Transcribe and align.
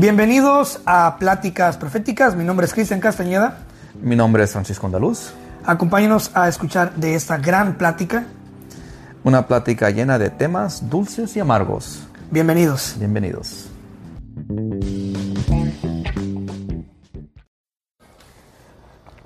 Bienvenidos 0.00 0.80
a 0.86 1.16
Pláticas 1.18 1.76
Proféticas. 1.76 2.36
Mi 2.36 2.44
nombre 2.44 2.66
es 2.66 2.72
Cristian 2.72 3.00
Castañeda. 3.00 3.58
Mi 4.00 4.14
nombre 4.14 4.44
es 4.44 4.52
Francisco 4.52 4.86
Andaluz. 4.86 5.32
Acompáñenos 5.64 6.30
a 6.34 6.46
escuchar 6.46 6.94
de 6.94 7.16
esta 7.16 7.36
gran 7.36 7.76
plática. 7.76 8.24
Una 9.24 9.48
plática 9.48 9.90
llena 9.90 10.16
de 10.16 10.30
temas 10.30 10.88
dulces 10.88 11.34
y 11.36 11.40
amargos. 11.40 12.06
Bienvenidos. 12.30 12.94
Bienvenidos. 12.96 13.68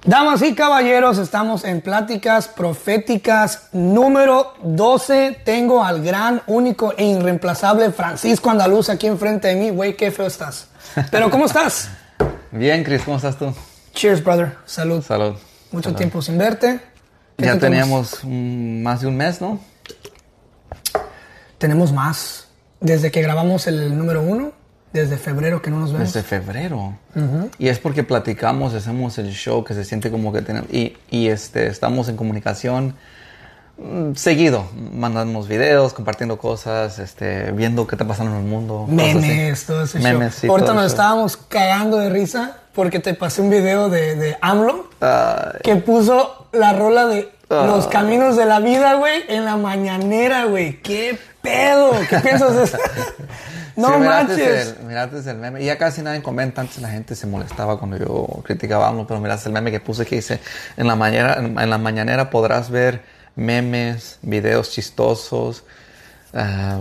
Damas 0.05 0.43
y 0.43 0.53
caballeros, 0.57 1.19
estamos 1.19 1.63
en 1.63 1.81
Pláticas 1.81 2.49
Proféticas 2.49 3.69
número 3.71 4.53
12. 4.65 5.43
Tengo 5.45 5.85
al 5.85 6.03
gran, 6.03 6.43
único 6.49 6.93
e 6.97 7.07
irreemplazable 7.07 7.93
Francisco 7.93 8.51
Andaluz 8.51 8.89
aquí 8.89 9.07
enfrente 9.07 9.47
de 9.47 9.55
mí. 9.55 9.71
Güey, 9.71 9.97
qué 9.97 10.11
feo 10.11 10.27
estás. 10.27 10.67
Pero 11.13 11.31
¿cómo 11.31 11.47
estás? 11.47 11.89
Bien, 12.51 12.83
Chris, 12.83 13.03
¿cómo 13.03 13.17
estás 13.17 13.39
tú? 13.39 13.55
Cheers, 13.95 14.25
brother. 14.25 14.57
Salud. 14.67 15.05
Salud. 15.05 15.37
Mucho 15.71 15.85
Salud. 15.91 15.99
tiempo 15.99 16.21
sin 16.21 16.37
verte. 16.37 16.81
¿Qué 17.37 17.45
Ya 17.45 17.57
teníamos 17.61 18.25
más 18.25 19.03
de 19.03 19.07
un 19.07 19.17
mes, 19.17 19.41
¿no? 19.41 19.61
Tenemos 21.59 21.93
más. 21.93 22.49
Desde 22.81 23.13
que 23.13 23.23
grabamos 23.23 23.69
el 23.69 23.97
número 23.97 24.21
uno, 24.21 24.51
desde 24.93 25.17
febrero 25.17 25.63
que 25.63 25.71
no 25.71 25.81
nos 25.81 25.93
vemos. 25.93 26.13
Desde 26.13 26.27
febrero. 26.27 26.95
Y 27.59 27.69
es 27.69 27.79
porque 27.79 28.05
platicamos, 28.05 28.75
hacemos 28.75 29.19
el 29.19 29.33
show 29.33 29.65
que 29.65 29.75
se 29.75 29.85
siente 29.85 30.11
como 30.11 30.33
que 30.33 30.43
tenemos. 30.43 30.71
Y, 30.73 30.97
y, 31.11 31.29
este, 31.29 31.67
estamos 31.67 32.09
en 32.09 32.17
comunicación 32.17 32.95
mm, 33.79 34.15
seguido, 34.15 34.67
mandándonos 34.93 35.49
videos, 35.49 35.95
compartiendo 35.95 36.39
cosas, 36.39 36.99
este, 36.99 37.53
viendo 37.53 37.87
qué 37.87 37.95
está 37.95 38.07
pasando 38.07 38.33
en 38.33 38.43
el 38.43 38.47
mundo. 38.47 38.87
Memes, 38.89 39.65
todo 39.65 39.83
ese 39.83 39.99
Memes, 39.99 40.35
show. 40.35 40.41
sí, 40.43 40.47
Ahorita 40.49 40.75
nos 40.75 40.87
estábamos 40.87 41.37
cagando 41.37 41.99
de 41.99 42.11
risa 42.11 42.59
porque 42.75 43.01
te 43.01 43.15
pasé 43.15 43.43
un 43.43 43.51
video 43.51 43.89
de, 43.89 44.15
de 44.17 44.37
AMLO 44.41 44.89
que 45.63 45.77
puso 45.77 46.49
la 46.53 46.73
rola 46.73 47.07
de. 47.07 47.31
Los 47.49 47.87
Caminos 47.87 48.35
de 48.39 48.47
la 48.47 48.61
Vida, 48.61 48.95
güey, 48.95 49.25
en 49.29 49.45
la 49.45 49.59
mañanera, 49.59 50.47
güey. 50.47 50.81
¿Qué 50.81 51.19
pedo? 51.43 51.93
¿Qué 52.09 52.19
piensas 52.21 52.57
de 52.57 52.65
eso? 52.65 52.79
no 53.77 53.89
Sí, 53.89 53.95
miraste 53.99 54.33
manches. 54.33 54.77
El, 54.79 54.87
miraste 54.87 55.31
el 55.31 55.37
meme. 55.37 55.63
Y 55.63 55.67
ya 55.67 55.79
casi 55.79 56.03
nadie 56.03 56.23
comenta. 56.23 56.61
Antes 56.61 56.81
la 56.81 56.89
gente 56.89 57.15
se 57.15 57.27
molestaba 57.27 57.79
cuando 57.79 57.97
yo 57.99 58.43
criticaba 58.45 58.87
a 58.87 58.89
AMLO, 58.91 59.07
pero 59.07 59.21
miraste 59.21 59.49
el 59.49 59.53
meme 59.53 59.71
que 59.71 59.81
puse 59.81 60.07
que 60.07 60.17
dice: 60.17 60.41
En 60.77 60.87
la, 60.87 60.97
mañana, 60.97 61.37
en 61.37 61.71
la 61.71 61.79
mañanera 61.79 62.31
podrás 62.31 62.71
ver 62.71 63.03
memes, 63.35 64.19
videos 64.23 64.71
chistosos, 64.71 65.65
ah, 66.35 66.81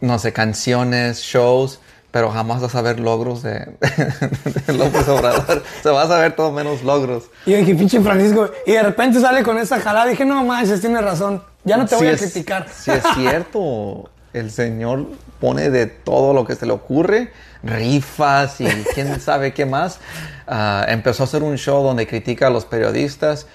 no 0.00 0.18
sé, 0.18 0.32
canciones, 0.32 1.20
shows, 1.20 1.80
pero 2.10 2.30
jamás 2.30 2.60
vas 2.62 2.74
a 2.74 2.82
ver 2.82 3.00
logros 3.00 3.42
de, 3.42 3.52
de 4.66 4.72
López 4.72 5.06
Obrador. 5.08 5.62
Se 5.82 5.90
vas 5.90 6.10
a 6.10 6.18
ver 6.18 6.34
todo 6.34 6.50
menos 6.52 6.82
logros. 6.82 7.24
Y 7.46 7.52
dije, 7.54 7.74
pinche 7.74 8.00
Francisco. 8.00 8.50
Y 8.66 8.72
de 8.72 8.82
repente 8.82 9.20
sale 9.20 9.42
con 9.42 9.58
esa 9.58 9.78
jalada. 9.80 10.06
Dije, 10.06 10.24
no 10.24 10.42
manches, 10.44 10.80
tiene 10.80 11.00
razón. 11.00 11.42
Ya 11.64 11.76
no 11.76 11.86
te 11.86 11.94
voy 11.96 12.04
Sí 12.06 12.10
a 12.10 12.12
es- 12.14 12.20
criticar. 12.20 12.66
Sí, 12.74 12.90
es 12.92 13.02
cierto. 13.14 14.10
El 14.32 14.50
Señor 14.50 15.06
pone 15.40 15.70
de 15.70 15.86
todo 15.86 16.32
lo 16.34 16.44
que 16.44 16.54
se 16.54 16.66
le 16.66 16.72
ocurre, 16.72 17.32
rifas 17.62 18.60
y 18.60 18.66
quién 18.94 19.20
sabe 19.20 19.52
qué 19.54 19.64
más. 19.66 19.98
Ah, 20.46 20.84
empezó 20.88 21.22
a 21.22 21.26
hacer 21.26 21.42
un 21.42 21.56
show 21.56 21.82
donde 21.82 22.06
critica 22.06 22.46
a 22.48 22.50
los 22.50 22.64
periodistas, 22.64 23.46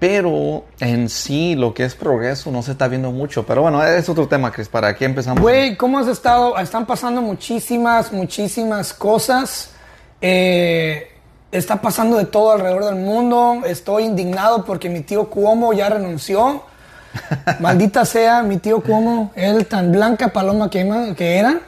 pero 0.00 0.64
en 0.80 1.10
sí 1.10 1.54
lo 1.54 1.74
que 1.74 1.84
es 1.84 1.94
progreso 1.94 2.50
no 2.50 2.62
se 2.62 2.72
está 2.72 2.88
viendo 2.88 3.12
mucho. 3.12 3.44
Pero 3.44 3.62
bueno, 3.62 3.84
es 3.84 4.08
otro 4.08 4.26
tema, 4.26 4.50
Chris. 4.50 4.68
¿Para 4.68 4.96
qué 4.96 5.04
empezamos? 5.04 5.42
Güey, 5.42 5.76
¿cómo 5.76 5.98
has 5.98 6.08
estado? 6.08 6.58
Están 6.58 6.86
pasando 6.86 7.20
muchísimas, 7.20 8.10
muchísimas 8.10 8.94
cosas. 8.94 9.72
Eh, 10.22 11.12
está 11.52 11.82
pasando 11.82 12.16
de 12.16 12.24
todo 12.24 12.52
alrededor 12.52 12.86
del 12.86 12.96
mundo. 12.96 13.60
Estoy 13.66 14.04
indignado 14.04 14.64
porque 14.64 14.88
mi 14.88 15.02
tío 15.02 15.28
Cuomo 15.28 15.74
ya 15.74 15.90
renunció. 15.90 16.64
Maldita 17.60 18.06
sea 18.06 18.42
mi 18.42 18.56
tío 18.56 18.80
Cuomo, 18.80 19.32
él 19.34 19.66
tan 19.66 19.92
blanca 19.92 20.28
paloma 20.28 20.70
que, 20.70 20.80
era. 21.18 21.60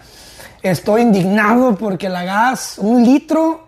Estoy 0.62 1.03
indignado 1.03 1.75
porque 1.75 2.09
la 2.09 2.25
gas, 2.25 2.78
un 2.78 3.04
litro, 3.04 3.66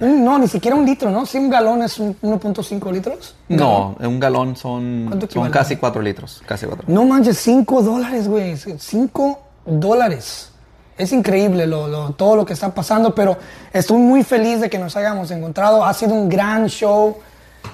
no, 0.00 0.38
ni 0.38 0.48
siquiera 0.48 0.76
un 0.76 0.84
litro, 0.86 1.10
¿no? 1.10 1.26
Sí, 1.26 1.38
un 1.38 1.50
galón 1.50 1.82
es 1.82 1.98
un 1.98 2.16
1.5 2.20 2.92
litros. 2.92 3.34
No, 3.48 3.96
un 4.00 4.20
galón 4.20 4.56
son, 4.56 5.06
¿Cuánto 5.08 5.28
son 5.30 5.50
casi 5.50 5.76
cuatro 5.76 6.00
litros. 6.02 6.42
Casi 6.46 6.66
cuatro. 6.66 6.84
No 6.88 7.04
manches, 7.04 7.38
5 7.38 7.82
dólares, 7.82 8.28
güey. 8.28 8.56
5 8.56 9.38
dólares. 9.66 10.50
Es 10.96 11.12
increíble 11.12 11.66
lo, 11.66 11.86
lo- 11.88 12.10
todo 12.12 12.36
lo 12.36 12.44
que 12.44 12.52
está 12.54 12.74
pasando, 12.74 13.14
pero 13.14 13.36
estoy 13.72 13.98
muy 13.98 14.22
feliz 14.24 14.60
de 14.60 14.68
que 14.68 14.78
nos 14.78 14.96
hayamos 14.96 15.30
encontrado. 15.30 15.84
Ha 15.84 15.94
sido 15.94 16.14
un 16.14 16.28
gran 16.28 16.68
show. 16.68 17.16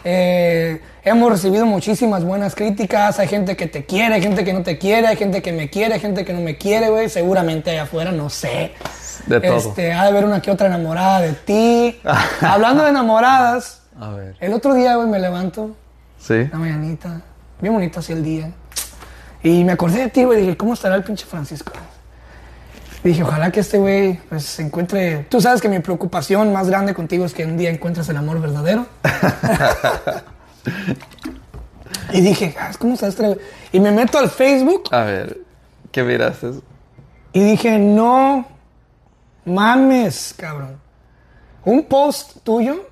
Eh, 0.02 0.80
hemos 1.04 1.30
recibido 1.30 1.64
muchísimas 1.66 2.24
buenas 2.24 2.54
críticas. 2.54 3.18
Hay 3.18 3.28
gente 3.28 3.56
que 3.56 3.66
te 3.66 3.84
quiere, 3.86 4.14
hay 4.16 4.22
gente 4.22 4.44
que 4.44 4.52
no 4.52 4.62
te 4.62 4.76
quiere, 4.78 5.06
hay 5.06 5.16
gente 5.16 5.40
que 5.40 5.52
me 5.52 5.70
quiere, 5.70 5.94
hay 5.94 6.00
gente 6.00 6.24
que 6.24 6.32
no 6.32 6.40
me 6.40 6.56
quiere, 6.58 6.90
güey. 6.90 7.08
Seguramente 7.08 7.70
allá 7.70 7.84
afuera, 7.84 8.12
no 8.12 8.28
sé. 8.28 8.72
De 9.26 9.40
todo. 9.40 9.56
Este, 9.56 9.92
ha 9.92 10.02
de 10.02 10.08
haber 10.08 10.24
una 10.24 10.40
que 10.42 10.50
otra 10.50 10.66
enamorada 10.66 11.20
de 11.20 11.32
ti. 11.32 12.00
Hablando 12.40 12.82
de 12.84 12.90
enamoradas, 12.90 13.82
A 14.00 14.10
ver. 14.10 14.36
el 14.40 14.52
otro 14.52 14.74
día, 14.74 14.96
güey, 14.96 15.08
me 15.08 15.18
levanto 15.18 15.70
Sí. 16.18 16.48
la 16.50 16.58
mañanita, 16.58 17.20
bien 17.60 17.74
bonito 17.74 18.00
así 18.00 18.12
el 18.12 18.22
día. 18.24 18.50
Y 19.42 19.62
me 19.64 19.72
acordé 19.72 20.00
de 20.00 20.08
ti, 20.08 20.24
güey, 20.24 20.40
dije, 20.40 20.56
¿cómo 20.56 20.72
estará 20.74 20.94
el 20.94 21.04
pinche 21.04 21.26
Francisco? 21.26 21.72
Dije, 23.02 23.22
ojalá 23.22 23.50
que 23.50 23.60
este 23.60 23.76
güey 23.76 24.18
pues 24.30 24.44
se 24.44 24.62
encuentre... 24.62 25.26
Tú 25.28 25.38
sabes 25.38 25.60
que 25.60 25.68
mi 25.68 25.80
preocupación 25.80 26.50
más 26.54 26.70
grande 26.70 26.94
contigo 26.94 27.26
es 27.26 27.34
que 27.34 27.44
un 27.44 27.58
día 27.58 27.68
encuentres 27.68 28.08
el 28.08 28.16
amor 28.16 28.40
verdadero. 28.40 28.86
y 32.12 32.20
dije, 32.22 32.56
¿cómo 32.78 32.94
está 32.94 33.08
este 33.08 33.26
güey? 33.26 33.38
Y 33.72 33.80
me 33.80 33.90
meto 33.90 34.18
al 34.18 34.30
Facebook 34.30 34.84
A 34.90 35.00
ver, 35.02 35.38
¿qué 35.92 36.02
miraste? 36.02 36.52
y 37.32 37.40
dije, 37.40 37.78
no 37.78 38.46
mames, 39.44 40.34
cabrón. 40.36 40.78
Un 41.64 41.84
post 41.84 42.38
tuyo. 42.42 42.88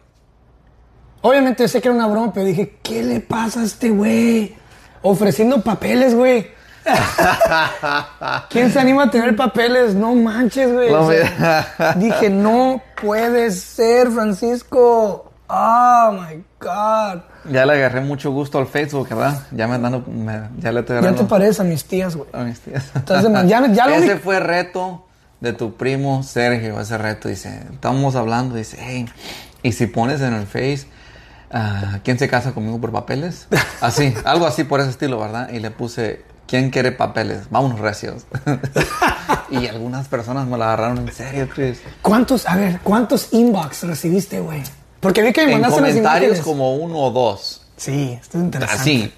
Obviamente 1.21 1.69
sé 1.69 1.81
que 1.81 1.89
era 1.89 1.95
una 1.97 2.07
broma, 2.07 2.33
pero 2.33 2.47
dije, 2.47 2.79
¿qué 2.83 3.03
le 3.03 3.21
pasa 3.21 3.61
a 3.61 3.65
este 3.65 3.91
güey? 3.91 4.57
Ofreciendo 5.03 5.61
papeles, 5.63 6.15
güey. 6.15 6.47
¿Quién 8.51 8.71
se 8.73 8.81
anima 8.81 9.05
a 9.05 9.11
tener 9.11 9.37
papeles? 9.37 9.95
No 9.95 10.15
manches, 10.15 10.73
güey. 10.73 10.91
No, 10.91 11.03
O 11.07 11.11
sea, 11.13 11.95
dije, 11.97 12.29
no 12.29 12.83
puede 13.01 13.51
ser, 13.51 14.11
Francisco. 14.11 15.31
Oh 15.49 16.13
my 16.13 16.43
God. 16.61 17.21
Ya 17.51 17.67
le 17.67 17.75
agarré 17.75 18.01
mucho 18.01 18.31
gusto 18.31 18.59
al 18.59 18.67
Facebook, 18.67 19.09
¿verdad? 19.11 19.43
Ya 19.51 19.69
me 19.69 19.79
dando, 19.79 20.01
me- 20.01 20.49
ya 20.59 20.73
le 20.73 20.81
estoy 20.81 20.95
Ya 20.95 20.99
agarrando 21.01 21.23
te 21.23 21.29
pareces 21.29 21.61
a 21.61 21.65
mis 21.65 21.85
tías, 21.85 22.17
güey. 22.17 22.29
a 22.33 22.39
mis 22.39 22.59
tías. 22.61 22.91
Entonces, 22.95 23.31
ya- 23.49 23.67
ya 23.69 23.87
lo 23.87 23.95
ese 23.97 24.17
fue 24.17 24.41
reto 24.41 25.07
de 25.43 25.53
tu 25.53 25.75
primo 25.75 26.23
Sergio, 26.23 26.81
ese 26.81 26.97
reto. 26.97 27.29
Dice, 27.29 27.63
estamos 27.73 28.15
hablando, 28.15 28.55
dice, 28.55 28.79
hey, 28.81 29.07
y 29.63 29.73
si 29.73 29.89
pones 29.89 30.21
en 30.21 30.35
el 30.35 30.47
Face, 30.47 30.87
ah, 31.51 31.99
¿quién 32.05 32.19
se 32.19 32.29
casa 32.29 32.53
conmigo 32.53 32.81
por 32.81 32.93
papeles? 32.93 33.49
Así, 33.81 34.15
algo 34.25 34.47
así 34.47 34.63
por 34.63 34.81
ese 34.81 34.91
estilo, 34.91 35.19
¿verdad? 35.19 35.51
Y 35.51 35.59
le 35.59 35.73
puse, 35.73 36.23
¿quién 36.47 36.71
quiere 36.71 36.93
papeles? 36.93 37.51
Vámonos 37.51 37.81
recios. 37.81 38.25
y 39.51 39.67
algunas 39.67 40.07
personas 40.07 40.47
me 40.47 40.57
la 40.57 40.67
agarraron 40.67 40.99
en 40.99 41.13
serio, 41.13 41.49
Chris. 41.53 41.81
¿Cuántos, 42.01 42.47
a 42.47 42.55
ver, 42.55 42.79
cuántos 42.85 43.33
inbox 43.33 43.83
recibiste, 43.83 44.39
güey? 44.39 44.63
Porque 45.01 45.23
vi 45.23 45.33
que 45.33 45.45
me 45.45 45.55
En 45.55 45.61
mandaste 45.61 45.81
las 45.81 45.91
comentarios 45.91 46.39
como 46.39 46.77
uno 46.77 46.99
o 46.99 47.11
dos. 47.11 47.63
Sí, 47.77 48.17
esto 48.23 48.39
es 48.39 48.45
interesante. 48.45 48.81
Así. 48.81 49.13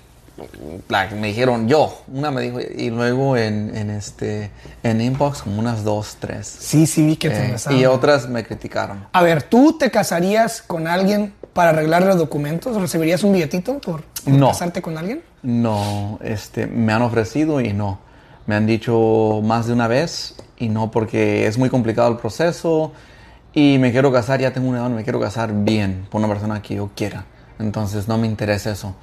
Me 1.19 1.29
dijeron 1.29 1.69
yo, 1.69 2.03
una 2.09 2.31
me 2.31 2.41
dijo, 2.43 2.59
y 2.61 2.91
luego 2.91 3.37
en, 3.37 3.77
en 3.77 3.91
este, 3.91 4.51
en 4.83 5.01
inbox 5.01 5.43
como 5.43 5.59
unas 5.59 5.85
dos, 5.85 6.17
tres. 6.19 6.47
Sí, 6.47 6.87
sí, 6.87 7.05
vi 7.07 7.17
que 7.17 7.31
te 7.31 7.55
Eh, 7.55 7.57
y 7.79 7.85
otras 7.87 8.29
me 8.29 8.45
criticaron. 8.45 9.07
A 9.13 9.23
ver, 9.23 9.43
¿tú 9.45 9.79
te 9.79 9.91
casarías 9.91 10.63
con 10.63 10.87
alguien 10.89 11.33
para 11.53 11.71
arreglarle 11.71 12.09
los 12.09 12.19
documentos? 12.19 12.77
¿Recibirías 12.81 13.23
un 13.23 13.33
billetito 13.33 13.79
por, 13.79 14.03
por 14.03 14.33
No. 14.35 14.49
casarte 14.49 14.83
con 14.83 14.99
alguien? 14.99 15.23
No, 15.43 16.19
este, 16.23 16.67
me 16.67 16.93
han 16.93 17.03
ofrecido 17.03 17.61
y 17.61 17.73
no. 17.73 18.01
Me 18.47 18.57
han 18.57 18.67
dicho 18.67 19.41
más 19.43 19.67
de 19.67 19.73
una 19.73 19.89
vez 19.89 20.35
y 20.59 20.69
no 20.69 20.91
porque 20.91 21.47
es 21.47 21.57
muy 21.59 21.71
complicado 21.71 22.11
el 22.11 22.17
proceso 22.17 22.93
y 23.55 23.79
me 23.79 23.93
quiero 23.93 24.13
casar, 24.13 24.41
ya 24.41 24.53
tengo 24.53 24.69
una 24.69 24.79
edad, 24.81 24.91
me 24.91 25.05
quiero 25.05 25.21
casar 25.21 25.53
bien 25.53 26.07
por 26.11 26.19
una 26.19 26.29
persona 26.29 26.61
que 26.61 26.75
yo 26.75 26.91
quiera. 26.95 27.25
Entonces 27.59 28.09
no 28.09 28.19
me 28.19 28.27
interesa 28.27 28.73
eso. 28.73 28.95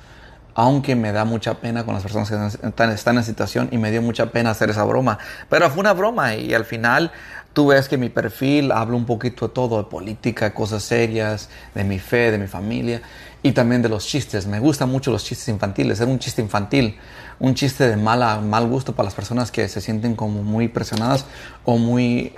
Aunque 0.53 0.95
me 0.95 1.11
da 1.11 1.25
mucha 1.25 1.55
pena 1.55 1.85
con 1.85 1.93
las 1.93 2.03
personas 2.03 2.29
que 2.29 2.67
están, 2.67 2.91
están 2.91 3.17
en 3.17 3.23
situación 3.23 3.69
y 3.71 3.77
me 3.77 3.91
dio 3.91 4.01
mucha 4.01 4.27
pena 4.27 4.51
hacer 4.51 4.69
esa 4.69 4.83
broma. 4.83 5.17
Pero 5.49 5.69
fue 5.69 5.79
una 5.79 5.93
broma 5.93 6.35
y 6.35 6.53
al 6.53 6.65
final 6.65 7.11
tú 7.53 7.67
ves 7.67 7.87
que 7.87 7.97
mi 7.97 8.09
perfil 8.09 8.71
habla 8.71 8.95
un 8.95 9.05
poquito 9.05 9.47
de 9.47 9.53
todo, 9.53 9.77
de 9.77 9.89
política, 9.89 10.53
cosas 10.53 10.83
serias, 10.83 11.49
de 11.73 11.83
mi 11.83 11.99
fe, 11.99 12.31
de 12.31 12.37
mi 12.37 12.47
familia 12.47 13.01
y 13.43 13.53
también 13.53 13.81
de 13.81 13.89
los 13.89 14.05
chistes. 14.05 14.45
Me 14.45 14.59
gustan 14.59 14.89
mucho 14.89 15.11
los 15.11 15.23
chistes 15.23 15.47
infantiles. 15.47 15.99
Era 15.99 16.09
un 16.09 16.19
chiste 16.19 16.41
infantil, 16.41 16.97
un 17.39 17.55
chiste 17.55 17.87
de 17.87 17.97
mala, 17.97 18.39
mal 18.39 18.67
gusto 18.67 18.93
para 18.93 19.05
las 19.05 19.15
personas 19.15 19.51
que 19.51 19.67
se 19.67 19.81
sienten 19.81 20.15
como 20.15 20.43
muy 20.43 20.67
presionadas 20.67 21.25
o 21.65 21.77
muy 21.77 22.33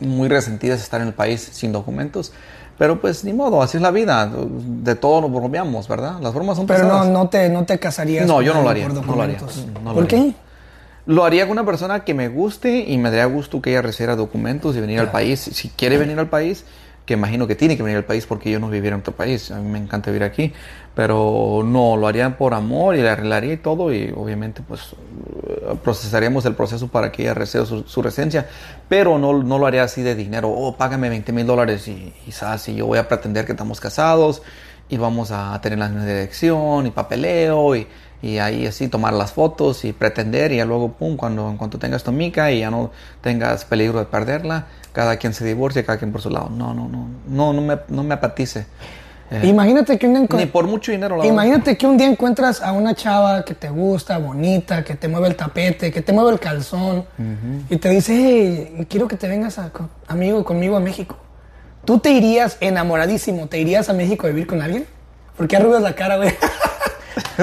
muy 0.00 0.28
resentidas 0.28 0.82
estar 0.82 1.00
en 1.00 1.08
el 1.08 1.14
país 1.14 1.40
sin 1.52 1.72
documentos. 1.72 2.32
Pero 2.78 3.00
pues 3.00 3.22
ni 3.24 3.32
modo, 3.32 3.62
así 3.62 3.76
es 3.76 3.82
la 3.82 3.90
vida. 3.90 4.30
De 4.34 4.94
todo 4.94 5.20
nos 5.20 5.30
bromeamos, 5.32 5.86
¿verdad? 5.88 6.18
Las 6.20 6.32
formas 6.32 6.56
son 6.56 6.66
Pero 6.66 6.80
no, 6.84 6.88
pesadas. 6.88 7.08
no, 7.08 7.28
te, 7.28 7.48
no 7.48 7.64
te 7.64 7.78
casarías 7.78 8.26
No, 8.26 8.36
con 8.36 8.44
yo 8.44 8.54
no 8.54 8.62
lo 8.62 8.68
haría, 8.70 8.88
por 8.88 8.94
no 9.06 9.14
lo 9.16 9.22
haría, 9.22 9.36
documentos. 9.36 9.66
no 9.82 9.90
lo 9.90 9.94
¿Por 9.94 10.04
haría. 10.04 10.08
qué? 10.30 10.34
Lo 11.06 11.24
haría 11.24 11.44
con 11.46 11.52
una 11.52 11.66
persona 11.66 12.04
que 12.04 12.14
me 12.14 12.28
guste 12.28 12.84
y 12.88 12.96
me 12.98 13.10
daría 13.10 13.24
gusto 13.26 13.60
que 13.60 13.70
ella 13.70 13.82
recibiera 13.82 14.14
documentos 14.16 14.76
y 14.76 14.80
venir 14.80 15.00
al 15.00 15.10
país. 15.10 15.40
Si 15.40 15.68
quiere 15.70 15.98
venir 15.98 16.18
al 16.18 16.28
país, 16.28 16.64
que 17.04 17.14
imagino 17.14 17.46
que 17.46 17.56
tiene 17.56 17.76
que 17.76 17.82
venir 17.82 17.96
al 17.96 18.04
país 18.04 18.26
porque 18.26 18.50
yo 18.50 18.60
no 18.60 18.68
viviera 18.68 18.94
en 18.94 19.00
otro 19.00 19.14
país. 19.14 19.50
A 19.50 19.58
mí 19.58 19.68
me 19.68 19.78
encanta 19.78 20.10
vivir 20.10 20.24
aquí. 20.24 20.52
Pero 20.94 21.62
no, 21.64 21.96
lo 21.96 22.06
haría 22.06 22.36
por 22.36 22.54
amor 22.54 22.94
y 22.96 23.02
le 23.02 23.08
arreglaría 23.08 23.54
y 23.54 23.56
todo. 23.56 23.92
Y 23.92 24.12
obviamente, 24.14 24.62
pues, 24.66 24.94
procesaríamos 25.82 26.44
el 26.44 26.54
proceso 26.54 26.88
para 26.88 27.10
que 27.10 27.22
ella 27.22 27.34
reciba 27.34 27.66
su, 27.66 27.82
su 27.84 28.02
residencia. 28.02 28.46
Pero 28.88 29.18
no, 29.18 29.42
no 29.42 29.58
lo 29.58 29.66
haría 29.66 29.82
así 29.82 30.02
de 30.02 30.14
dinero. 30.14 30.50
Oh, 30.50 30.76
págame 30.76 31.08
20 31.08 31.32
mil 31.32 31.46
dólares 31.46 31.88
y 31.88 32.12
quizás 32.24 32.68
y 32.68 32.76
yo 32.76 32.86
voy 32.86 32.98
a 32.98 33.08
pretender 33.08 33.46
que 33.46 33.52
estamos 33.52 33.80
casados 33.80 34.42
y 34.88 34.96
vamos 34.98 35.30
a 35.30 35.58
tener 35.62 35.78
la 35.78 35.88
misma 35.88 36.04
dirección 36.04 36.86
y 36.86 36.90
papeleo 36.90 37.74
y, 37.74 37.86
y 38.20 38.38
ahí 38.38 38.66
así 38.66 38.88
tomar 38.88 39.14
las 39.14 39.32
fotos 39.32 39.84
y 39.84 39.92
pretender 39.92 40.52
y 40.52 40.56
ya 40.56 40.64
luego 40.64 40.92
pum 40.92 41.16
cuando 41.16 41.48
en 41.48 41.56
cuanto 41.56 41.78
tengas 41.78 42.04
tu 42.04 42.12
mica 42.12 42.52
y 42.52 42.60
ya 42.60 42.70
no 42.70 42.90
tengas 43.22 43.64
peligro 43.64 43.98
de 43.98 44.04
perderla 44.04 44.66
cada 44.92 45.16
quien 45.16 45.32
se 45.34 45.44
divorcia 45.44 45.84
cada 45.84 45.98
quien 45.98 46.12
por 46.12 46.20
su 46.20 46.30
lado 46.30 46.50
no 46.50 46.74
no 46.74 46.88
no 46.88 47.08
no 47.28 47.52
no 47.52 47.60
me 47.62 47.78
no 47.88 48.02
me 48.04 48.14
apatice 48.14 48.66
Eh, 49.30 49.46
Imagínate 49.48 49.98
que 49.98 50.06
un 50.06 50.12
día 50.14 50.26
ni 50.38 50.44
por 50.46 50.66
mucho 50.66 50.92
dinero 50.92 51.16
la 51.16 51.22
verdad. 51.22 51.32
Imagínate 51.32 51.78
que 51.78 51.86
un 51.86 51.96
día 51.96 52.06
encuentras 52.06 52.60
a 52.60 52.72
una 52.72 52.94
chava 52.94 53.42
que 53.46 53.54
te 53.54 53.70
gusta, 53.70 54.18
bonita, 54.18 54.84
que 54.84 54.94
te 54.94 55.08
mueve 55.08 55.28
el 55.28 55.36
tapete, 55.36 55.90
que 55.90 56.02
te 56.02 56.12
mueve 56.12 56.32
el 56.32 56.38
calzón 56.38 57.06
y 57.70 57.76
te 57.78 57.88
dice, 57.88 58.12
hey, 58.14 58.86
quiero 58.90 59.08
que 59.08 59.16
te 59.16 59.26
vengas 59.28 59.58
a- 59.58 59.70
con- 59.70 59.88
amigo 60.06 60.44
conmigo 60.44 60.76
a 60.76 60.80
México. 60.80 61.16
¿Tú 61.86 61.98
te 61.98 62.10
irías 62.12 62.58
enamoradísimo, 62.60 63.46
te 63.46 63.58
irías 63.58 63.88
a 63.88 63.94
México 63.94 64.26
a 64.26 64.30
vivir 64.30 64.46
con 64.46 64.60
alguien? 64.60 64.84
¿Por 65.34 65.48
qué 65.48 65.56
arrugas 65.56 65.80
la 65.80 65.94
cara, 65.94 66.18
güey? 66.18 66.28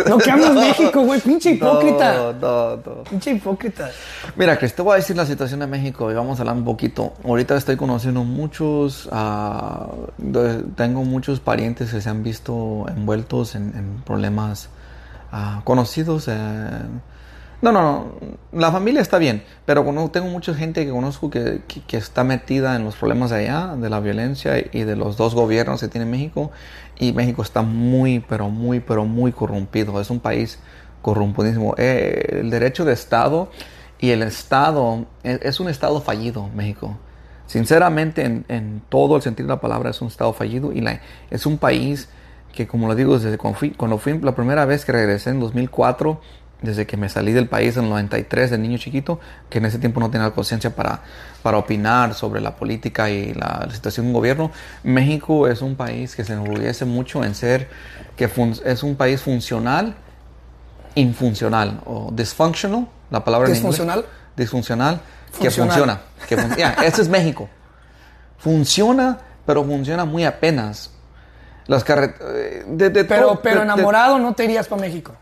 no 0.07 0.17
que 0.17 0.31
amas 0.31 0.53
México, 0.55 1.01
güey, 1.01 1.19
pinche 1.21 1.51
hipócrita. 1.51 2.13
no, 2.15 2.33
no, 2.33 2.75
no. 2.77 3.03
Pinche 3.09 3.31
hipócrita. 3.31 3.89
Mira, 4.35 4.57
Chris, 4.57 4.73
te 4.73 4.81
voy 4.81 4.93
a 4.93 4.95
decir 4.97 5.15
la 5.15 5.25
situación 5.25 5.59
de 5.61 5.67
México 5.67 6.09
y 6.11 6.13
vamos 6.13 6.39
a 6.39 6.41
hablar 6.43 6.55
un 6.55 6.65
poquito. 6.65 7.13
Ahorita 7.23 7.55
estoy 7.57 7.75
conociendo 7.77 8.23
muchos, 8.23 9.09
ah, 9.11 9.87
tengo 10.75 11.03
muchos 11.03 11.39
parientes 11.39 11.91
que 11.91 12.01
se 12.01 12.09
han 12.09 12.23
visto 12.23 12.85
envueltos 12.89 13.55
en, 13.55 13.73
en 13.75 14.01
problemas 14.05 14.69
ah, 15.31 15.61
conocidos. 15.63 16.27
eh. 16.27 16.33
No, 17.61 17.73
no, 17.73 17.81
no, 17.81 18.13
la 18.57 18.71
familia 18.71 19.01
está 19.01 19.17
bien, 19.17 19.43
pero 19.65 19.83
tengo 20.13 20.27
mucha 20.29 20.53
gente 20.53 20.85
que 20.85 20.91
conozco 20.91 21.29
que, 21.29 21.61
que- 21.67 21.81
que 21.81 21.97
está 21.97 22.23
metida 22.23 22.77
en 22.77 22.85
los 22.85 22.95
problemas 22.95 23.31
de 23.31 23.35
allá, 23.49 23.75
de 23.75 23.89
la 23.89 23.99
violencia 23.99 24.53
y 24.71 24.83
de 24.83 24.95
los 24.95 25.17
dos 25.17 25.35
gobiernos 25.35 25.81
que 25.81 25.89
tiene 25.89 26.05
México. 26.05 26.51
Y 26.99 27.13
México 27.13 27.41
está 27.41 27.61
muy, 27.63 28.19
pero 28.19 28.49
muy, 28.49 28.81
pero 28.81 29.05
muy 29.05 29.31
corrompido. 29.31 29.99
Es 30.01 30.09
un 30.11 30.19
país 30.19 30.59
corrompidísimo. 31.01 31.73
Eh, 31.77 32.39
el 32.41 32.49
derecho 32.51 32.85
de 32.85 32.93
Estado 32.93 33.49
y 33.99 34.11
el 34.11 34.21
Estado 34.23 35.05
es, 35.23 35.39
es 35.41 35.59
un 35.59 35.69
Estado 35.69 36.01
fallido, 36.01 36.49
México. 36.55 36.97
Sinceramente, 37.47 38.25
en, 38.25 38.45
en 38.47 38.81
todo 38.89 39.15
el 39.15 39.21
sentido 39.21 39.47
de 39.47 39.55
la 39.55 39.61
palabra, 39.61 39.89
es 39.89 40.01
un 40.01 40.07
Estado 40.09 40.33
fallido 40.33 40.71
y 40.71 40.81
la- 40.81 41.01
es 41.31 41.45
un 41.45 41.57
país 41.57 42.09
que, 42.53 42.67
como 42.67 42.87
lo 42.87 42.95
digo, 42.95 43.17
desde 43.17 43.37
cuando 43.37 43.57
fui, 43.59 43.71
cuando 43.71 43.97
fui 43.97 44.19
la 44.19 44.35
primera 44.35 44.65
vez 44.65 44.85
que 44.85 44.91
regresé 44.91 45.29
en 45.31 45.39
2004, 45.39 46.21
desde 46.61 46.85
que 46.85 46.97
me 46.97 47.07
salí 47.07 47.31
del 47.31 47.47
país 47.47 47.77
en 47.77 47.85
el 47.85 47.89
93 47.89 48.51
de 48.51 48.57
niño 48.57 48.77
chiquito, 48.77 49.19
que 49.49 49.59
en 49.59 49.65
ese 49.65 49.79
tiempo 49.79 49.99
no 50.01 50.09
tenía 50.11 50.29
conciencia 50.31 50.75
para, 50.75 51.01
para 51.41 51.57
opinar 51.57 52.13
sobre 52.13 52.41
la 52.41 52.55
política 52.55 53.09
y 53.09 53.33
la, 53.33 53.63
la 53.67 53.73
situación 53.73 54.05
de 54.05 54.09
un 54.09 54.13
gobierno, 54.13 54.51
México 54.83 55.47
es 55.47 55.61
un 55.61 55.75
país 55.75 56.15
que 56.15 56.23
se 56.25 56.33
enorgullece 56.33 56.83
mucho 56.85 57.23
en 57.23 57.33
ser, 57.33 57.69
que 58.17 58.27
fun- 58.27 58.59
es 58.65 58.83
un 58.83 58.95
país 58.95 59.21
funcional, 59.21 59.95
infuncional 60.95 61.79
o 61.85 62.09
dysfunctional, 62.13 62.87
la 63.11 63.23
palabra 63.23 63.47
en 63.49 63.55
inglés. 63.55 63.71
¿Disfuncional? 63.79 64.05
Disfuncional, 64.35 65.01
que 65.39 65.49
funciona. 65.51 66.01
Que 66.27 66.37
fun- 66.37 66.55
ya, 66.57 66.73
ese 66.85 67.01
es 67.03 67.09
México. 67.09 67.47
Funciona, 68.37 69.17
pero 69.45 69.63
funciona 69.63 70.05
muy 70.05 70.25
apenas. 70.25 70.91
Las 71.67 71.83
carreteras... 71.83 72.65
Pero, 73.07 73.39
pero 73.41 73.61
enamorado 73.63 74.17
no 74.19 74.33
te 74.33 74.45
irías 74.45 74.67
para 74.67 74.81
México. 74.81 75.13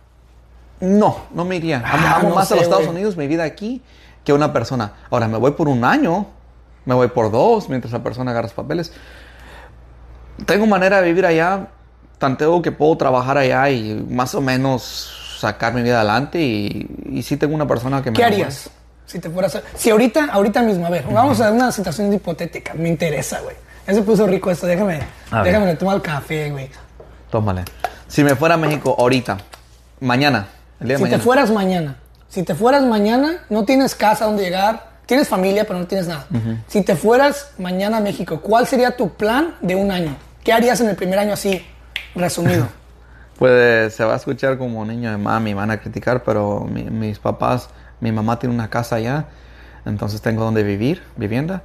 No, 0.79 1.17
no 1.33 1.45
me 1.45 1.55
iría. 1.55 1.77
Amo, 1.85 2.05
Ah, 2.07 2.15
amo 2.17 2.29
no 2.29 2.35
más 2.35 2.47
sé, 2.47 2.53
a 2.53 2.57
los 2.57 2.63
Estados 2.63 2.85
güey. 2.85 2.95
Unidos, 2.97 3.17
mi 3.17 3.27
vida 3.27 3.43
aquí, 3.43 3.81
que 4.23 4.33
una 4.33 4.53
persona. 4.53 4.93
Ahora, 5.09 5.27
me 5.27 5.37
voy 5.37 5.51
por 5.51 5.67
un 5.67 5.83
año, 5.83 6.27
me 6.85 6.93
voy 6.93 7.07
por 7.09 7.31
dos, 7.31 7.69
mientras 7.69 7.91
la 7.93 8.03
persona 8.03 8.31
agarra 8.31 8.47
los 8.47 8.53
papeles. 8.53 8.91
Tengo 10.45 10.65
manera 10.67 11.01
de 11.01 11.07
vivir 11.07 11.25
allá, 11.25 11.67
tanteo 12.19 12.61
que 12.61 12.71
puedo 12.71 12.95
trabajar 12.97 13.37
allá 13.37 13.69
y 13.69 14.05
más 14.09 14.35
o 14.35 14.41
menos 14.41 15.37
sacar 15.39 15.73
mi 15.73 15.81
vida 15.81 15.97
adelante. 15.99 16.39
Y, 16.39 16.87
y 17.11 17.23
sí 17.23 17.37
tengo 17.37 17.55
una 17.55 17.67
persona 17.67 18.01
que 18.03 18.11
me... 18.11 18.17
¿Qué 18.17 18.23
harías? 18.23 18.69
Si 19.05 19.19
te 19.19 19.29
fueras 19.29 19.55
a... 19.55 19.61
Si 19.75 19.89
ahorita, 19.89 20.25
ahorita 20.31 20.61
mismo, 20.61 20.85
a 20.85 20.89
ver, 20.89 21.05
vamos 21.11 21.39
a 21.41 21.51
una 21.51 21.71
situación 21.71 22.11
hipotética. 22.13 22.73
Me 22.75 22.89
interesa, 22.89 23.39
güey. 23.41 23.55
Ya 23.87 23.93
se 23.93 24.01
puso 24.01 24.27
rico 24.27 24.51
esto. 24.51 24.67
Déjame, 24.67 24.99
A 25.31 25.41
déjame 25.43 25.65
le 25.67 25.75
tomo 25.75 25.93
el 25.93 26.01
café, 26.01 26.51
güey. 26.51 26.69
Tómale. 27.31 27.63
Si 28.07 28.23
me 28.23 28.35
fuera 28.35 28.55
a 28.55 28.57
México 28.57 28.95
ahorita, 28.99 29.37
mañana, 30.01 30.47
el 30.79 30.87
día 30.87 30.95
de 30.95 30.97
Si 30.97 31.03
te 31.03 31.09
mañana. 31.09 31.23
fueras 31.23 31.51
mañana, 31.51 31.95
si 32.29 32.43
te 32.43 32.55
fueras 32.55 32.83
mañana, 32.83 33.39
no 33.49 33.63
tienes 33.65 33.95
casa 33.95 34.25
donde 34.25 34.43
llegar, 34.43 34.91
tienes 35.05 35.27
familia, 35.27 35.65
pero 35.65 35.79
no 35.79 35.85
tienes 35.87 36.07
nada. 36.07 36.27
Si 36.67 36.81
te 36.83 36.95
fueras 36.95 37.51
mañana 37.57 37.97
a 37.97 38.01
México, 38.01 38.41
¿cuál 38.41 38.67
sería 38.67 38.95
tu 38.97 39.09
plan 39.09 39.55
de 39.61 39.75
un 39.75 39.91
año? 39.91 40.15
¿Qué 40.43 40.51
harías 40.53 40.79
en 40.81 40.89
el 40.89 40.95
primer 40.95 41.19
año 41.19 41.33
así, 41.33 41.65
resumido? 42.15 42.67
Pues 43.37 43.93
se 43.93 44.03
va 44.03 44.13
a 44.13 44.15
escuchar 44.15 44.57
como 44.57 44.83
niño 44.83 45.11
de 45.11 45.17
mami, 45.17 45.53
van 45.53 45.69
a 45.69 45.77
criticar, 45.79 46.23
pero 46.23 46.61
mi- 46.61 46.85
mis 46.85 47.19
papás, 47.19 47.69
mi 47.99 48.11
mamá 48.11 48.39
tiene 48.39 48.55
una 48.55 48.67
casa 48.71 48.95
allá, 48.95 49.25
entonces 49.85 50.21
tengo 50.21 50.43
donde 50.43 50.63
vivir, 50.63 51.03
vivienda, 51.17 51.61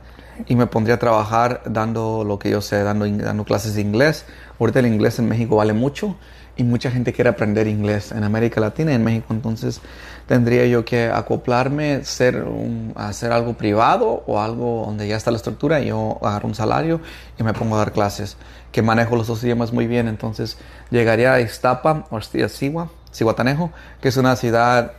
y 0.46 0.54
me 0.54 0.66
pondría 0.66 0.96
a 0.96 0.98
trabajar 0.98 1.62
dando 1.64 2.24
lo 2.24 2.38
que 2.38 2.50
yo 2.50 2.60
sé, 2.60 2.82
dando, 2.82 3.06
in- 3.06 3.16
dando 3.16 3.44
clases 3.44 3.74
de 3.74 3.80
inglés. 3.80 4.26
Ahorita 4.60 4.80
el 4.80 4.86
inglés 4.86 5.18
en 5.18 5.28
México 5.30 5.56
vale 5.56 5.72
mucho 5.72 6.16
y 6.56 6.64
mucha 6.64 6.90
gente 6.90 7.12
quiere 7.12 7.30
aprender 7.30 7.66
inglés 7.66 8.12
en 8.12 8.24
América 8.24 8.60
Latina 8.60 8.92
y 8.92 8.94
en 8.94 9.04
México, 9.04 9.26
entonces 9.30 9.80
tendría 10.26 10.66
yo 10.66 10.84
que 10.84 11.06
acoplarme, 11.06 12.04
ser 12.04 12.42
un- 12.44 12.92
hacer 12.96 13.32
algo 13.32 13.54
privado 13.54 14.22
o 14.26 14.40
algo 14.40 14.84
donde 14.86 15.08
ya 15.08 15.16
está 15.16 15.30
la 15.30 15.38
estructura 15.38 15.80
y 15.80 15.86
yo 15.86 16.18
agarro 16.22 16.48
un 16.48 16.54
salario 16.54 17.00
y 17.38 17.42
me 17.42 17.54
pongo 17.54 17.76
a 17.76 17.78
dar 17.78 17.92
clases, 17.92 18.36
que 18.70 18.82
manejo 18.82 19.16
los 19.16 19.26
dos 19.26 19.42
idiomas 19.44 19.72
muy 19.72 19.86
bien, 19.86 20.08
entonces 20.08 20.58
llegaría 20.90 21.32
a 21.34 21.40
Iztapa 21.40 22.06
o 22.10 22.16
a 22.18 22.48
Sigua, 22.48 22.90
Cihuatanejo, 23.12 23.70
que 24.00 24.08
es 24.08 24.16
una 24.16 24.36
ciudad 24.36 24.92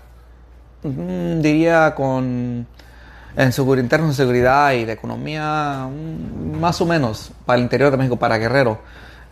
Mm, 0.84 1.40
diría 1.42 1.96
con 1.96 2.68
en 3.36 3.52
seguro 3.54 3.80
interno 3.80 4.10
de 4.10 4.14
seguridad 4.14 4.74
y 4.74 4.84
de 4.86 4.92
economía 4.94 5.88
mm, 5.90 6.60
más 6.60 6.82
o 6.82 6.86
menos 6.86 7.32
para 7.46 7.58
el 7.58 7.64
interior 7.64 7.90
de 7.90 7.98
México 7.98 8.18
para 8.18 8.38
Guerrero 8.38 8.80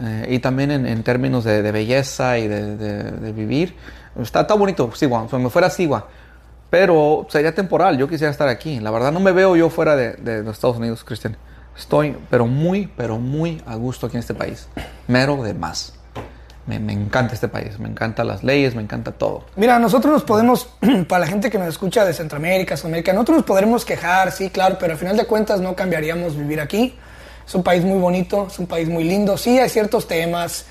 Eh, 0.01 0.27
y 0.31 0.39
también 0.39 0.71
en, 0.71 0.85
en 0.87 1.03
términos 1.03 1.43
de, 1.43 1.61
de 1.61 1.71
belleza 1.71 2.37
y 2.39 2.47
de, 2.47 2.75
de- 2.75 3.11
de 3.11 3.31
vivir 3.33 3.75
está, 4.19 4.41
está 4.41 4.55
bonito 4.55 4.89
Sigua 4.95 5.27
si 5.29 5.35
me 5.35 5.49
fuera 5.51 5.67
a 5.67 5.69
Sigua 5.69 6.07
pero 6.69 7.27
sería 7.29 7.53
temporal 7.53 7.97
yo 7.97 8.07
quisiera 8.07 8.31
estar 8.31 8.47
aquí. 8.47 8.79
La 8.79 8.89
verdad 8.91 9.11
no 9.11 9.19
me 9.19 9.31
veo 9.31 9.55
yo 9.55 9.69
fuera 9.69 9.95
de 9.95 10.43
los 10.43 10.55
Estados 10.55 10.77
Unidos 10.77 11.03
Cristian 11.03 11.35
estoy 11.77 12.15
pero 12.29 12.47
muy 12.47 12.87
pero 12.97 13.17
muy 13.19 13.61
a 13.67 13.75
gusto 13.75 14.07
aquí 14.07 14.15
en 14.17 14.21
este 14.21 14.33
país. 14.33 14.67
Mero 15.07 15.43
de 15.43 15.53
más. 15.53 15.93
Me, 16.67 16.79
me 16.79 16.93
encanta 16.93 17.33
este 17.33 17.47
país 17.47 17.77
me 17.79 17.89
encantan 17.89 18.27
las 18.27 18.43
leyes 18.43 18.73
me 18.73 18.81
encanta 18.81 19.11
todo. 19.11 19.45
Mira, 19.55 19.77
nosotros 19.79 20.13
nos 20.13 20.23
podemos, 20.23 20.69
para 21.07 21.19
la 21.21 21.27
gente 21.27 21.49
que 21.51 21.57
nos 21.59 21.67
escucha 21.67 22.05
de 22.05 22.13
Centroamérica, 22.13 22.77
Sudamérica, 22.77 23.11
nosotros 23.13 23.37
nos 23.37 23.45
podremos 23.45 23.83
quejar, 23.83 24.31
sí, 24.31 24.49
claro, 24.49 24.77
pero 24.79 24.93
al 24.93 24.99
final 24.99 25.17
de 25.17 25.25
cuentas 25.25 25.59
no 25.59 25.75
cambiaríamos 25.75 26.35
vivir 26.37 26.61
aquí. 26.61 26.95
Es 27.51 27.55
un 27.55 27.63
país 27.63 27.83
muy 27.83 27.99
bonito, 27.99 28.47
es 28.49 28.59
un 28.59 28.65
país 28.65 28.87
muy 28.87 29.03
lindo. 29.03 29.37
Sí, 29.37 29.59
hay 29.59 29.67
ciertos 29.67 30.07
temas. 30.07 30.63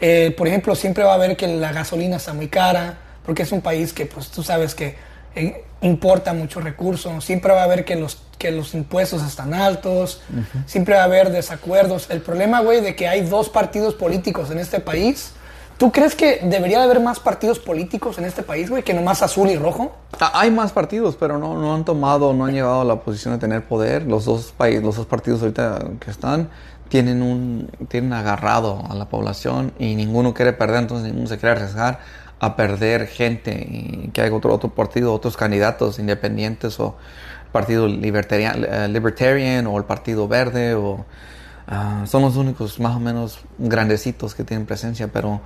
eh, 0.00 0.32
por 0.38 0.46
ejemplo, 0.46 0.76
siempre 0.76 1.02
va 1.02 1.10
a 1.10 1.14
haber 1.16 1.36
que 1.36 1.48
la 1.48 1.72
gasolina 1.72 2.18
está 2.18 2.32
muy 2.32 2.46
cara, 2.46 2.96
porque 3.26 3.42
es 3.42 3.50
un 3.50 3.60
país 3.60 3.92
que, 3.92 4.06
pues, 4.06 4.28
tú 4.28 4.44
sabes 4.44 4.76
que 4.76 4.94
eh, 5.34 5.64
importa 5.80 6.34
muchos 6.34 6.62
recursos. 6.62 7.24
Siempre 7.24 7.52
va 7.52 7.62
a 7.62 7.64
haber 7.64 7.84
que 7.84 7.96
los, 7.96 8.18
que 8.38 8.52
los 8.52 8.74
impuestos 8.74 9.24
están 9.24 9.52
altos. 9.52 10.20
Siempre 10.66 10.94
va 10.94 11.00
a 11.00 11.04
haber 11.06 11.32
desacuerdos. 11.32 12.06
El 12.08 12.20
problema, 12.20 12.60
güey, 12.60 12.82
de 12.82 12.94
que 12.94 13.08
hay 13.08 13.22
dos 13.22 13.48
partidos 13.48 13.94
políticos 13.94 14.52
en 14.52 14.60
este 14.60 14.78
país. 14.78 15.32
¿Tú 15.78 15.92
crees 15.92 16.16
que 16.16 16.40
debería 16.42 16.78
de 16.78 16.84
haber 16.84 16.98
más 16.98 17.20
partidos 17.20 17.60
políticos 17.60 18.18
en 18.18 18.24
este 18.24 18.42
país, 18.42 18.68
güey, 18.68 18.82
que 18.82 18.92
nomás 18.92 19.22
azul 19.22 19.48
y 19.48 19.56
rojo? 19.56 19.92
Ah, 20.18 20.32
Hay 20.34 20.50
más 20.50 20.72
partidos, 20.72 21.14
pero 21.14 21.38
no, 21.38 21.56
no 21.56 21.72
han 21.72 21.84
tomado, 21.84 22.34
no 22.34 22.46
han 22.46 22.52
llegado 22.52 22.80
a 22.80 22.84
la 22.84 22.96
posición 22.96 23.34
de 23.34 23.38
tener 23.38 23.62
poder. 23.62 24.02
Los 24.02 24.24
dos 24.24 24.52
países, 24.56 24.82
los 24.82 24.96
dos 24.96 25.06
partidos 25.06 25.40
ahorita 25.40 25.78
que 26.00 26.10
están 26.10 26.48
tienen 26.88 27.22
un, 27.22 27.70
tienen 27.88 28.12
agarrado 28.12 28.82
a 28.90 28.94
la 28.96 29.08
población 29.08 29.72
y 29.78 29.94
ninguno 29.94 30.34
quiere 30.34 30.52
perder, 30.52 30.80
entonces 30.80 31.06
ninguno 31.06 31.28
se 31.28 31.38
quiere 31.38 31.52
arriesgar 31.52 32.00
a 32.40 32.56
perder 32.56 33.06
gente 33.06 33.52
y 33.52 34.10
que 34.12 34.20
haya 34.22 34.34
otro, 34.34 34.52
otro 34.52 34.70
partido, 34.70 35.14
otros 35.14 35.36
candidatos 35.36 36.00
independientes 36.00 36.80
o 36.80 36.96
Partido 37.52 37.86
Libertarian, 37.86 38.64
eh, 38.68 38.88
Libertarian 38.88 39.66
o 39.66 39.78
el 39.78 39.84
Partido 39.84 40.28
Verde 40.28 40.74
o 40.74 41.04
ah, 41.68 42.04
son 42.06 42.22
los 42.22 42.36
únicos 42.36 42.80
más 42.80 42.96
o 42.96 43.00
menos 43.00 43.38
grandecitos 43.58 44.34
que 44.34 44.44
tienen 44.44 44.66
presencia, 44.66 45.08
pero 45.08 45.40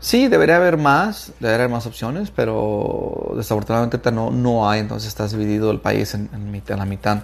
sí, 0.00 0.28
debería 0.28 0.56
haber 0.56 0.76
más, 0.76 1.32
debería 1.40 1.64
haber 1.64 1.70
más 1.70 1.86
opciones, 1.86 2.30
pero 2.30 3.32
desafortunadamente 3.36 3.98
no, 4.12 4.30
no 4.30 4.68
hay, 4.68 4.80
entonces 4.80 5.08
está 5.08 5.26
dividido 5.28 5.70
el 5.70 5.80
país 5.80 6.14
en, 6.14 6.28
en, 6.32 6.62
en 6.66 6.78
la 6.78 6.84
mitad. 6.84 7.22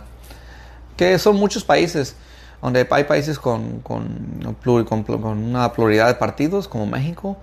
Que 0.96 1.18
son 1.18 1.36
muchos 1.36 1.64
países, 1.64 2.16
donde 2.62 2.86
hay 2.90 3.04
países 3.04 3.38
con, 3.38 3.80
con, 3.80 4.54
con, 4.64 5.04
con 5.04 5.38
una 5.38 5.72
pluralidad 5.72 6.08
de 6.08 6.14
partidos, 6.14 6.68
como 6.68 6.86
México, 6.86 7.36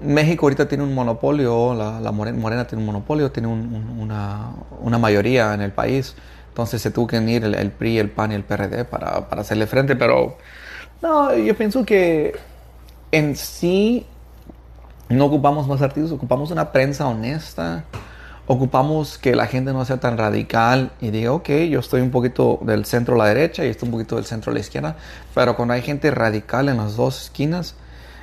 México 0.00 0.46
ahorita 0.46 0.68
tiene 0.68 0.84
un 0.84 0.94
monopolio, 0.94 1.74
la, 1.74 2.00
la 2.00 2.12
morena, 2.12 2.38
morena, 2.38 2.66
tiene 2.66 2.82
un 2.82 2.86
monopolio, 2.86 3.32
tiene 3.32 3.48
un, 3.48 3.74
un, 3.74 4.00
una, 4.00 4.52
una, 4.80 4.98
mayoría 4.98 5.54
en 5.54 5.60
el 5.60 5.72
país. 5.72 6.14
Entonces 6.58 6.82
se 6.82 6.90
tuvo 6.90 7.06
que 7.06 7.18
unir 7.18 7.44
el, 7.44 7.54
el, 7.54 7.70
PRI, 7.70 7.98
el 7.98 8.10
PAN 8.10 8.32
y 8.32 8.34
el 8.34 8.42
PRD 8.42 8.84
para, 8.84 9.28
para, 9.28 9.42
hacerle 9.42 9.68
frente. 9.68 9.94
Pero 9.94 10.36
no, 11.00 11.32
yo 11.36 11.56
pienso 11.56 11.86
que 11.86 12.34
en 13.12 13.36
sí 13.36 14.04
no 15.08 15.26
ocupamos 15.26 15.68
más 15.68 15.78
partidos, 15.78 16.10
ocupamos 16.10 16.50
una 16.50 16.72
prensa 16.72 17.06
honesta. 17.06 17.84
Ocupamos 18.48 19.18
que 19.18 19.36
la 19.36 19.46
gente 19.46 19.72
no 19.72 19.84
sea 19.84 20.00
tan 20.00 20.18
radical 20.18 20.90
y 21.00 21.12
diga, 21.12 21.30
ok, 21.30 21.48
yo 21.70 21.78
estoy 21.78 22.00
un 22.00 22.10
poquito 22.10 22.58
del 22.62 22.86
centro 22.86 23.14
a 23.14 23.18
la 23.18 23.26
derecha 23.26 23.64
y 23.64 23.68
estoy 23.68 23.86
un 23.86 23.92
poquito 23.92 24.16
del 24.16 24.24
centro 24.24 24.50
a 24.50 24.54
la 24.54 24.58
izquierda. 24.58 24.96
Pero 25.36 25.54
cuando 25.54 25.74
hay 25.74 25.82
gente 25.82 26.10
radical 26.10 26.68
en 26.68 26.78
las 26.78 26.96
dos 26.96 27.22
esquinas, 27.22 27.76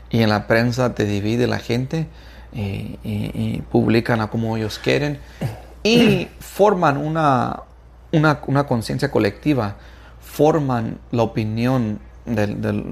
y 0.09 0.21
en 0.21 0.27
la 0.27 0.45
prensa 0.45 0.93
te 0.93 1.05
divide 1.05 1.47
la 1.47 1.59
gente 1.59 2.07
y, 2.51 2.99
y, 3.01 3.31
y 3.33 3.63
publican 3.71 4.19
a 4.19 4.27
como 4.27 4.57
ellos 4.57 4.77
quieren 4.77 5.19
y 5.83 6.27
forman 6.39 6.97
una, 6.97 7.63
una, 8.11 8.39
una 8.47 8.65
conciencia 8.65 9.11
colectiva, 9.11 9.75
forman 10.19 10.99
la 11.11 11.23
opinión 11.23 11.99
de, 12.25 12.47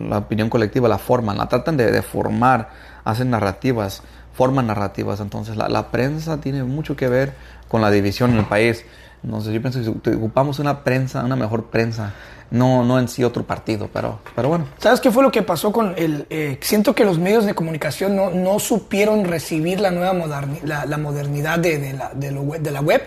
la 0.10 0.20
opinión 0.20 0.50
colectiva, 0.50 0.88
la 0.88 0.98
forman, 0.98 1.38
la 1.38 1.48
tratan 1.48 1.77
de, 1.77 1.91
de 1.91 2.01
formar, 2.01 2.70
hacen 3.03 3.29
narrativas, 3.29 4.03
forman 4.34 4.67
narrativas. 4.67 5.20
Entonces 5.20 5.58
la, 5.58 5.67
la, 5.70 5.89
prensa 5.89 6.39
tiene 6.39 6.63
mucho 6.63 6.96
que 6.96 7.08
ver 7.08 7.34
con 7.67 7.82
la 7.82 7.91
división 7.91 8.32
en 8.32 8.39
el 8.39 8.46
país. 8.46 8.86
Entonces 9.24 9.53
yo 9.53 9.62
pienso 9.62 9.79
que 9.79 9.86
si 9.86 10.15
ocupamos 10.15 10.60
una 10.60 10.84
prensa, 10.84 11.24
una 11.24 11.36
mejor 11.36 11.65
prensa, 11.65 12.13
no, 12.51 12.84
no 12.84 13.00
en 13.00 13.08
sí 13.08 13.24
otro 13.24 13.43
partido, 13.43 13.89
pero, 13.91 14.20
pero 14.36 14.50
bueno. 14.50 14.67
¿Sabes 14.77 15.01
qué 15.01 15.12
fue 15.12 15.24
lo 15.24 15.32
que 15.32 15.41
pasó 15.41 15.72
con 15.72 15.96
el... 15.98 16.27
Eh, 16.29 16.60
siento 16.62 16.93
que 16.93 17.03
los 17.03 17.17
medios 17.17 17.46
de 17.46 17.55
comunicación 17.55 18.15
no, 18.15 18.29
no 18.29 18.60
supieron 18.60 19.25
recibir 19.25 19.79
la 19.79 19.89
nueva 19.89 20.13
moderni, 20.13 20.60
la, 20.63 20.86
modernidad 20.98 21.58
de, 21.58 21.79
de, 21.79 21.93
la, 21.93 22.12
de, 22.13 22.72
la 22.72 22.82
web. 22.82 23.01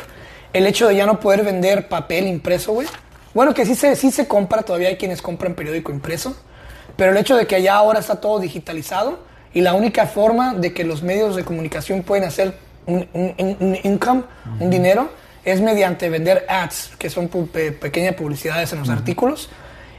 El 0.57 0.67
hecho 0.67 0.89
de 0.89 0.97
ya 0.97 1.05
no 1.05 1.21
poder 1.21 1.45
vender 1.45 1.87
papel 1.87 2.27
impreso, 2.27 2.73
güey. 2.73 2.89
Bueno, 3.35 3.53
que 3.53 3.67
sí 3.67 3.75
se, 3.75 3.95
sí 3.95 4.11
se 4.11 4.27
compra, 4.27 4.63
todavía 4.63 4.89
hay 4.89 4.97
quienes 4.97 5.21
compran 5.21 5.53
periódico 5.55 5.93
impreso, 5.93 6.35
pero 6.97 7.11
el 7.13 7.19
hecho 7.19 7.37
de 7.37 7.47
que 7.47 7.57
allá 7.57 7.75
ahora 7.75 8.01
está 8.01 8.23
todo 8.23 8.41
digitalizado 8.41 9.19
y 9.53 9.61
la 9.61 9.75
única 9.75 10.07
forma 10.07 10.55
de 10.55 10.73
que 10.73 10.85
los 10.85 11.03
medios 11.03 11.37
de 11.37 11.45
comunicación 11.45 12.03
pueden 12.03 12.25
hacer 12.25 12.55
un, 12.87 13.07
un, 13.13 13.57
un 13.61 13.79
income, 13.83 14.21
uh 14.21 14.49
-huh. 14.49 14.63
un 14.63 14.71
dinero, 14.71 15.11
es 15.45 15.61
mediante 15.61 16.09
vender 16.09 16.47
ads, 16.49 16.93
que 16.99 17.11
son 17.11 17.29
pequeñas 17.29 18.15
publicidades 18.15 18.73
en 18.73 18.79
los 18.79 18.89
uh 18.89 18.93
-huh. 18.93 18.99
artículos, 18.99 19.51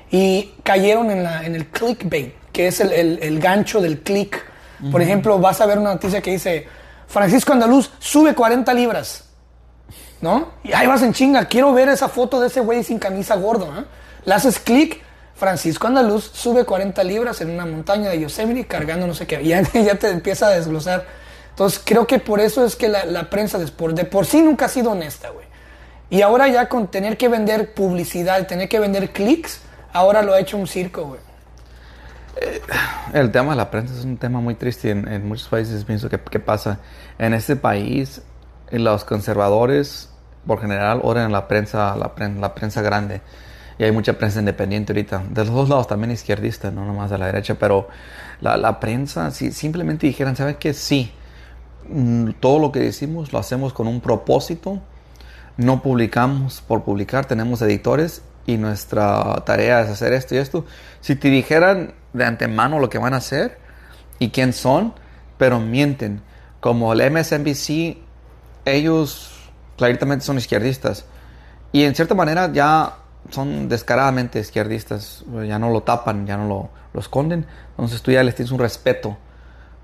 y 0.09 0.53
cayeron 0.63 1.11
en, 1.11 1.21
la, 1.21 1.45
en, 1.45 1.53
el 1.53 1.67
clickbait, 1.67 2.33
que 2.51 2.65
es 2.65 2.79
el, 2.79 2.91
el, 2.93 3.19
el 3.21 3.39
gancho 3.39 3.79
del 3.79 3.99
click. 3.99 4.43
Uh 4.79 4.85
-huh. 4.87 4.91
Por 4.91 5.03
ejemplo, 5.03 5.37
vas 5.37 5.61
a 5.61 5.67
ver 5.67 5.77
una 5.77 5.93
noticia 5.93 6.19
que 6.19 6.31
dice, 6.31 6.65
Francisco 7.07 7.53
Andaluz 7.53 7.91
sube 7.99 8.33
40 8.33 8.73
libras, 8.73 9.26
¿no? 10.21 10.49
Y 10.63 10.73
ahí 10.73 10.87
vas 10.87 11.01
en 11.03 11.13
chinga, 11.13 11.45
quiero 11.45 11.73
ver 11.73 11.89
esa 11.89 12.09
foto 12.09 12.39
de 12.39 12.47
ese 12.47 12.61
güey 12.61 12.83
sin 12.83 12.99
camisa 12.99 13.35
gordo, 13.35 13.65
¿eh? 13.77 13.85
Le 14.25 14.33
haces 14.33 14.59
clic, 14.59 15.01
Francisco 15.35 15.87
Andaluz 15.87 16.31
sube 16.33 16.65
40 16.65 17.03
libras 17.03 17.39
en 17.41 17.51
una 17.51 17.65
montaña 17.65 18.09
de 18.09 18.19
Yosemite 18.21 18.65
cargando 18.67 19.07
no 19.07 19.13
sé 19.13 19.27
qué, 19.27 19.43
ya, 19.45 19.61
ya 19.73 19.95
te 19.95 20.09
empieza 20.09 20.47
a 20.47 20.49
desglosar 20.49 21.05
entonces 21.57 21.81
creo 21.83 22.05
que 22.05 22.19
por 22.19 22.39
eso 22.39 22.63
es 22.63 22.75
que 22.75 22.87
la, 22.87 23.31
prensa 23.31 23.57
de, 23.57 23.65
por, 23.65 23.95
de 23.95 24.05
por 24.05 24.27
sí 24.27 24.43
nunca 24.43 24.65
ha 24.65 24.69
sido 24.69 24.91
honesta, 24.91 25.31
güey. 25.31 25.47
Y 26.11 26.21
ahora 26.21 26.47
ya 26.49 26.69
con 26.69 26.85
tener 26.85 27.17
que 27.17 27.29
vender 27.29 27.73
publicidad, 27.73 28.45
tener 28.45 28.69
que 28.69 28.79
vender 28.79 29.09
clics, 29.09 29.61
ahora 29.91 30.21
lo 30.21 30.35
ha 30.35 30.39
hecho 30.39 30.55
un 30.55 30.67
circo, 30.67 31.05
güey. 31.05 31.19
Eh, 32.39 32.61
el 33.13 33.31
tema 33.31 33.53
de 33.53 33.57
la 33.57 33.71
prensa 33.71 33.95
es 33.95 34.05
un 34.05 34.17
tema 34.17 34.39
muy 34.39 34.53
triste 34.53 34.91
en, 34.91 35.07
en 35.07 35.27
muchos 35.27 35.47
países. 35.47 35.83
Pienso 35.83 36.09
que, 36.09 36.19
que, 36.19 36.39
pasa 36.39 36.77
en 37.17 37.33
este 37.33 37.55
país, 37.55 38.21
los 38.71 39.03
conservadores, 39.03 40.09
por 40.45 40.59
general, 40.59 41.01
oran 41.03 41.25
en 41.25 41.31
la 41.31 41.47
prensa, 41.47 41.95
la, 41.95 42.15
prensa, 42.15 42.39
la 42.39 42.55
prensa 42.55 42.81
grande. 42.81 43.21
Y 43.79 43.83
hay 43.83 43.91
mucha 43.91 44.13
prensa 44.13 44.39
independiente 44.39 44.93
ahorita. 44.93 45.23
De 45.29 45.45
los 45.45 45.53
dos 45.53 45.69
lados 45.69 45.87
también 45.87 46.11
izquierdista, 46.11 46.71
no 46.71 46.85
nomás 46.85 47.09
de 47.11 47.17
la 47.17 47.27
derecha. 47.27 47.55
Pero 47.55 47.87
la, 48.41 48.57
la 48.57 48.79
prensa, 48.79 49.29
si 49.31 49.51
simplemente 49.51 50.07
dijeran, 50.07 50.35
¿saben 50.35 50.55
qué? 50.55 50.73
Sí 50.73 51.13
Mm, 51.89 52.31
todo 52.39 52.59
lo 52.59 52.71
que 52.71 52.79
decimos 52.79 53.31
lo 53.31 53.39
hacemos 53.39 53.73
con 53.73 53.87
un 53.87 54.01
propósito. 54.01 54.81
No 55.57 55.81
publicamos 55.81 56.61
por 56.61 56.83
publicar, 56.83 57.25
tenemos 57.25 57.61
editores 57.61 58.21
y 58.45 58.57
nuestra 58.57 59.43
tarea 59.45 59.81
es 59.81 59.89
hacer 59.89 60.13
esto 60.13 60.35
y 60.35 60.37
esto. 60.37 60.65
Si 61.01 61.15
te 61.15 61.29
dijeran 61.29 61.93
de 62.13 62.25
antemano 62.25 62.79
lo 62.79 62.89
que 62.89 62.97
van 62.97 63.13
a 63.13 63.17
hacer 63.17 63.57
y 64.19 64.29
quién 64.29 64.53
son, 64.53 64.93
pero 65.37 65.59
mienten. 65.59 66.21
Como 66.59 66.93
el 66.93 67.11
MSNBC, 67.11 67.97
ellos 68.73 69.31
claramente 69.77 70.25
son 70.25 70.37
izquierdistas. 70.37 71.05
Y 71.71 71.83
en 71.83 71.95
cierta 71.95 72.15
manera 72.15 72.51
ya 72.51 72.97
son 73.29 73.69
descaradamente 73.69 74.39
izquierdistas. 74.39 75.23
Ya 75.47 75.59
no 75.59 75.69
lo 75.69 75.83
tapan, 75.83 76.25
ya 76.25 76.37
no 76.37 76.47
lo, 76.47 76.69
lo 76.93 76.99
esconden. 76.99 77.45
Entonces 77.71 78.01
tú 78.01 78.11
ya 78.11 78.23
les 78.23 78.35
tienes 78.35 78.51
un 78.51 78.59
respeto 78.59 79.17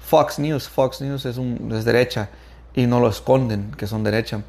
Fox 0.03 0.37
News, 0.37 0.67
Fox 0.67 1.01
News 1.01 1.25
es, 1.25 1.37
un, 1.37 1.71
es 1.73 1.85
derecha 1.85 2.29
y 2.73 2.85
no 2.85 2.99
lo 2.99 3.09
esconden 3.09 3.71
que 3.77 3.87
son 3.87 4.03
derecha. 4.03 4.41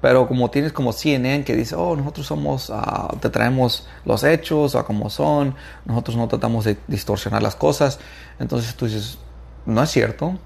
Pero 0.00 0.26
como 0.26 0.50
tienes 0.50 0.72
como 0.72 0.92
CNN 0.92 1.44
que 1.44 1.54
dice, 1.54 1.76
oh, 1.76 1.96
nosotros 1.96 2.26
somos, 2.26 2.70
uh, 2.70 3.16
te 3.20 3.30
traemos 3.30 3.86
los 4.04 4.24
hechos 4.24 4.74
a 4.74 4.82
como 4.82 5.08
son, 5.08 5.54
nosotros 5.84 6.16
no 6.16 6.28
tratamos 6.28 6.64
de 6.64 6.76
distorsionar 6.88 7.42
las 7.42 7.56
cosas. 7.56 7.98
Entonces 8.38 8.74
tú 8.74 8.86
dices, 8.86 9.18
no 9.66 9.82
es 9.82 9.90
cierto. 9.90 10.38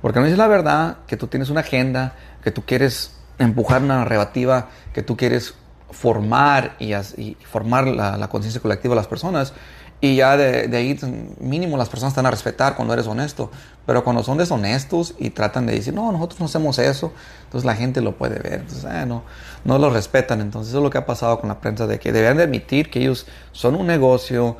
Porque 0.00 0.20
no 0.20 0.26
es 0.26 0.36
la 0.36 0.46
verdad 0.46 0.98
que 1.06 1.16
tú 1.16 1.26
tienes 1.26 1.50
una 1.50 1.60
agenda, 1.60 2.14
que 2.42 2.50
tú 2.50 2.62
quieres 2.64 3.12
empujar 3.38 3.82
una 3.82 3.98
narrativa, 3.98 4.68
que 4.92 5.02
tú 5.02 5.16
quieres 5.16 5.54
formar 5.90 6.76
y, 6.78 6.94
y 6.94 7.36
formar 7.50 7.86
la, 7.86 8.16
la 8.16 8.28
conciencia 8.28 8.60
colectiva 8.60 8.94
de 8.94 9.00
las 9.00 9.06
personas. 9.06 9.52
Y 10.00 10.14
ya 10.14 10.36
de, 10.36 10.68
de, 10.68 10.76
ahí 10.76 10.96
mínimo 11.40 11.76
las 11.76 11.88
personas 11.88 12.12
están 12.12 12.26
a 12.26 12.30
respetar 12.30 12.76
cuando 12.76 12.94
eres 12.94 13.08
honesto. 13.08 13.50
Pero 13.84 14.04
cuando 14.04 14.22
son 14.22 14.38
deshonestos 14.38 15.14
y 15.18 15.30
tratan 15.30 15.66
de 15.66 15.72
decir, 15.72 15.92
no, 15.92 16.12
nosotros 16.12 16.38
no 16.38 16.46
hacemos 16.46 16.78
eso, 16.78 17.12
entonces 17.44 17.64
la 17.64 17.74
gente 17.74 18.00
lo 18.00 18.16
puede 18.16 18.38
ver. 18.38 18.60
Entonces, 18.60 18.84
eh, 18.84 19.06
no, 19.06 19.24
no 19.64 19.78
lo 19.78 19.90
respetan. 19.90 20.40
Entonces 20.40 20.70
eso 20.70 20.78
es 20.78 20.84
lo 20.84 20.90
que 20.90 20.98
ha 20.98 21.06
pasado 21.06 21.40
con 21.40 21.48
la 21.48 21.60
prensa, 21.60 21.88
de 21.88 21.98
que 21.98 22.12
deben 22.12 22.36
de 22.36 22.44
admitir 22.44 22.90
que 22.90 23.00
ellos 23.00 23.26
son 23.50 23.74
un 23.74 23.88
negocio, 23.88 24.56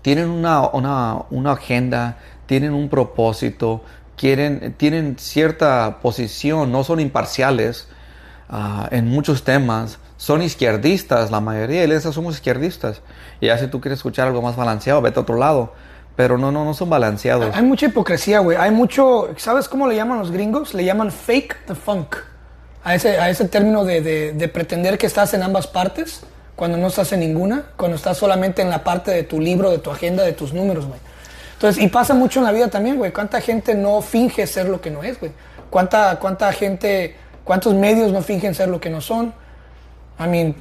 tienen 0.00 0.30
una, 0.30 0.66
una, 0.68 1.24
una 1.28 1.52
agenda, 1.52 2.16
tienen 2.46 2.72
un 2.72 2.88
propósito, 2.88 3.82
tienen 4.20 5.16
cierta 5.18 5.98
posición, 6.02 6.70
no 6.70 6.84
son 6.84 7.00
imparciales 7.00 7.88
uh, 8.50 8.86
en 8.90 9.08
muchos 9.08 9.44
temas 9.44 9.98
son 10.20 10.42
izquierdistas, 10.42 11.30
la 11.30 11.40
mayoría 11.40 11.86
de 11.86 11.96
esas 11.96 12.14
somos 12.14 12.34
izquierdistas. 12.34 13.00
Y 13.40 13.46
ya 13.46 13.56
si 13.56 13.68
tú 13.68 13.80
quieres 13.80 14.00
escuchar 14.00 14.26
algo 14.26 14.42
más 14.42 14.54
balanceado, 14.54 15.00
vete 15.00 15.18
a 15.18 15.22
otro 15.22 15.38
lado. 15.38 15.72
Pero 16.14 16.36
no, 16.36 16.52
no, 16.52 16.62
no 16.62 16.74
son 16.74 16.90
balanceados. 16.90 17.56
Hay 17.56 17.62
mucha 17.62 17.86
hipocresía, 17.86 18.40
güey. 18.40 18.58
Hay 18.58 18.70
mucho, 18.70 19.30
¿sabes 19.38 19.66
cómo 19.66 19.88
le 19.88 19.96
llaman 19.96 20.18
los 20.18 20.30
gringos? 20.30 20.74
Le 20.74 20.84
llaman 20.84 21.10
fake 21.10 21.64
the 21.66 21.74
funk. 21.74 22.16
A 22.84 22.94
ese, 22.94 23.18
a 23.18 23.30
ese 23.30 23.46
término 23.48 23.82
de, 23.86 24.02
de, 24.02 24.32
de 24.34 24.48
pretender 24.48 24.98
que 24.98 25.06
estás 25.06 25.32
en 25.32 25.42
ambas 25.42 25.66
partes, 25.66 26.20
cuando 26.54 26.76
no 26.76 26.88
estás 26.88 27.12
en 27.14 27.20
ninguna, 27.20 27.64
cuando 27.78 27.96
estás 27.96 28.18
solamente 28.18 28.60
en 28.60 28.68
la 28.68 28.84
parte 28.84 29.10
de 29.12 29.22
tu 29.22 29.40
libro, 29.40 29.70
de 29.70 29.78
tu 29.78 29.90
agenda, 29.90 30.22
de 30.22 30.32
tus 30.32 30.52
números, 30.52 30.84
güey. 30.84 31.00
Entonces, 31.60 31.82
y 31.84 31.88
pasa 31.88 32.14
mucho 32.14 32.40
en 32.40 32.46
la 32.46 32.52
vida 32.52 32.68
también, 32.68 32.96
güey. 32.96 33.12
¿Cuánta 33.12 33.38
gente 33.38 33.74
no 33.74 34.00
finge 34.00 34.46
ser 34.46 34.66
lo 34.66 34.80
que 34.80 34.90
no 34.90 35.02
es, 35.02 35.20
güey? 35.20 35.30
¿Cuánta, 35.68 36.18
¿Cuánta 36.18 36.50
gente, 36.54 37.14
cuántos 37.44 37.74
medios 37.74 38.10
no 38.12 38.22
fingen 38.22 38.54
ser 38.54 38.68
lo 38.70 38.80
que 38.80 38.88
no 38.88 39.02
son? 39.02 39.34
I 40.18 40.26
mean, 40.26 40.54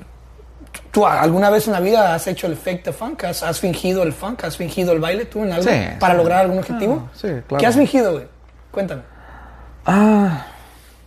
¿tú 0.92 1.06
alguna 1.08 1.50
vez 1.50 1.68
en 1.68 1.74
la 1.74 1.80
vida 1.80 2.14
has 2.14 2.28
hecho 2.28 2.48
el 2.48 2.58
fake 2.58 2.84
the 2.84 2.92
funk? 2.92 3.24
¿Has, 3.24 3.44
has 3.44 3.62
fingido 3.62 4.04
el 4.04 4.12
funk? 4.12 4.44
¿Has 4.44 4.58
fingido 4.58 4.92
el 4.92 5.00
baile 5.00 5.24
tú 5.24 5.42
en 5.46 5.54
algo? 5.54 5.64
Sí, 5.72 5.80
¿Para 6.02 6.16
sí. 6.16 6.18
lograr 6.18 6.42
algún 6.42 6.60
objetivo? 6.60 7.04
Ah, 7.08 7.12
sí, 7.16 7.28
claro. 7.48 7.62
¿Qué 7.62 7.66
has 7.66 7.76
fingido, 7.78 8.12
güey? 8.12 8.28
Cuéntame. 8.70 9.02
Ah, 9.86 10.48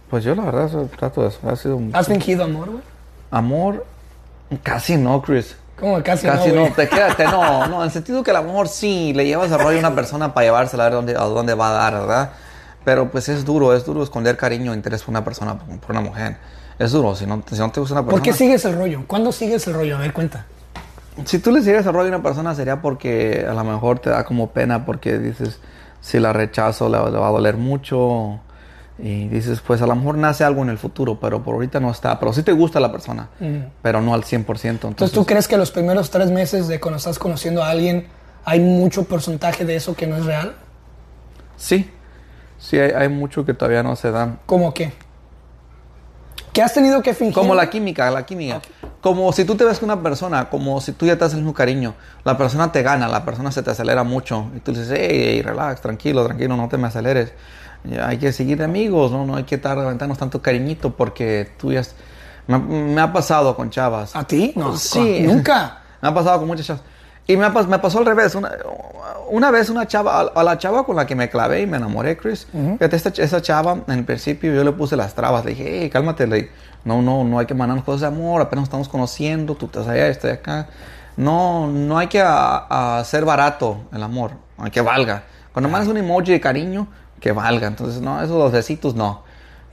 pues 0.08 0.24
yo 0.24 0.34
la 0.34 0.44
verdad 0.44 0.70
trato 0.98 1.20
de 1.20 1.28
eso. 1.28 1.38
Ha 1.46 1.54
sido 1.54 1.76
un, 1.76 1.94
¿Has 1.94 2.06
fingido 2.06 2.44
amor, 2.44 2.70
güey? 2.70 2.82
amor, 3.30 3.84
casi 4.62 4.96
no, 4.96 5.20
Chris. 5.20 5.54
¿Cómo 5.82 6.00
casi, 6.00 6.28
Casi 6.28 6.52
no, 6.52 6.72
te 6.72 6.88
quédate, 6.88 7.24
no, 7.24 7.66
no, 7.68 7.78
en 7.78 7.86
el 7.86 7.90
sentido 7.90 8.22
que 8.22 8.30
el 8.30 8.36
amor 8.36 8.68
sí, 8.68 9.12
le 9.14 9.26
llevas 9.26 9.50
a 9.50 9.58
rollo 9.58 9.78
a 9.78 9.80
una 9.80 9.94
persona 9.96 10.32
para 10.32 10.46
llevársela 10.46 10.84
a 10.84 10.86
ver 10.86 10.94
dónde, 10.94 11.16
a 11.16 11.24
dónde 11.24 11.54
va 11.54 11.70
a 11.70 11.72
dar, 11.72 11.94
¿verdad? 11.94 12.30
Pero 12.84 13.10
pues 13.10 13.28
es 13.28 13.44
duro, 13.44 13.74
es 13.74 13.84
duro 13.84 14.04
esconder 14.04 14.36
cariño 14.36 14.70
o 14.70 14.74
interés 14.76 15.02
por 15.02 15.10
una 15.10 15.24
persona, 15.24 15.58
por 15.58 15.90
una 15.90 16.00
mujer. 16.00 16.36
es 16.78 16.92
duro. 16.92 17.16
Si 17.16 17.26
no, 17.26 17.42
si 17.50 17.58
no 17.58 17.72
te 17.72 17.80
gusta 17.80 17.94
una 17.96 18.02
persona. 18.04 18.10
¿Por 18.10 18.22
qué 18.22 18.32
sigues 18.32 18.64
el 18.64 18.76
rollo? 18.76 19.02
¿Cuándo 19.08 19.32
sigues 19.32 19.66
el 19.66 19.74
rollo? 19.74 19.96
A 19.96 20.00
ver, 20.00 20.12
cuenta. 20.12 20.46
Si 21.24 21.40
tú 21.40 21.50
le 21.50 21.62
sigues 21.62 21.84
el 21.84 21.92
rollo 21.92 22.12
a 22.12 22.16
una 22.16 22.22
persona 22.22 22.54
sería 22.54 22.80
porque 22.80 23.44
a 23.48 23.52
lo 23.52 23.64
mejor 23.64 23.98
te 23.98 24.10
da 24.10 24.24
como 24.24 24.50
pena 24.50 24.86
porque 24.86 25.18
dices, 25.18 25.58
si 26.00 26.20
la 26.20 26.32
rechazo 26.32 26.88
le, 26.88 26.98
le 27.10 27.18
va 27.18 27.26
a 27.26 27.32
doler 27.32 27.56
mucho. 27.56 28.38
Y 28.98 29.28
dices, 29.28 29.60
pues 29.66 29.80
a 29.82 29.86
lo 29.86 29.96
mejor 29.96 30.16
nace 30.18 30.44
algo 30.44 30.62
en 30.62 30.68
el 30.68 30.78
futuro, 30.78 31.18
pero 31.18 31.42
por 31.42 31.54
ahorita 31.54 31.80
no 31.80 31.90
está. 31.90 32.18
Pero 32.20 32.32
sí 32.32 32.42
te 32.42 32.52
gusta 32.52 32.78
la 32.78 32.92
persona, 32.92 33.28
pero 33.80 34.00
no 34.00 34.14
al 34.14 34.22
100%. 34.22 34.44
Entonces, 34.44 34.84
Entonces, 34.84 35.12
¿tú 35.12 35.26
crees 35.26 35.48
que 35.48 35.56
los 35.56 35.70
primeros 35.70 36.10
tres 36.10 36.30
meses 36.30 36.68
de 36.68 36.78
cuando 36.78 36.98
estás 36.98 37.18
conociendo 37.18 37.62
a 37.62 37.70
alguien 37.70 38.06
hay 38.44 38.60
mucho 38.60 39.04
porcentaje 39.04 39.64
de 39.64 39.76
eso 39.76 39.94
que 39.94 40.06
no 40.06 40.16
es 40.16 40.26
real? 40.26 40.54
sí, 41.56 41.90
sí 42.58 42.78
hay, 42.78 42.90
hay 42.92 43.08
mucho 43.08 43.44
que 43.44 43.54
todavía 43.54 43.82
no 43.82 43.96
se 43.96 44.10
da. 44.10 44.36
¿Cómo 44.46 44.72
qué? 44.74 44.92
¿Qué 46.52 46.60
has 46.62 46.74
tenido 46.74 47.02
que 47.02 47.14
fingir? 47.14 47.34
Como 47.34 47.54
la 47.54 47.70
química, 47.70 48.10
la 48.10 48.26
química. 48.26 48.60
Como 49.00 49.32
si 49.32 49.44
tú 49.44 49.54
te 49.54 49.64
ves 49.64 49.78
con 49.78 49.90
una 49.90 50.02
persona, 50.02 50.50
como 50.50 50.80
si 50.80 50.92
tú 50.92 51.06
ya 51.06 51.16
te 51.16 51.24
haces 51.24 51.38
un 51.38 51.52
cariño, 51.52 51.94
la 52.24 52.36
persona 52.36 52.70
te 52.70 52.82
gana, 52.82 53.08
la 53.08 53.24
persona 53.24 53.50
se 53.50 53.62
te 53.62 53.70
acelera 53.70 54.04
mucho 54.04 54.50
y 54.54 54.60
tú 54.60 54.72
dices, 54.72 54.90
hey, 54.90 55.08
hey, 55.10 55.42
relax, 55.42 55.80
tranquilo, 55.80 56.24
tranquilo, 56.24 56.56
no 56.56 56.68
te 56.68 56.76
me 56.76 56.88
aceleres. 56.88 57.32
Hay 58.04 58.18
que 58.18 58.32
seguir 58.32 58.62
amigos, 58.62 59.10
¿no? 59.10 59.24
No 59.26 59.36
hay 59.36 59.44
que 59.44 59.56
estar 59.56 59.78
aventarnos 59.78 60.18
tanto 60.18 60.40
cariñito 60.40 60.94
porque 60.96 61.50
tú 61.58 61.72
ya... 61.72 61.82
Me, 62.46 62.58
me 62.58 63.00
ha 63.00 63.12
pasado 63.12 63.54
con 63.56 63.70
chavas. 63.70 64.14
¿A 64.16 64.24
ti? 64.24 64.52
No, 64.56 64.76
Sí. 64.76 65.20
Nunca. 65.22 65.78
Me 66.00 66.08
ha 66.08 66.14
pasado 66.14 66.38
con 66.38 66.48
muchas 66.48 66.66
chavas. 66.66 66.82
Y 67.26 67.36
me, 67.36 67.44
ha 67.44 67.50
me 67.50 67.78
pasó 67.78 67.98
al 67.98 68.06
revés. 68.06 68.34
Una, 68.34 68.50
una 69.30 69.50
vez 69.52 69.70
una 69.70 69.86
chava, 69.86 70.20
a, 70.20 70.22
a 70.34 70.42
la 70.42 70.58
chava 70.58 70.84
con 70.84 70.96
la 70.96 71.06
que 71.06 71.14
me 71.14 71.28
clavé 71.28 71.62
y 71.62 71.66
me 71.66 71.76
enamoré, 71.76 72.16
Chris. 72.16 72.48
Fíjate, 72.52 72.96
esta, 72.96 73.10
esa 73.22 73.40
chava, 73.40 73.78
en 73.86 73.98
el 73.98 74.04
principio 74.04 74.52
yo 74.52 74.64
le 74.64 74.72
puse 74.72 74.96
las 74.96 75.14
trabas. 75.14 75.44
Le 75.44 75.52
dije, 75.52 75.82
hey, 75.82 75.90
cálmate. 75.90 76.26
Le 76.26 76.36
dije, 76.36 76.50
no, 76.84 77.00
no, 77.00 77.22
no 77.22 77.38
hay 77.38 77.46
que 77.46 77.54
mandarnos 77.54 77.84
cosas 77.84 78.00
de 78.00 78.06
amor. 78.08 78.42
Apenas 78.42 78.62
nos 78.62 78.68
estamos 78.68 78.88
conociendo. 78.88 79.54
Tú 79.54 79.66
estás 79.66 79.86
allá, 79.86 80.08
estoy 80.08 80.30
acá. 80.32 80.66
No, 81.16 81.68
no 81.68 81.98
hay 81.98 82.08
que 82.08 82.20
hacer 82.20 83.24
barato 83.24 83.82
el 83.92 84.02
amor. 84.02 84.32
Hay 84.58 84.70
que 84.72 84.80
valga. 84.80 85.22
Cuando 85.52 85.68
mandas 85.68 85.88
un 85.88 85.98
emoji 85.98 86.32
de 86.32 86.40
cariño, 86.40 86.88
que 87.22 87.32
valga. 87.32 87.68
Entonces, 87.68 88.02
no, 88.02 88.20
esos 88.20 88.36
dos 88.36 88.52
besitos 88.52 88.94
no. 88.94 89.22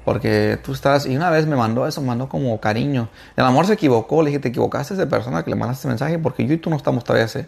Porque 0.06 0.58
tú 0.64 0.72
estás, 0.72 1.06
y 1.06 1.16
una 1.18 1.30
vez 1.30 1.46
me 1.46 1.58
mandó 1.58 1.86
eso, 1.86 2.00
me 2.00 2.08
mandó 2.08 2.30
como 2.30 2.60
cariño. 2.62 3.10
El 3.36 3.44
amor 3.44 3.66
se 3.66 3.74
equivocó, 3.74 4.22
le 4.22 4.30
dije, 4.30 4.40
te 4.40 4.50
equivocaste 4.50 4.96
de 4.96 5.08
persona 5.08 5.44
que 5.44 5.50
le 5.50 5.58
mandaste 5.58 5.82
ese 5.82 5.88
mensaje 5.90 6.20
porque 6.20 6.46
yo 6.46 6.54
y 6.54 6.58
tú 6.58 6.70
no 6.70 6.78
estamos 6.78 7.04
todavía 7.04 7.26
ese, 7.26 7.48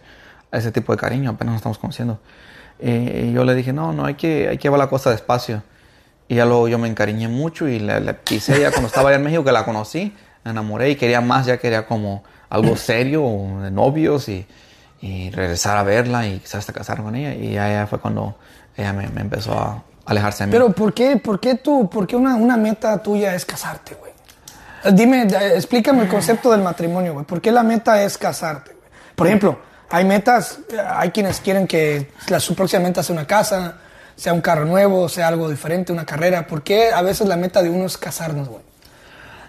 ese 0.51 0.71
tipo 0.71 0.91
de 0.91 0.97
cariño, 0.97 1.29
apenas 1.29 1.53
nos 1.53 1.59
estamos 1.59 1.77
conociendo. 1.77 2.19
Eh, 2.79 3.27
y 3.29 3.33
yo 3.33 3.45
le 3.45 3.55
dije, 3.55 3.71
no, 3.71 3.93
no, 3.93 4.05
hay 4.05 4.15
que, 4.15 4.49
hay 4.49 4.57
que 4.57 4.63
llevar 4.63 4.79
la 4.79 4.89
cosa 4.89 5.11
despacio. 5.11 5.63
Y 6.27 6.35
ya 6.35 6.45
luego 6.45 6.67
yo 6.67 6.77
me 6.77 6.87
encariñé 6.87 7.27
mucho 7.27 7.67
y 7.67 7.79
le, 7.79 7.99
le 8.01 8.13
pisé 8.13 8.59
ya 8.59 8.71
cuando 8.71 8.87
estaba 8.87 9.09
allá 9.09 9.17
en 9.17 9.23
México, 9.23 9.43
que 9.43 9.51
la 9.51 9.65
conocí, 9.65 10.13
me 10.43 10.51
enamoré 10.51 10.89
y 10.89 10.95
quería 10.95 11.21
más, 11.21 11.45
ya 11.45 11.57
quería 11.57 11.85
como 11.85 12.23
algo 12.49 12.75
serio, 12.75 13.23
de 13.61 13.71
novios 13.71 14.27
y, 14.29 14.45
y 15.01 15.29
regresar 15.31 15.77
a 15.77 15.83
verla 15.83 16.27
y 16.27 16.39
quizás 16.39 16.55
hasta 16.55 16.73
casar 16.73 17.01
con 17.01 17.15
ella. 17.15 17.33
Y 17.33 17.53
ya, 17.53 17.69
ya 17.69 17.87
fue 17.87 17.99
cuando 17.99 18.35
ella 18.77 18.93
me, 18.93 19.07
me 19.07 19.21
empezó 19.21 19.53
a 19.53 19.83
alejarse 20.05 20.43
de 20.43 20.47
mí. 20.47 20.51
Pero 20.51 20.71
¿por 20.71 20.93
qué, 20.93 21.17
por 21.17 21.39
qué 21.39 21.55
tú, 21.55 21.89
por 21.89 22.07
qué 22.07 22.15
una, 22.15 22.35
una 22.35 22.57
meta 22.57 22.97
tuya 23.01 23.35
es 23.35 23.45
casarte, 23.45 23.95
güey? 23.95 24.11
Dime, 24.95 25.27
explícame 25.55 26.03
el 26.03 26.07
concepto 26.09 26.51
del 26.51 26.61
matrimonio, 26.61 27.13
güey. 27.13 27.25
¿Por 27.25 27.39
qué 27.41 27.51
la 27.51 27.63
meta 27.63 28.01
es 28.03 28.17
casarte? 28.17 28.71
güey? 28.71 28.89
Por 29.15 29.27
ejemplo, 29.27 29.59
hay 29.89 30.05
metas, 30.05 30.59
hay 30.89 31.11
quienes 31.11 31.39
quieren 31.39 31.67
que 31.67 32.11
la, 32.29 32.39
su 32.39 32.55
próxima 32.55 32.81
meta 32.83 33.03
sea 33.03 33.13
una 33.13 33.27
casa, 33.27 33.75
sea 34.15 34.33
un 34.33 34.41
carro 34.41 34.65
nuevo, 34.65 35.07
sea 35.09 35.27
algo 35.27 35.49
diferente, 35.49 35.91
una 35.91 36.05
carrera. 36.05 36.47
¿Por 36.47 36.63
qué 36.63 36.91
a 36.91 37.01
veces 37.01 37.27
la 37.27 37.37
meta 37.37 37.61
de 37.61 37.69
uno 37.69 37.85
es 37.85 37.97
casarnos, 37.97 38.47
güey? 38.47 38.61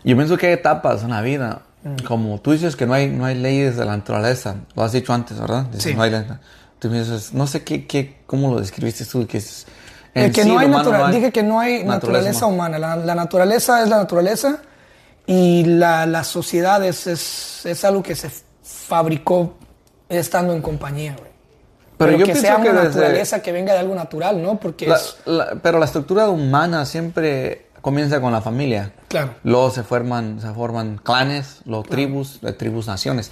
Yo 0.05 0.17
pienso 0.17 0.37
que 0.37 0.49
hay 0.49 0.53
etapas 0.55 1.03
en 1.03 1.11
la 1.11 1.23
vida. 1.23 1.63
Mm. 1.85 2.05
Como 2.07 2.41
tú 2.41 2.53
dices 2.53 2.77
que 2.77 2.87
no 2.87 2.93
hay, 2.95 3.09
no 3.09 3.25
hay 3.25 3.37
leyes 3.37 3.77
de 3.77 3.85
la 3.85 3.97
naturaleza. 3.97 4.57
Lo 4.75 4.83
has 4.83 4.93
dicho 4.93 5.13
antes, 5.15 5.41
¿verdad? 5.41 5.65
Dices, 5.67 5.85
Sí. 5.85 5.95
no 5.95 6.03
hay. 6.03 6.13
Tú 6.79 6.91
me 6.91 6.99
dices, 6.99 7.33
no 7.33 7.47
sé 7.47 7.63
qué, 7.63 7.87
qué, 7.87 8.19
cómo 8.27 8.51
lo 8.53 8.61
describiste 8.61 9.05
tú. 9.07 9.27
Que 9.27 9.39
es, 9.39 9.67
en 10.15 10.33
que 10.33 10.43
sí, 10.43 10.49
no 10.49 10.59
hay 10.59 10.69
no 10.69 11.09
dije 11.11 11.33
que 11.33 11.43
no 11.43 11.59
hay 11.61 11.85
naturaleza, 11.85 12.47
humana. 12.47 12.77
humana. 12.77 12.97
La, 12.97 13.05
la 13.05 13.15
naturaleza 13.15 13.83
es 13.83 13.89
la 13.89 13.97
naturaleza 13.99 14.59
y 15.27 15.65
la, 15.65 16.05
la 16.07 16.25
sociedad 16.25 16.85
es, 16.85 17.07
es, 17.07 17.65
es 17.65 17.85
algo 17.85 18.03
que 18.03 18.15
se 18.15 18.31
fabricó 18.63 19.55
estando 20.09 20.53
en 20.53 20.61
compañía, 20.63 21.15
güey. 21.19 21.31
Pero, 21.97 22.13
yo 22.13 22.19
que 22.19 22.33
pienso 22.33 22.43
sea 22.43 22.57
que 22.57 22.69
una 22.69 22.83
desde- 22.83 22.97
naturaleza 23.01 23.41
que 23.43 23.53
venga 23.53 23.73
de 23.75 23.79
algo 23.79 23.95
natural, 23.95 24.43
¿no? 24.43 24.59
Porque 24.59 24.87
La- 24.89 24.97
es... 24.97 25.17
la- 25.25 25.55
pero 25.63 25.79
la 25.79 25.85
estructura 25.87 26.29
humana 26.29 26.85
siempre 26.85 27.67
comienza 27.81 28.21
con 28.21 28.33
la 28.33 28.41
familia. 28.41 28.93
Claro. 29.09 29.35
Luego 29.45 29.71
se 29.71 29.83
forman, 29.85 30.41
se 30.41 30.51
forman 30.53 30.99
clanes, 30.99 31.61
luego 31.65 31.85
tribus, 31.85 32.41
de 32.41 32.53
tribus, 32.53 32.87
naciones. 32.89 33.31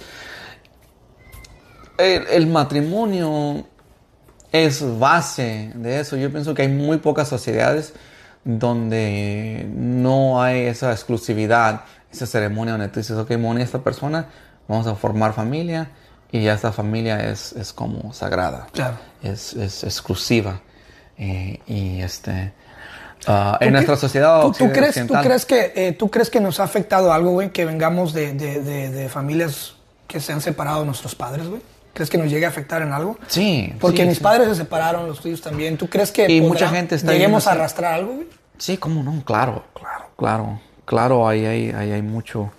El, 1.97 2.25
el 2.27 2.47
matrimonio 2.47 3.65
es 4.51 4.83
base 4.99 5.71
de 5.75 5.99
eso. 5.99 6.15
Yo 6.17 6.31
pienso 6.31 6.53
que 6.53 6.63
hay 6.63 6.67
muy 6.67 6.97
pocas 6.97 7.27
sociedades 7.27 7.93
donde 8.43 9.65
no 9.73 10.41
hay 10.41 10.61
esa 10.65 10.91
exclusividad, 10.91 11.81
esa 12.11 12.25
ceremonia 12.25 12.73
donde 12.73 12.89
tú 12.89 12.99
dices, 12.99 13.17
ok, 13.17 13.31
a 13.31 13.61
esta 13.61 13.79
persona, 13.79 14.27
vamos 14.67 14.87
a 14.87 14.95
formar 14.95 15.33
familia 15.33 15.89
y 16.31 16.43
ya 16.43 16.53
esta 16.53 16.71
familia 16.71 17.29
es, 17.31 17.53
es 17.53 17.73
como 17.73 18.13
sagrada 18.13 18.67
Claro. 18.73 18.97
es, 19.23 19.53
es 19.53 19.83
exclusiva. 19.83 20.61
Eh, 21.17 21.59
y 21.67 22.01
este. 22.01 22.53
¿Tú 23.23 23.31
en 23.59 23.73
nuestra 23.73 23.95
sociedad 23.95 24.41
¿Tú, 24.41 24.51
tú 24.53 24.71
crees, 24.71 24.95
¿Tú 25.05 25.13
crees 25.21 25.45
que 25.45 25.71
eh, 25.75 25.91
tú 25.91 26.09
crees 26.09 26.31
que 26.31 26.39
nos 26.39 26.59
ha 26.59 26.63
afectado 26.63 27.13
algo, 27.13 27.31
güey, 27.31 27.51
que 27.51 27.65
vengamos 27.65 28.13
de, 28.13 28.33
de- 28.33 28.61
de- 28.61 28.89
de 28.89 29.09
familias 29.09 29.75
que 30.07 30.19
se 30.19 30.33
han 30.33 30.41
separado 30.41 30.79
de 30.79 30.87
nuestros 30.87 31.13
padres, 31.13 31.47
güey? 31.47 31.61
¿Crees 31.93 32.09
que 32.09 32.17
nos 32.17 32.29
llegue 32.29 32.45
a 32.45 32.49
afectar 32.49 32.81
en 32.81 32.93
algo? 32.93 33.17
Sí. 33.27 33.73
Porque 33.79 34.03
sí, 34.03 34.07
mis 34.07 34.17
sí. 34.17 34.23
padres 34.23 34.47
se 34.47 34.55
separaron, 34.55 35.07
los 35.07 35.19
tuyos 35.19 35.41
también. 35.41 35.77
¿Tú 35.77 35.87
crees 35.87 36.11
que 36.11 36.31
Y 36.31 36.41
mucha 36.41 36.69
gente 36.69 36.95
está 36.95 37.11
lleguemos 37.11 37.47
a 37.47 37.51
arrastrar 37.51 37.93
algo, 37.93 38.13
güey? 38.13 38.27
Sí, 38.57 38.77
cómo 38.77 39.03
no, 39.03 39.23
claro, 39.25 39.63
claro, 39.73 40.05
claro. 40.17 40.59
Claro, 40.85 41.27
ahí 41.27 41.45
hay, 41.45 41.71
ahí 41.71 41.91
hay 41.91 42.01
mucho. 42.01 42.51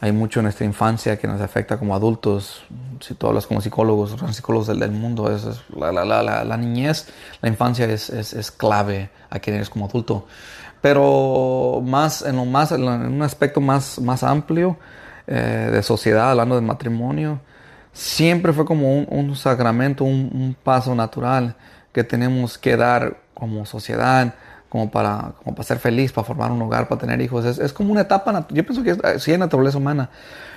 Hay 0.00 0.12
mucho 0.12 0.40
en 0.40 0.44
nuestra 0.44 0.66
infancia 0.66 1.18
que 1.18 1.26
nos 1.26 1.40
afecta 1.40 1.78
como 1.78 1.94
adultos. 1.94 2.62
Si 3.00 3.14
tú 3.14 3.26
hablas 3.26 3.46
como 3.46 3.62
psicólogos, 3.62 4.14
psicólogos 4.34 4.66
del, 4.66 4.78
del 4.78 4.90
mundo, 4.90 5.34
eso 5.34 5.52
es 5.52 5.60
la, 5.74 5.92
la, 5.92 6.04
la, 6.04 6.22
la, 6.22 6.44
la 6.44 6.56
niñez, 6.58 7.06
la 7.40 7.48
infancia 7.48 7.86
es, 7.86 8.10
es, 8.10 8.34
es 8.34 8.50
clave 8.50 9.08
a 9.30 9.38
quien 9.38 9.56
eres 9.56 9.70
como 9.70 9.86
adulto. 9.86 10.26
Pero 10.82 11.80
más, 11.82 12.20
en 12.20 12.36
lo 12.36 12.44
más, 12.44 12.72
en 12.72 12.82
un 12.82 13.22
aspecto 13.22 13.62
más, 13.62 13.98
más 13.98 14.22
amplio 14.22 14.76
eh, 15.26 15.70
de 15.72 15.82
sociedad, 15.82 16.32
hablando 16.32 16.56
del 16.56 16.64
matrimonio, 16.64 17.40
siempre 17.94 18.52
fue 18.52 18.66
como 18.66 18.92
un, 18.92 19.06
un 19.08 19.34
sacramento, 19.34 20.04
un, 20.04 20.30
un 20.34 20.56
paso 20.62 20.94
natural 20.94 21.56
que 21.92 22.04
tenemos 22.04 22.58
que 22.58 22.76
dar 22.76 23.22
como 23.32 23.64
sociedad, 23.64 24.34
como 24.68 24.90
para, 24.90 25.34
como 25.42 25.54
para 25.54 25.66
ser 25.66 25.78
feliz, 25.78 26.12
para 26.12 26.26
formar 26.26 26.50
un 26.50 26.60
hogar, 26.60 26.88
para 26.88 27.00
tener 27.00 27.20
hijos. 27.20 27.44
Es, 27.44 27.58
es 27.60 27.72
como 27.72 27.92
una 27.92 28.00
etapa, 28.00 28.46
yo 28.50 28.66
pienso 28.66 28.82
que 28.82 28.90
es, 28.90 29.22
sí 29.22 29.30
hay 29.30 29.38
naturaleza 29.38 29.78
humana. 29.78 30.10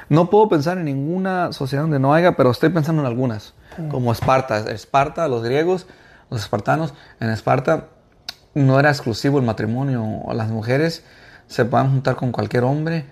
No 0.10 0.30
puedo 0.32 0.50
pensar 0.50 0.80
en 0.80 0.86
ninguna 0.86 1.54
sociedad 1.54 1.84
donde 1.84 2.00
no 2.00 2.16
haya, 2.16 2.36
pero 2.36 2.50
estoy 2.50 2.70
pensando 2.70 3.04
en 3.04 3.08
algunas, 3.08 3.54
como 3.92 4.12
Esparta. 4.12 4.58
Esparta, 4.72 5.28
los 5.28 5.44
griegos, 5.44 5.86
los 6.32 6.42
espartanos, 6.42 6.96
en 7.20 7.30
Esparta 7.30 7.90
no 8.56 8.80
era 8.80 8.90
exclusivo 8.90 9.38
el 9.38 9.46
matrimonio. 9.46 10.24
Las 10.34 10.50
mujeres 10.50 11.04
se 11.46 11.66
pueden 11.66 11.92
juntar 11.92 12.16
con 12.16 12.32
cualquier 12.32 12.64
hombre, 12.64 13.06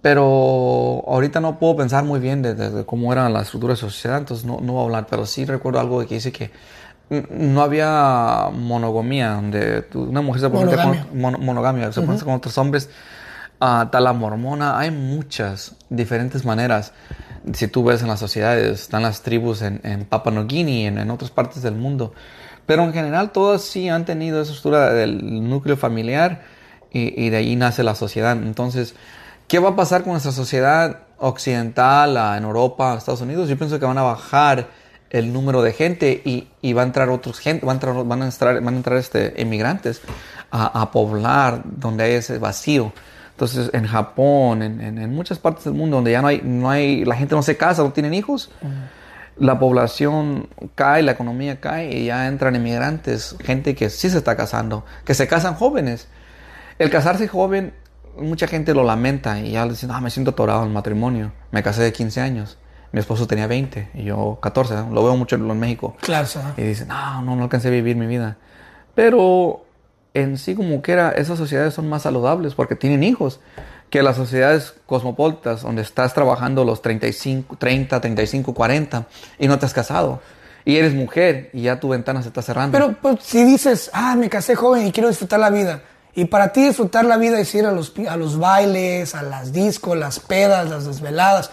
pero 0.00 1.04
ahorita 1.06 1.40
no 1.40 1.58
puedo 1.58 1.76
pensar 1.76 2.04
muy 2.04 2.18
bien 2.20 2.42
de, 2.42 2.54
de- 2.54 2.70
de 2.70 2.84
cómo 2.86 3.12
era 3.12 3.28
la 3.28 3.42
estructura 3.42 3.74
de 3.74 3.80
sociedad, 3.80 4.18
entonces 4.18 4.44
no, 4.46 4.60
no 4.60 4.72
voy 4.72 4.82
a 4.82 4.84
hablar, 4.84 5.06
pero 5.08 5.26
sí 5.26 5.44
recuerdo 5.44 5.80
algo 5.80 6.00
que 6.06 6.14
dice 6.14 6.32
que 6.32 6.50
no 7.30 7.60
había 7.62 8.48
monogamia, 8.52 9.32
donde 9.34 9.84
una 9.94 10.22
mujer 10.22 10.40
se 10.42 10.48
Monogamia. 10.48 11.06
con, 11.10 11.20
mono- 11.20 11.38
monogamia, 11.38 11.92
se 11.92 12.00
meter 12.00 12.24
con 12.24 12.34
otros 12.34 12.56
hombres. 12.58 12.88
Ah, 13.60 13.90
tal 13.92 14.04
la 14.04 14.12
mormona, 14.12 14.78
hay 14.78 14.90
muchas 14.90 15.76
diferentes 15.88 16.44
maneras. 16.44 16.92
Si 17.52 17.68
tú 17.68 17.84
ves 17.84 18.02
en 18.02 18.08
las 18.08 18.18
sociedades, 18.18 18.80
están 18.80 19.02
las 19.02 19.22
tribus 19.22 19.62
en, 19.62 19.80
en 19.84 20.04
Papua 20.04 20.32
Nueva 20.32 20.48
Guinea, 20.48 20.88
en, 20.88 20.98
en 20.98 21.10
otras 21.10 21.30
partes 21.30 21.62
del 21.62 21.74
mundo. 21.74 22.12
Pero 22.66 22.82
en 22.84 22.92
general 22.92 23.30
todas 23.30 23.62
sí 23.62 23.88
han 23.88 24.04
tenido 24.04 24.40
esa 24.40 24.52
estructura 24.52 24.92
del 24.92 25.48
núcleo 25.48 25.76
familiar 25.76 26.42
y, 26.92 27.20
y 27.24 27.30
de 27.30 27.36
ahí 27.36 27.54
nace 27.56 27.82
la 27.84 27.94
sociedad. 27.94 28.32
Entonces, 28.36 28.94
¿qué 29.52 29.58
va 29.58 29.68
a 29.68 29.76
pasar 29.76 30.02
con 30.02 30.12
nuestra 30.12 30.32
sociedad 30.32 31.00
occidental, 31.18 32.16
en 32.38 32.44
Europa, 32.44 32.94
Estados 32.96 33.20
Unidos? 33.20 33.50
Yo 33.50 33.58
pienso 33.58 33.78
que 33.78 33.84
van 33.84 33.98
a 33.98 34.02
bajar 34.02 34.68
el 35.10 35.30
número 35.30 35.60
de 35.60 35.74
gente 35.74 36.22
y, 36.24 36.48
y 36.62 36.72
va 36.72 36.80
a 36.80 36.86
entrar 36.86 37.10
otros 37.10 37.38
gente, 37.38 37.66
van 37.66 37.74
a 37.74 37.76
entrar, 37.76 38.02
van 38.06 38.22
a 38.22 38.24
entrar, 38.24 38.62
van 38.62 38.72
a 38.72 38.76
entrar 38.78 38.96
este, 38.96 39.42
emigrantes 39.42 40.00
a, 40.50 40.80
a 40.80 40.90
poblar 40.90 41.60
donde 41.66 42.04
hay 42.04 42.12
ese 42.14 42.38
vacío. 42.38 42.94
Entonces, 43.32 43.68
en 43.74 43.86
Japón, 43.86 44.62
en, 44.62 44.80
en- 44.80 44.96
en 44.96 45.14
muchas 45.14 45.38
partes 45.38 45.64
del 45.64 45.74
mundo 45.74 45.96
donde 45.96 46.12
ya 46.12 46.22
no 46.22 46.28
hay, 46.28 46.40
no 46.42 46.70
hay, 46.70 47.04
la 47.04 47.14
gente 47.14 47.34
no 47.34 47.42
se 47.42 47.58
casa, 47.58 47.82
no 47.82 47.92
tienen 47.92 48.14
hijos, 48.14 48.50
la 49.36 49.58
población 49.58 50.48
cae, 50.74 51.02
la 51.02 51.12
economía 51.12 51.60
cae 51.60 51.94
y 51.94 52.06
ya 52.06 52.26
entran 52.26 52.56
inmigrantes, 52.56 53.36
gente 53.44 53.74
que 53.74 53.90
sí 53.90 54.08
se 54.08 54.16
está 54.16 54.34
casando, 54.34 54.86
que 55.04 55.12
se 55.12 55.28
casan 55.28 55.56
jóvenes. 55.56 56.08
El 56.78 56.88
casarse 56.88 57.28
joven 57.28 57.74
mucha 58.16 58.46
gente 58.46 58.74
lo 58.74 58.84
lamenta 58.84 59.40
y 59.40 59.52
ya 59.52 59.64
le 59.64 59.72
dicen, 59.72 59.90
ah, 59.90 60.00
me 60.00 60.10
siento 60.10 60.32
atorado 60.32 60.62
en 60.62 60.68
el 60.68 60.74
matrimonio. 60.74 61.32
Me 61.50 61.62
casé 61.62 61.82
de 61.82 61.92
15 61.92 62.20
años. 62.20 62.58
Mi 62.92 63.00
esposo 63.00 63.26
tenía 63.26 63.46
20 63.46 63.90
y 63.94 64.04
yo 64.04 64.38
14. 64.40 64.74
¿no? 64.74 64.90
Lo 64.90 65.04
veo 65.04 65.16
mucho 65.16 65.36
en 65.36 65.58
México. 65.58 65.96
Claro. 66.00 66.28
Y 66.56 66.62
dicen, 66.62 66.88
no, 66.88 67.22
no, 67.22 67.36
no 67.36 67.44
alcancé 67.44 67.68
a 67.68 67.70
vivir 67.70 67.96
mi 67.96 68.06
vida. 68.06 68.36
Pero 68.94 69.64
en 70.14 70.36
sí 70.36 70.54
como 70.54 70.82
que 70.82 70.92
era, 70.92 71.10
esas 71.12 71.38
sociedades 71.38 71.74
son 71.74 71.88
más 71.88 72.02
saludables 72.02 72.54
porque 72.54 72.76
tienen 72.76 73.02
hijos 73.02 73.40
que 73.88 74.02
las 74.02 74.16
sociedades 74.16 74.74
cosmopolitas 74.86 75.62
donde 75.62 75.82
estás 75.82 76.14
trabajando 76.14 76.64
los 76.64 76.80
35, 76.80 77.56
30, 77.56 78.00
35, 78.00 78.54
40 78.54 79.06
y 79.38 79.48
no 79.48 79.58
te 79.58 79.66
has 79.66 79.74
casado. 79.74 80.20
Y 80.64 80.76
eres 80.76 80.94
mujer 80.94 81.50
y 81.52 81.62
ya 81.62 81.80
tu 81.80 81.88
ventana 81.88 82.22
se 82.22 82.28
está 82.28 82.40
cerrando. 82.40 82.78
Pero 82.78 82.96
pues, 83.00 83.22
si 83.22 83.44
dices, 83.44 83.90
ah, 83.92 84.14
me 84.16 84.28
casé 84.28 84.54
joven 84.54 84.86
y 84.86 84.92
quiero 84.92 85.08
disfrutar 85.08 85.40
la 85.40 85.50
vida. 85.50 85.82
Y 86.14 86.26
para 86.26 86.52
ti 86.52 86.64
disfrutar 86.66 87.04
la 87.06 87.16
vida 87.16 87.38
es 87.40 87.54
ir 87.54 87.64
a 87.66 87.72
los, 87.72 87.92
a 88.08 88.16
los 88.16 88.38
bailes, 88.38 89.14
a 89.14 89.22
las 89.22 89.52
discos, 89.52 89.96
las 89.96 90.20
pedas, 90.20 90.68
las 90.68 90.84
desveladas. 90.86 91.50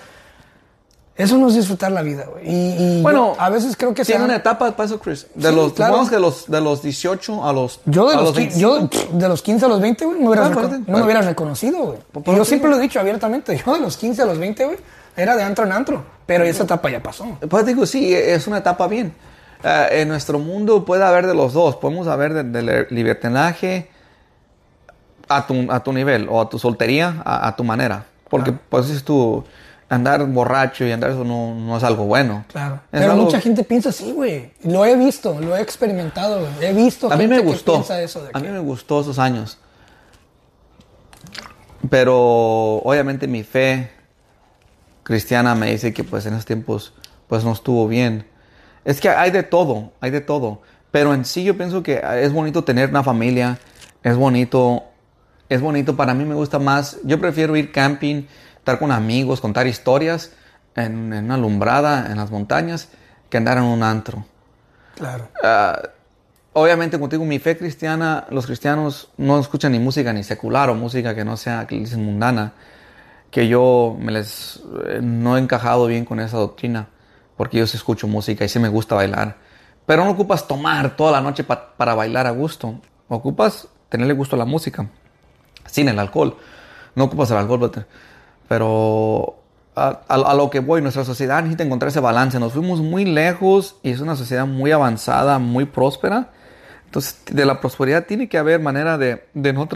Eso 1.15 1.38
no 1.38 1.50
es 1.50 1.56
disfrutar 1.56 1.91
la 1.91 2.02
vida, 2.02 2.26
güey. 2.32 2.48
Y, 2.50 2.76
y 3.00 3.02
bueno, 3.02 3.36
yo 3.36 3.41
a 3.41 3.50
veces 3.50 3.76
creo 3.76 3.93
que 3.93 4.06
tiene 4.06 4.19
han- 4.24 4.30
una 4.30 4.38
etapa 4.38 4.72
para 4.72 4.86
eso, 4.86 5.00
Chris. 5.00 5.28
De 5.36 5.50
Sí, 5.50 5.56
los, 5.56 5.74
claro. 5.74 6.06
de 6.06 6.17
los, 6.19 6.48
de 6.50 6.62
los 6.62 6.82
18 6.82 7.45
a 7.45 7.52
los 7.52 7.82
Yo 7.86 8.08
de 8.10 8.15
a 8.15 8.22
los, 8.22 8.32
qui- 8.32 8.36
25. 8.36 8.89
yo 9.12 9.17
de 9.17 9.28
los 9.28 9.41
15 9.41 9.65
a 9.65 9.67
los 9.67 9.82
20, 9.82 10.06
güey, 10.06 10.19
no, 10.22 10.32
Ah, 10.34 10.50
fíjate. 10.50 10.80
no 10.88 10.98
me 10.98 11.04
hubieras 11.04 11.26
reconocido, 11.26 11.80
güey. 11.80 11.98
Yo 12.26 12.34
eso 12.34 12.45
siempre 12.45 12.69
lo 12.69 12.78
he 12.78 12.80
dicho 12.80 13.02
abiertamente. 13.02 13.62
Yo 13.65 13.74
de 13.74 13.82
los 13.82 13.98
15 13.98 14.22
a 14.22 14.26
los 14.26 14.38
20, 14.38 14.63
güey, 14.65 14.78
era 15.17 15.36
de 15.36 15.43
antro 15.43 15.65
en 15.65 15.74
antro. 15.74 16.06
Pero 16.26 16.45
esa 16.45 16.63
etapa 16.63 16.89
ya 16.89 17.04
pasó. 17.04 17.26
Pues 17.50 17.65
digo, 17.65 17.86
sí, 17.86 18.13
es 18.13 18.48
una 18.48 18.60
etapa 18.60 18.88
bien. 18.88 19.13
Eh, 19.62 19.88
en 19.91 20.08
nuestro 20.08 20.39
mundo 20.39 20.86
puede 20.86 21.04
haber 21.04 21.28
de 21.28 21.34
los 21.34 21.52
dos. 21.52 21.76
Podemos 21.76 22.08
haber 22.08 22.34
del 22.34 22.52
de 22.54 22.88
libertinaje 22.91 23.89
a 25.30 25.48
tu, 25.48 25.72
a 25.72 25.82
tu 25.84 25.94
nivel 25.94 26.28
o 26.30 26.42
a 26.42 26.50
tu 26.50 26.60
soltería 26.60 27.22
a, 27.24 27.48
a 27.48 27.56
tu 27.56 27.63
manera. 27.63 28.06
Porque 28.30 28.52
pues 28.52 28.89
es 28.89 29.04
tu 29.04 29.44
andar 29.88 30.24
borracho 30.28 30.86
y 30.86 30.92
andar 30.92 31.10
eso 31.12 31.24
no, 31.24 31.56
no 31.56 31.78
es 31.78 31.84
algo 31.84 32.06
bueno. 32.06 32.46
Claro. 32.50 32.76
Es 32.92 33.00
Pero 33.00 33.13
algo- 33.13 33.24
mucha 33.26 33.39
gente 33.42 33.63
piensa 33.63 33.89
así, 33.89 34.12
güey. 34.12 34.52
Lo 34.63 34.86
he 34.86 34.96
visto, 34.96 35.39
lo 35.39 35.56
he 35.56 35.62
experimentado, 35.62 36.39
güey. 36.42 36.52
He 36.70 36.74
visto 36.74 37.12
A 37.12 37.15
mí 37.18 37.28
me 37.28 37.38
que 37.38 37.42
gustó. 37.44 37.74
piensa 37.74 38.02
eso 38.02 38.24
de 38.24 38.30
A 38.34 38.39
mí 38.39 38.48
me 38.50 38.60
gustó 38.60 39.02
esos 39.02 39.18
años. 39.18 39.58
Pero 41.89 42.15
obviamente 42.84 43.28
mi 43.28 43.44
fe 43.44 43.89
cristiana 45.04 45.56
me 45.56 45.72
dice 45.72 45.94
que 45.94 46.04
pues 46.04 46.26
en 46.26 46.34
esos 46.34 46.46
tiempos 46.46 46.94
pues 47.28 47.44
no 47.44 47.52
estuvo 47.54 47.88
bien. 47.88 48.26
Es 48.86 49.00
que 49.02 49.10
hay 49.10 49.32
de 49.32 49.44
todo, 49.44 49.92
hay 50.02 50.12
de 50.12 50.22
todo. 50.22 50.62
Pero 50.92 51.13
en 51.13 51.26
sí 51.26 51.44
yo 51.44 51.56
pienso 51.58 51.84
que 51.84 52.02
es 52.22 52.32
bonito 52.34 52.63
tener 52.63 52.89
una 52.89 53.04
familia, 53.04 53.60
es 54.04 54.15
bonito, 54.18 54.84
es 55.50 55.62
bonito. 55.62 55.96
Para 55.96 56.14
mí 56.14 56.26
me 56.26 56.36
gusta 56.36 56.60
más, 56.60 56.98
yo 57.04 57.20
prefiero 57.20 57.56
ir 57.56 57.72
camping, 57.72 58.24
estar 58.58 58.80
con 58.80 58.92
amigos, 58.92 59.42
contar 59.42 59.68
historias 59.68 60.32
en, 60.76 61.12
en 61.14 61.26
una 61.26 61.36
alumbrada 61.36 62.12
en 62.12 62.18
las 62.18 62.32
montañas 62.32 62.90
que 63.30 63.38
andar 63.38 63.58
en 63.58 63.64
un 63.64 63.84
antro. 63.84 64.26
Claro. 64.96 65.28
Ah, 65.44 65.82
obviamente, 66.54 66.98
como 66.98 67.10
te 67.10 67.16
digo, 67.18 67.26
mi 67.26 67.40
fe 67.40 67.58
cristiana, 67.58 68.26
los 68.30 68.46
cristianos 68.46 69.10
no 69.18 69.40
escuchan 69.40 69.72
ni 69.72 69.80
música 69.80 70.14
ni 70.14 70.24
secular 70.24 70.70
o 70.70 70.76
música 70.76 71.16
que 71.16 71.26
no 71.26 71.38
sea, 71.38 71.66
que 71.68 71.78
dicen 71.78 72.04
mundana, 72.04 72.54
que 73.32 73.48
yo 73.48 73.96
me 74.00 74.12
les, 74.12 74.62
eh, 74.88 75.00
no 75.02 75.38
he 75.38 75.40
encajado 75.40 75.86
bien 75.88 76.06
con 76.06 76.20
esa 76.20 76.38
doctrina, 76.38 76.88
porque 77.38 77.58
yo 77.60 77.68
sí 77.68 77.78
escucho 77.78 78.08
música 78.08 78.44
y 78.46 78.50
sí 78.50 78.60
me 78.60 78.70
gusta 78.70 78.96
bailar. 78.96 79.38
Pero 79.86 80.04
no 80.04 80.12
ocupas 80.12 80.48
tomar 80.48 80.96
toda 80.96 81.12
la 81.14 81.22
noche 81.22 81.44
pa- 81.44 81.74
para 81.78 81.94
bailar 81.96 82.28
a 82.28 82.32
gusto, 82.32 82.80
ocupas 83.08 83.68
tenerle 83.90 84.14
gusto 84.14 84.36
a 84.36 84.40
la 84.40 84.46
música, 84.46 84.88
sin 85.70 85.90
el 85.90 86.00
alcohol. 86.00 86.38
No 86.96 87.06
ocupas 87.06 87.32
el 87.32 87.38
alcohol, 87.38 87.72
pero 88.48 89.40
a, 89.76 90.34
lo 90.36 90.50
que 90.50 90.60
voy, 90.60 90.82
nuestra 90.82 91.06
sociedad 91.06 91.42
necesita 91.42 91.64
encontrar 91.64 91.90
ese 91.90 92.00
balance. 92.00 92.40
Nos 92.40 92.54
fuimos 92.54 92.82
muy 92.82 93.06
lejos 93.06 93.76
y 93.84 93.92
es 93.92 94.00
una 94.02 94.16
sociedad 94.16 94.46
muy 94.46 94.72
avanzada, 94.72 95.40
muy 95.40 95.66
próspera. 95.66 96.32
Entonces, 96.86 97.22
de 97.30 97.46
la 97.46 97.62
prosperidad 97.62 98.06
tiene 98.06 98.28
que 98.28 98.38
haber 98.38 98.60
manera 98.60 98.98
de, 98.98 99.24
no, 99.34 99.68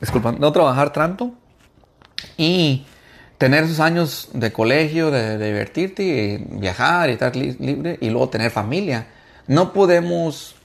disculpa, 0.00 0.32
no 0.32 0.52
trabajar 0.52 0.92
tanto 0.92 1.32
y 2.36 2.84
tener 3.38 3.64
esos 3.64 3.80
años 3.80 4.28
de 4.34 4.52
colegio, 4.52 5.10
de, 5.10 5.38
divertirte, 5.38 6.02
y 6.02 6.58
viajar 6.58 7.08
y 7.08 7.12
estar 7.12 7.34
li- 7.36 7.56
libre 7.58 7.96
y 8.00 8.10
luego 8.10 8.28
tener 8.28 8.50
familia. 8.50 9.06
No 9.46 9.72
podemos 9.72 10.56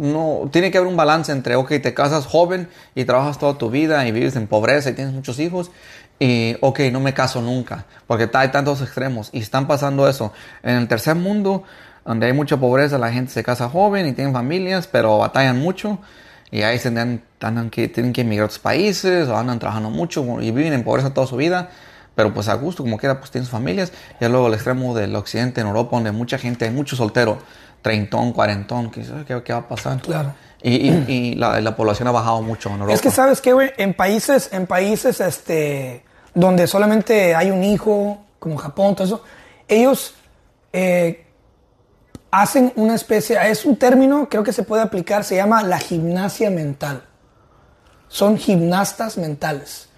no, 0.00 0.48
tiene 0.50 0.70
que 0.70 0.78
haber 0.78 0.88
un 0.88 0.96
balance 0.96 1.30
entre, 1.30 1.56
ok, 1.56 1.68
te 1.82 1.94
casas 1.94 2.26
joven 2.26 2.68
y 2.94 3.04
trabajas 3.04 3.38
toda 3.38 3.58
tu 3.58 3.70
vida 3.70 4.06
y 4.08 4.12
vives 4.12 4.34
en 4.34 4.46
pobreza 4.46 4.90
y 4.90 4.94
tienes 4.94 5.12
muchos 5.12 5.38
hijos, 5.38 5.70
y, 6.18 6.56
ok, 6.60 6.80
no 6.92 7.00
me 7.00 7.14
caso 7.14 7.40
nunca, 7.40 7.86
porque 8.06 8.28
hay 8.32 8.48
tantos 8.48 8.82
extremos 8.82 9.30
y 9.32 9.40
están 9.40 9.66
pasando 9.66 10.08
eso. 10.08 10.32
En 10.62 10.76
el 10.76 10.88
tercer 10.88 11.16
mundo, 11.16 11.64
donde 12.04 12.26
hay 12.26 12.32
mucha 12.32 12.56
pobreza, 12.56 12.98
la 12.98 13.12
gente 13.12 13.30
se 13.32 13.42
casa 13.42 13.68
joven 13.68 14.06
y 14.06 14.12
tienen 14.12 14.32
familias, 14.32 14.86
pero 14.86 15.18
batallan 15.18 15.58
mucho 15.58 15.98
y 16.50 16.62
ahí 16.62 16.78
se 16.78 16.88
andan, 16.88 17.22
andan 17.40 17.70
que, 17.70 17.88
tienen 17.88 18.12
que 18.12 18.22
emigrar 18.22 18.44
a 18.44 18.46
otros 18.46 18.58
países 18.58 19.28
o 19.28 19.36
andan 19.36 19.58
trabajando 19.58 19.90
mucho 19.90 20.40
y 20.40 20.50
viven 20.50 20.72
en 20.72 20.82
pobreza 20.82 21.14
toda 21.14 21.26
su 21.26 21.36
vida. 21.36 21.70
Pero 22.14 22.34
pues 22.34 22.48
a 22.48 22.54
gusto, 22.54 22.82
como 22.82 22.98
quiera, 22.98 23.18
pues 23.18 23.30
tienen 23.30 23.46
sus 23.46 23.52
familias. 23.52 23.92
Y 24.20 24.26
luego 24.26 24.48
el 24.48 24.54
extremo 24.54 24.94
del 24.94 25.14
occidente, 25.14 25.60
en 25.60 25.68
Europa, 25.68 25.96
donde 25.96 26.10
mucha 26.10 26.38
gente, 26.38 26.64
hay 26.64 26.70
mucho 26.70 26.96
soltero, 26.96 27.38
treintón, 27.82 28.32
cuarentón, 28.32 28.90
dice, 28.94 29.12
¿qué, 29.26 29.42
qué 29.42 29.52
va 29.52 29.60
a 29.60 29.68
pasar? 29.68 30.00
Claro. 30.00 30.34
Y, 30.62 30.90
y- 30.90 31.04
y 31.08 31.34
la, 31.36 31.60
la 31.60 31.74
población 31.74 32.08
ha 32.08 32.10
bajado 32.10 32.42
mucho 32.42 32.68
en 32.68 32.74
Europa. 32.76 32.92
Es 32.92 33.00
que 33.00 33.10
sabes 33.10 33.40
qué, 33.40 33.52
güey, 33.54 33.72
en 33.78 33.94
países, 33.94 34.50
en 34.52 34.66
países, 34.66 35.20
este, 35.20 36.04
donde 36.34 36.66
solamente 36.66 37.34
hay 37.34 37.50
un 37.50 37.64
hijo, 37.64 38.18
como 38.38 38.56
Japón, 38.58 38.94
todo 38.94 39.06
eso, 39.06 39.24
ellos 39.68 40.14
eh, 40.72 41.24
hacen 42.30 42.72
una 42.76 42.94
especie, 42.94 43.38
es 43.50 43.64
un 43.64 43.76
término, 43.76 44.28
creo 44.28 44.42
que 44.44 44.52
se 44.52 44.62
puede 44.62 44.82
aplicar, 44.82 45.24
se 45.24 45.36
llama 45.36 45.62
la 45.62 45.78
gimnasia 45.78 46.50
mental. 46.50 47.04
Son 48.08 48.36
gimnastas 48.36 49.16
mentales. 49.16 49.88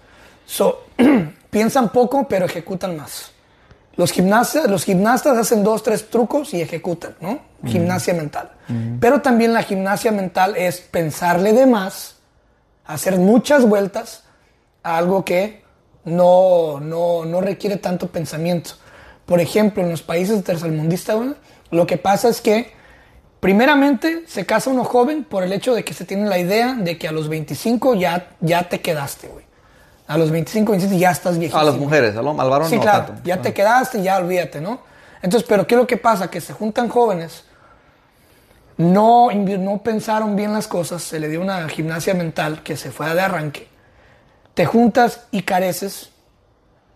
So, 0.45 0.85
piensan 1.49 1.89
poco, 1.89 2.25
pero 2.27 2.45
ejecutan 2.45 2.95
más. 2.95 3.32
Los 3.95 4.11
gimnastas, 4.11 4.69
los 4.69 4.85
gimnastas 4.85 5.37
hacen 5.37 5.63
dos, 5.63 5.83
tres 5.83 6.09
trucos 6.09 6.53
y 6.53 6.61
ejecutan, 6.61 7.15
¿no? 7.21 7.39
Gimnasia 7.65 8.13
mental. 8.13 8.51
Pero 8.99 9.21
también 9.21 9.53
la 9.53 9.63
gimnasia 9.63 10.11
mental 10.11 10.55
es 10.57 10.79
pensarle 10.79 11.53
de 11.53 11.65
más, 11.65 12.15
hacer 12.85 13.17
muchas 13.17 13.65
vueltas 13.65 14.23
a 14.81 14.97
algo 14.97 15.23
que 15.23 15.63
no, 16.05 16.79
no, 16.79 17.25
no 17.25 17.41
requiere 17.41 17.77
tanto 17.77 18.07
pensamiento. 18.07 18.71
Por 19.25 19.39
ejemplo, 19.39 19.83
en 19.83 19.89
los 19.89 20.01
países 20.01 20.43
tercermundistas, 20.43 21.15
güey, 21.15 21.35
lo 21.71 21.87
que 21.87 21.97
pasa 21.97 22.29
es 22.29 22.41
que, 22.41 22.71
primeramente, 23.39 24.23
se 24.27 24.45
casa 24.45 24.69
uno 24.69 24.83
joven 24.83 25.23
por 25.23 25.43
el 25.43 25.53
hecho 25.53 25.73
de 25.73 25.83
que 25.83 25.93
se 25.93 26.05
tiene 26.05 26.27
la 26.27 26.39
idea 26.39 26.73
de 26.73 26.97
que 26.97 27.07
a 27.07 27.11
los 27.11 27.29
25 27.29 27.95
ya, 27.95 28.35
ya 28.41 28.67
te 28.69 28.81
quedaste, 28.81 29.27
güey. 29.27 29.42
A 30.13 30.17
los 30.17 30.31
25, 30.31 30.71
26 30.71 30.99
ya 31.01 31.11
estás 31.11 31.37
viejito. 31.39 31.57
a 31.59 31.63
las 31.63 31.75
mujeres, 31.75 32.15
al, 32.15 32.27
al 32.27 32.49
varón 32.49 32.69
Sí, 32.69 32.75
no 32.75 32.81
claro, 32.81 33.05
tanto. 33.07 33.21
ya 33.23 33.41
te 33.41 33.53
quedaste, 33.53 34.01
ya 34.03 34.17
olvídate, 34.17 34.61
¿no? 34.61 34.79
Entonces, 35.21 35.47
pero 35.47 35.65
¿qué 35.65 35.75
es 35.75 35.81
lo 35.81 35.87
que 35.87 35.97
pasa? 35.97 36.29
Que 36.29 36.39
se 36.41 36.53
juntan 36.53 36.89
jóvenes, 36.89 37.45
no, 38.77 39.29
no 39.31 39.77
pensaron 39.83 40.35
bien 40.35 40.53
las 40.53 40.67
cosas, 40.67 41.01
se 41.03 41.19
le 41.19 41.29
dio 41.29 41.41
una 41.41 41.67
gimnasia 41.69 42.13
mental 42.13 42.63
que 42.63 42.75
se 42.75 42.91
fue 42.91 43.13
de 43.13 43.21
arranque. 43.21 43.67
Te 44.53 44.65
juntas 44.65 45.25
y 45.31 45.43
careces. 45.43 46.09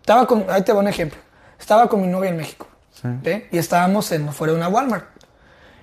Estaba 0.00 0.26
con, 0.26 0.44
ahí 0.48 0.62
te 0.62 0.72
voy 0.72 0.82
un 0.82 0.88
ejemplo. 0.88 1.18
Estaba 1.58 1.88
con 1.88 2.00
mi 2.00 2.06
novia 2.08 2.30
en 2.30 2.36
México. 2.36 2.66
¿ve? 3.02 3.48
Y 3.52 3.58
estábamos 3.58 4.10
en, 4.12 4.32
fuera 4.32 4.52
de 4.52 4.58
una 4.58 4.68
Walmart. 4.68 5.06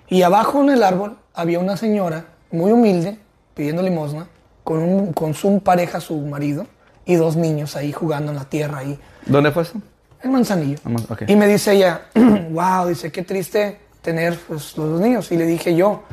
Y 0.07 0.21
abajo 0.21 0.61
en 0.61 0.69
el 0.69 0.83
árbol 0.83 1.17
había 1.33 1.59
una 1.59 1.77
señora 1.77 2.25
muy 2.51 2.71
humilde 2.71 3.19
pidiendo 3.53 3.81
limosna 3.81 4.27
con, 4.63 4.79
un- 4.79 5.13
con 5.13 5.33
su 5.33 5.59
pareja, 5.61 5.99
su 6.01 6.17
marido, 6.21 6.67
y 7.05 7.15
dos 7.15 7.35
niños 7.35 7.75
ahí 7.75 7.91
jugando 7.91 8.31
en 8.31 8.37
la 8.37 8.45
tierra 8.45 8.79
ahí. 8.79 8.99
¿Dónde 9.25 9.51
fue 9.51 9.63
eso? 9.63 9.79
El 10.21 10.31
manzanillo. 10.31 10.79
Y 11.27 11.35
me 11.35 11.47
dice 11.47 11.73
ella, 11.73 12.07
wow, 12.49 12.87
dice, 12.87 13.11
qué 13.11 13.21
triste 13.21 13.79
tener 14.01 14.37
pues, 14.39 14.75
los 14.75 14.89
dos 14.89 15.01
niños. 15.01 15.31
Y 15.31 15.37
le 15.37 15.45
dije 15.45 15.75
yo, 15.75 16.03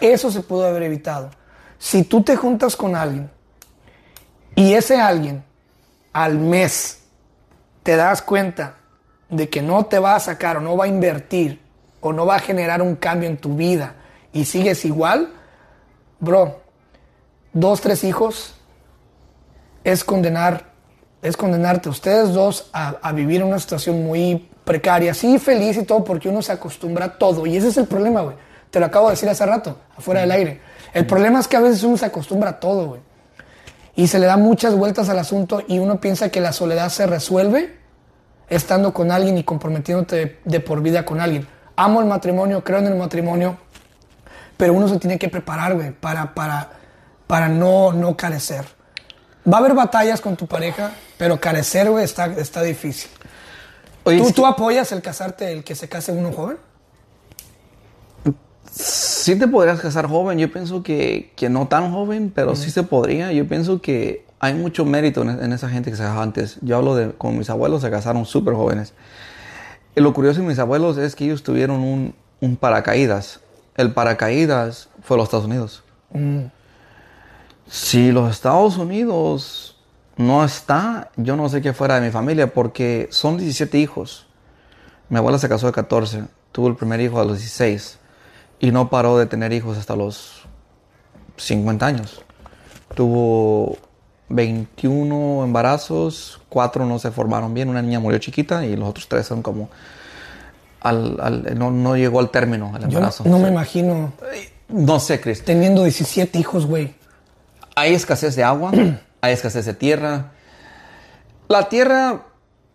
eso 0.00 0.30
se 0.30 0.40
pudo 0.40 0.66
haber 0.66 0.82
evitado. 0.82 1.30
Si 1.78 2.02
tú 2.02 2.22
te 2.22 2.36
juntas 2.36 2.74
con 2.74 2.96
alguien 2.96 3.30
y 4.56 4.72
ese 4.74 5.00
alguien 5.00 5.44
al 6.12 6.38
mes 6.38 7.02
te 7.84 7.94
das 7.94 8.20
cuenta 8.20 8.74
de 9.28 9.48
que 9.48 9.62
no 9.62 9.86
te 9.86 9.98
va 9.98 10.16
a 10.16 10.20
sacar 10.20 10.56
o 10.56 10.60
no 10.60 10.76
va 10.76 10.86
a 10.86 10.88
invertir 10.88 11.60
o 12.00 12.12
no 12.12 12.26
va 12.26 12.36
a 12.36 12.40
generar 12.40 12.82
un 12.82 12.96
cambio 12.96 13.28
en 13.28 13.36
tu 13.36 13.54
vida 13.54 13.94
y 14.32 14.44
sigues 14.44 14.84
igual, 14.84 15.32
bro, 16.18 16.60
dos, 17.52 17.80
tres 17.80 18.02
hijos 18.02 18.57
es 19.92 20.04
condenar, 20.04 20.64
es 21.22 21.36
condenarte 21.36 21.88
a 21.88 21.92
ustedes 21.92 22.32
dos 22.32 22.68
a, 22.72 22.96
a 23.00 23.12
vivir 23.12 23.40
en 23.40 23.48
una 23.48 23.58
situación 23.58 24.04
muy 24.04 24.48
precaria, 24.64 25.14
sí, 25.14 25.38
feliz 25.38 25.78
y 25.78 25.84
todo, 25.84 26.04
porque 26.04 26.28
uno 26.28 26.42
se 26.42 26.52
acostumbra 26.52 27.06
a 27.06 27.18
todo. 27.18 27.46
Y 27.46 27.56
ese 27.56 27.68
es 27.68 27.76
el 27.78 27.86
problema, 27.86 28.20
güey. 28.20 28.36
Te 28.70 28.80
lo 28.80 28.86
acabo 28.86 29.06
de 29.06 29.12
decir 29.12 29.28
hace 29.28 29.46
rato, 29.46 29.78
afuera 29.96 30.20
del 30.20 30.30
aire. 30.30 30.60
El 30.92 31.06
problema 31.06 31.40
es 31.40 31.48
que 31.48 31.56
a 31.56 31.60
veces 31.60 31.82
uno 31.84 31.96
se 31.96 32.04
acostumbra 32.04 32.50
a 32.50 32.60
todo, 32.60 32.86
güey. 32.86 33.00
y 33.96 34.06
se 34.08 34.18
le 34.18 34.26
da 34.26 34.36
muchas 34.36 34.74
vueltas 34.74 35.08
al 35.08 35.18
asunto 35.18 35.62
y 35.66 35.78
uno 35.78 36.00
piensa 36.00 36.28
que 36.30 36.40
la 36.40 36.52
soledad 36.52 36.88
se 36.90 37.06
resuelve 37.06 37.78
estando 38.48 38.92
con 38.92 39.10
alguien 39.10 39.38
y 39.38 39.44
comprometiéndote 39.44 40.16
de, 40.16 40.38
de 40.44 40.60
por 40.60 40.82
vida 40.82 41.04
con 41.04 41.20
alguien. 41.20 41.48
Amo 41.76 42.00
el 42.00 42.06
matrimonio, 42.06 42.62
creo 42.62 42.78
en 42.78 42.86
el 42.86 42.94
matrimonio, 42.94 43.56
pero 44.56 44.72
uno 44.74 44.86
se 44.88 44.98
tiene 44.98 45.18
que 45.18 45.28
preparar, 45.28 45.74
güey, 45.74 45.92
para, 45.92 46.34
para, 46.34 46.70
para 47.26 47.48
no, 47.48 47.92
no 47.92 48.16
carecer. 48.16 48.77
Va 49.50 49.58
a 49.58 49.60
haber 49.60 49.74
batallas 49.74 50.20
con 50.20 50.36
tu 50.36 50.46
pareja, 50.46 50.92
pero 51.16 51.40
carecer, 51.40 51.88
güey, 51.90 52.04
está, 52.04 52.26
está 52.26 52.62
difícil. 52.62 53.10
Oye, 54.04 54.18
¿Tú, 54.18 54.22
es 54.24 54.28
que- 54.28 54.34
¿Tú 54.34 54.46
apoyas 54.46 54.92
el 54.92 55.00
casarte, 55.02 55.52
el 55.52 55.64
que 55.64 55.74
se 55.74 55.88
case 55.88 56.12
uno 56.12 56.32
joven? 56.32 56.56
Sí 58.70 59.36
te 59.38 59.48
podrías 59.48 59.80
casar 59.80 60.06
joven, 60.06 60.38
yo 60.38 60.52
pienso 60.52 60.82
que, 60.82 61.32
que 61.36 61.48
no 61.48 61.68
tan 61.68 61.90
joven, 61.92 62.30
pero 62.34 62.54
sí 62.54 62.70
se 62.70 62.82
podría. 62.82 63.32
Yo 63.32 63.48
pienso 63.48 63.80
que 63.80 64.24
hay 64.40 64.54
mucho 64.54 64.84
mérito 64.84 65.22
en, 65.22 65.30
en 65.42 65.52
esa 65.52 65.68
gente 65.68 65.90
que 65.90 65.96
se 65.96 66.02
casaba 66.02 66.22
antes. 66.22 66.58
Yo 66.60 66.76
hablo 66.76 66.94
de 66.94 67.12
con 67.12 67.38
mis 67.38 67.48
abuelos, 67.50 67.82
se 67.82 67.90
casaron 67.90 68.26
súper 68.26 68.54
jóvenes. 68.54 68.92
Y 69.96 70.00
lo 70.00 70.12
curioso 70.12 70.40
de 70.42 70.46
mis 70.46 70.58
abuelos 70.58 70.96
es 70.98 71.16
que 71.16 71.24
ellos 71.24 71.42
tuvieron 71.42 71.80
un, 71.80 72.14
un 72.40 72.56
paracaídas. 72.56 73.40
El 73.76 73.92
paracaídas 73.94 74.88
fue 75.02 75.16
los 75.16 75.24
Estados 75.24 75.46
Unidos. 75.46 75.82
Si 77.68 78.12
los 78.12 78.30
Estados 78.30 78.76
Unidos 78.78 79.76
no 80.16 80.44
está, 80.44 81.10
yo 81.16 81.36
no 81.36 81.48
sé 81.48 81.60
qué 81.62 81.72
fuera 81.72 81.96
de 82.00 82.06
mi 82.06 82.10
familia, 82.12 82.52
porque 82.52 83.08
son 83.10 83.36
17 83.36 83.78
hijos. 83.78 84.26
Mi 85.10 85.18
abuela 85.18 85.38
se 85.38 85.48
casó 85.48 85.66
de 85.66 85.72
14, 85.72 86.24
tuvo 86.52 86.68
el 86.68 86.76
primer 86.76 87.00
hijo 87.00 87.20
a 87.20 87.24
los 87.24 87.38
16 87.38 87.98
y 88.60 88.70
no 88.72 88.90
paró 88.90 89.18
de 89.18 89.26
tener 89.26 89.52
hijos 89.52 89.78
hasta 89.78 89.96
los 89.96 90.42
50 91.36 91.86
años. 91.86 92.22
Tuvo 92.94 93.76
21 94.30 95.44
embarazos, 95.44 96.40
4 96.48 96.84
no 96.86 96.98
se 96.98 97.10
formaron 97.10 97.54
bien, 97.54 97.68
una 97.68 97.82
niña 97.82 98.00
murió 98.00 98.18
chiquita 98.18 98.64
y 98.66 98.76
los 98.76 98.88
otros 98.88 99.08
3 99.08 99.26
son 99.26 99.42
como... 99.42 99.68
al- 100.80 101.18
al- 101.20 101.58
no, 101.58 101.70
no 101.70 101.96
llegó 101.96 102.20
al 102.20 102.30
término 102.30 102.68
el 102.76 102.82
Yo 102.82 102.86
no, 102.88 102.94
embarazo. 102.96 103.24
no 103.26 103.38
me 103.38 103.48
imagino 103.48 104.12
No 104.68 105.00
sé, 105.00 105.20
Chris. 105.20 105.44
teniendo 105.44 105.82
17 105.84 106.38
hijos, 106.38 106.66
güey. 106.66 106.94
Hay 107.78 107.94
escasez 107.94 108.34
de 108.34 108.42
agua, 108.42 108.72
hay 109.20 109.32
escasez 109.32 109.64
de 109.66 109.74
tierra. 109.74 110.32
La 111.48 111.68
tierra 111.68 112.22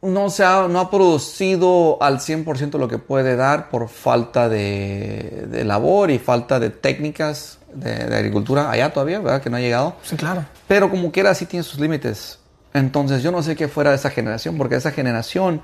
no, 0.02 0.30
se 0.30 0.44
ha, 0.44 0.68
no 0.68 0.80
ha 0.80 0.90
producido 0.90 2.02
al 2.02 2.20
100% 2.20 2.78
lo 2.78 2.88
que 2.88 2.98
puede 2.98 3.36
dar 3.36 3.70
por 3.70 3.90
falta 3.90 4.48
de, 4.50 5.46
de 5.50 5.64
labor 5.66 6.10
y 6.10 6.20
falta 6.20 6.60
de 6.60 6.70
técnicas 6.70 7.60
de, 7.74 7.94
de 8.06 8.16
agricultura 8.16 8.72
allá 8.72 8.94
todavía, 8.94 9.20
¿verdad? 9.20 9.42
Que 9.42 9.50
no 9.50 9.58
ha 9.58 9.60
llegado. 9.60 9.96
Sí, 10.04 10.16
claro. 10.16 10.46
Pero 10.68 10.90
como 10.90 11.12
quiera, 11.12 11.34
sí 11.34 11.46
tiene 11.46 11.64
sus 11.64 11.80
límites. 11.80 12.40
Entonces, 12.74 13.22
yo 13.22 13.32
no 13.32 13.44
sé 13.44 13.56
qué 13.56 13.68
fuera 13.68 13.92
de 13.92 13.98
esa 13.98 14.10
generación, 14.10 14.58
porque 14.58 14.76
esa 14.76 14.92
generación, 14.92 15.62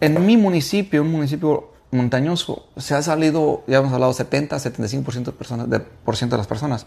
en 0.00 0.24
mi 0.24 0.36
municipio, 0.36 1.02
un 1.02 1.10
municipio 1.10 1.72
montañoso, 1.90 2.66
se 2.76 2.94
ha 2.94 3.02
salido, 3.02 3.64
ya 3.66 3.78
hemos 3.78 3.92
hablado, 3.92 4.12
70, 4.12 4.56
75% 4.56 5.24
de, 5.24 5.32
personas, 5.32 5.68
de, 5.68 5.80
por 5.80 6.16
ciento 6.16 6.36
de 6.36 6.38
las 6.38 6.46
personas. 6.46 6.86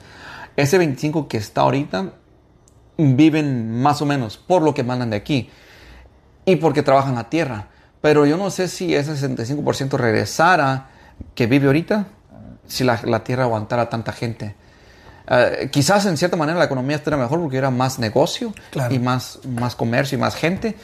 Ese 0.56 0.78
25 0.78 1.28
que 1.28 1.38
está 1.38 1.62
ahorita, 1.62 2.12
viven 2.98 3.82
más 3.82 4.02
o 4.02 4.06
menos 4.06 4.38
por 4.38 4.62
lo 4.62 4.74
que 4.74 4.84
mandan 4.84 5.10
de 5.10 5.18
aquí 5.18 5.50
y 6.46 6.56
porque 6.58 6.84
trabajan 6.84 7.16
la 7.16 7.30
tierra. 7.30 7.68
Pero 8.02 8.26
yo 8.26 8.38
no 8.38 8.50
sé 8.52 8.68
si 8.68 8.94
ese 8.94 9.13
65% 9.13 9.92
regresara 9.98 10.89
que 11.36 11.48
vive 11.48 11.68
ahorita, 11.68 12.06
si 12.68 12.84
la, 12.84 13.00
la 13.04 13.24
tierra 13.24 13.44
aguantara 13.44 13.89
tanta 13.89 14.12
gente. 14.12 14.56
Eh, 15.28 15.70
quizás 15.72 16.06
en 16.06 16.18
cierta 16.18 16.36
manera 16.36 16.60
la 16.60 16.66
economía 16.66 16.98
estaría 16.98 17.18
mejor 17.18 17.39
porque 17.39 17.58
era 17.58 17.72
más 17.72 17.98
negocio 17.98 18.54
Claro. 18.72 18.94
y 18.94 19.00
más, 19.00 19.39
más 19.48 19.74
comercio 19.76 20.18
y 20.18 20.22
más 20.22 20.36
gente 20.36 20.76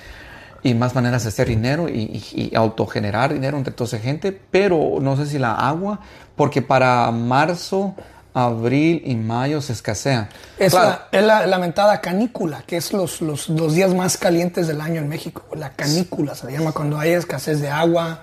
y 0.63 0.73
más 0.73 0.95
maneras 0.95 1.23
de 1.23 1.29
hacer 1.29 1.47
dinero 1.49 1.89
y, 1.89 1.99
y- 2.33 2.49
y 2.51 2.55
autogenerar 2.55 3.33
dinero 3.33 3.57
entre 3.57 3.73
toda 3.73 3.87
esa 3.89 3.99
gente, 3.99 4.31
pero 4.31 4.97
no 5.01 5.15
sé 5.17 5.25
si 5.25 5.37
la 5.39 5.53
agua, 5.55 5.99
porque 6.37 6.61
para 6.61 7.11
marzo, 7.11 7.95
abril 8.33 9.01
y 9.05 9.15
mayo 9.15 9.61
se 9.61 9.73
escasea. 9.73 10.29
Es, 10.57 10.71
Claro, 10.73 10.99
la, 11.11 11.19
es 11.19 11.25
la 11.25 11.47
lamentada 11.47 11.99
canícula, 11.99 12.63
que 12.65 12.77
es 12.77 12.93
los, 12.93 13.21
los, 13.21 13.49
los 13.49 13.73
días 13.73 13.93
más 13.93 14.17
calientes 14.17 14.67
del 14.67 14.81
año 14.81 15.01
en 15.01 15.07
México. 15.09 15.43
La 15.55 15.71
canícula 15.71 16.35
se 16.35 16.45
le 16.47 16.53
llama 16.53 16.71
cuando 16.71 16.99
hay 16.99 17.11
escasez 17.11 17.59
de 17.59 17.69
agua, 17.69 18.19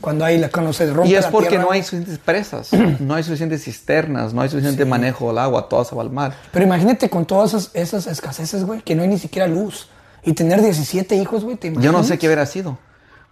cuando, 0.00 0.24
hay, 0.24 0.38
la- 0.38 0.48
cuando 0.48 0.72
se 0.72 0.90
rompe 0.92 1.10
y 1.10 1.14
es 1.14 1.24
la 1.26 1.30
porque 1.30 1.50
tierra. 1.50 1.64
no 1.64 1.70
hay 1.72 1.82
suficientes 1.82 2.18
presas, 2.18 2.70
no 3.00 3.14
hay 3.14 3.22
suficientes 3.22 3.62
cisternas, 3.64 4.32
no 4.32 4.40
hay 4.40 4.48
suficiente 4.48 4.84
manejo 4.84 5.28
del 5.28 5.38
agua, 5.38 5.68
todo 5.68 5.84
se 5.84 5.94
va 5.94 6.02
al 6.02 6.10
mar. 6.10 6.34
Pero 6.52 6.64
imagínate 6.64 7.10
con 7.10 7.26
todas 7.26 7.50
esas, 7.54 7.70
esas 7.74 8.06
escaseces, 8.06 8.64
güey, 8.64 8.80
que 8.82 8.94
no 8.94 9.02
hay 9.02 9.08
ni 9.08 9.18
siquiera 9.18 9.46
luz. 9.46 9.88
Y 10.24 10.32
tener 10.34 10.60
17 10.62 11.16
hijos, 11.16 11.44
güey, 11.44 11.56
¿te 11.56 11.68
imaginas? 11.68 11.84
Yo 11.84 11.92
no 11.92 12.04
sé 12.04 12.18
qué 12.18 12.26
hubiera 12.26 12.44
sido. 12.46 12.78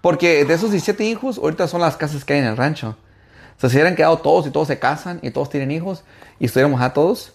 Porque 0.00 0.44
de 0.44 0.54
esos 0.54 0.70
17 0.70 1.04
hijos, 1.04 1.38
ahorita 1.38 1.68
son 1.68 1.80
las 1.80 1.96
casas 1.96 2.24
que 2.24 2.34
hay 2.34 2.38
en 2.38 2.46
el 2.46 2.56
rancho. 2.56 2.96
O 3.58 3.60
sea, 3.60 3.68
si 3.68 3.76
hubieran 3.76 3.96
quedado 3.96 4.18
todos 4.18 4.46
y 4.46 4.50
todos 4.50 4.68
se 4.68 4.78
casan 4.78 5.18
y 5.20 5.30
todos 5.32 5.50
tienen 5.50 5.70
hijos 5.72 6.04
y 6.38 6.46
estuviéramos 6.46 6.80
a 6.80 6.92
todos, 6.92 7.32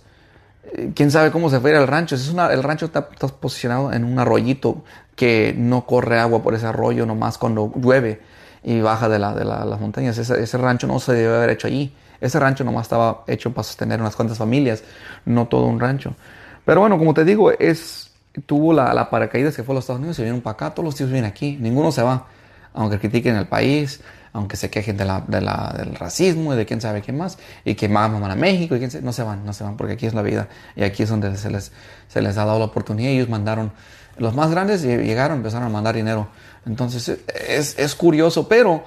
eh, 0.73 0.91
quién 0.95 1.11
sabe 1.11 1.31
cómo 1.31 1.49
se 1.49 1.59
fuera 1.59 1.79
el 1.81 1.87
rancho. 1.87 2.15
Es 2.15 2.29
una, 2.29 2.47
el 2.51 2.63
rancho 2.63 2.85
está, 2.85 3.09
está 3.11 3.27
posicionado 3.27 3.91
en 3.93 4.05
un 4.05 4.17
arroyito 4.19 4.83
que 5.15 5.53
no 5.57 5.85
corre 5.85 6.19
agua 6.19 6.41
por 6.41 6.53
ese 6.55 6.65
arroyo 6.65 7.05
nomás 7.05 7.37
cuando 7.37 7.71
llueve 7.75 8.21
y 8.63 8.79
baja 8.81 9.09
de, 9.09 9.19
la, 9.19 9.33
de 9.35 9.43
la- 9.45 9.65
las 9.65 9.79
montañas. 9.79 10.17
Ese, 10.17 10.57
rancho 10.57 10.87
no 10.87 10.99
se 10.99 11.13
debe 11.13 11.35
haber 11.35 11.49
hecho 11.51 11.67
allí. 11.67 11.93
Ese 12.21 12.39
rancho 12.39 12.63
nomás 12.63 12.83
estaba 12.85 13.25
hecho 13.27 13.51
para 13.53 13.63
sostener 13.63 13.99
unas 13.99 14.15
cuantas 14.15 14.37
familias, 14.37 14.81
no 15.25 15.47
todo 15.47 15.65
un 15.65 15.77
rancho. 15.79 16.15
Pero 16.63 16.79
bueno, 16.79 16.97
como 16.97 17.13
te 17.13 17.25
digo, 17.25 17.51
es 17.51 18.11
tuvo 18.45 18.71
la, 18.73 18.93
la 18.93 19.09
paracaídas 19.09 19.55
que 19.55 19.63
fue 19.63 19.73
a 19.73 19.75
los 19.75 19.83
Estados 19.83 19.99
Unidos 19.99 20.17
y 20.19 20.21
vinieron 20.21 20.41
para 20.41 20.53
acá. 20.53 20.69
Todos 20.73 20.85
los 20.85 20.95
tíos 20.95 21.11
vienen 21.11 21.29
aquí. 21.29 21.57
Ninguno 21.59 21.91
se 21.91 22.01
va. 22.01 22.25
Aunque 22.73 22.97
critiquen 22.97 23.35
el 23.35 23.45
país, 23.47 23.99
aunque 24.33 24.57
se 24.57 24.69
quejen 24.69 24.97
de 24.97 25.05
la, 25.05 25.21
de 25.27 25.41
la- 25.41 25.73
del 25.77 25.95
racismo 25.95 26.53
y 26.53 26.57
de 26.57 26.65
quién 26.65 26.81
sabe 26.81 27.01
qué 27.01 27.11
más, 27.13 27.37
y 27.63 27.75
que 27.75 27.87
más 27.87 28.11
van 28.11 28.31
a 28.31 28.35
México, 28.35 28.75
y 28.75 28.79
quién 28.79 28.91
se- 28.91 29.01
no 29.01 29.13
se 29.13 29.23
van, 29.23 29.45
no 29.45 29.53
se 29.53 29.63
van, 29.63 29.77
porque 29.77 29.93
aquí 29.93 30.05
es 30.07 30.13
la 30.13 30.21
vida. 30.23 30.47
Y 30.75 30.83
aquí 30.83 31.03
es 31.03 31.09
donde 31.09 31.35
se 31.37 31.49
les, 31.49 31.71
se 32.07 32.21
les 32.21 32.37
ha 32.37 32.45
dado 32.45 32.59
la 32.59 32.65
oportunidad. 32.65 33.09
Y 33.11 33.15
ellos 33.15 33.29
mandaron, 33.29 33.71
los 34.17 34.35
más 34.35 34.51
grandes 34.51 34.83
lle- 34.85 35.03
llegaron, 35.03 35.37
empezaron 35.37 35.67
a 35.67 35.69
mandar 35.69 35.95
dinero. 35.95 36.27
Entonces 36.65 37.19
es, 37.47 37.77
es 37.77 37.95
curioso, 37.95 38.47
pero 38.47 38.83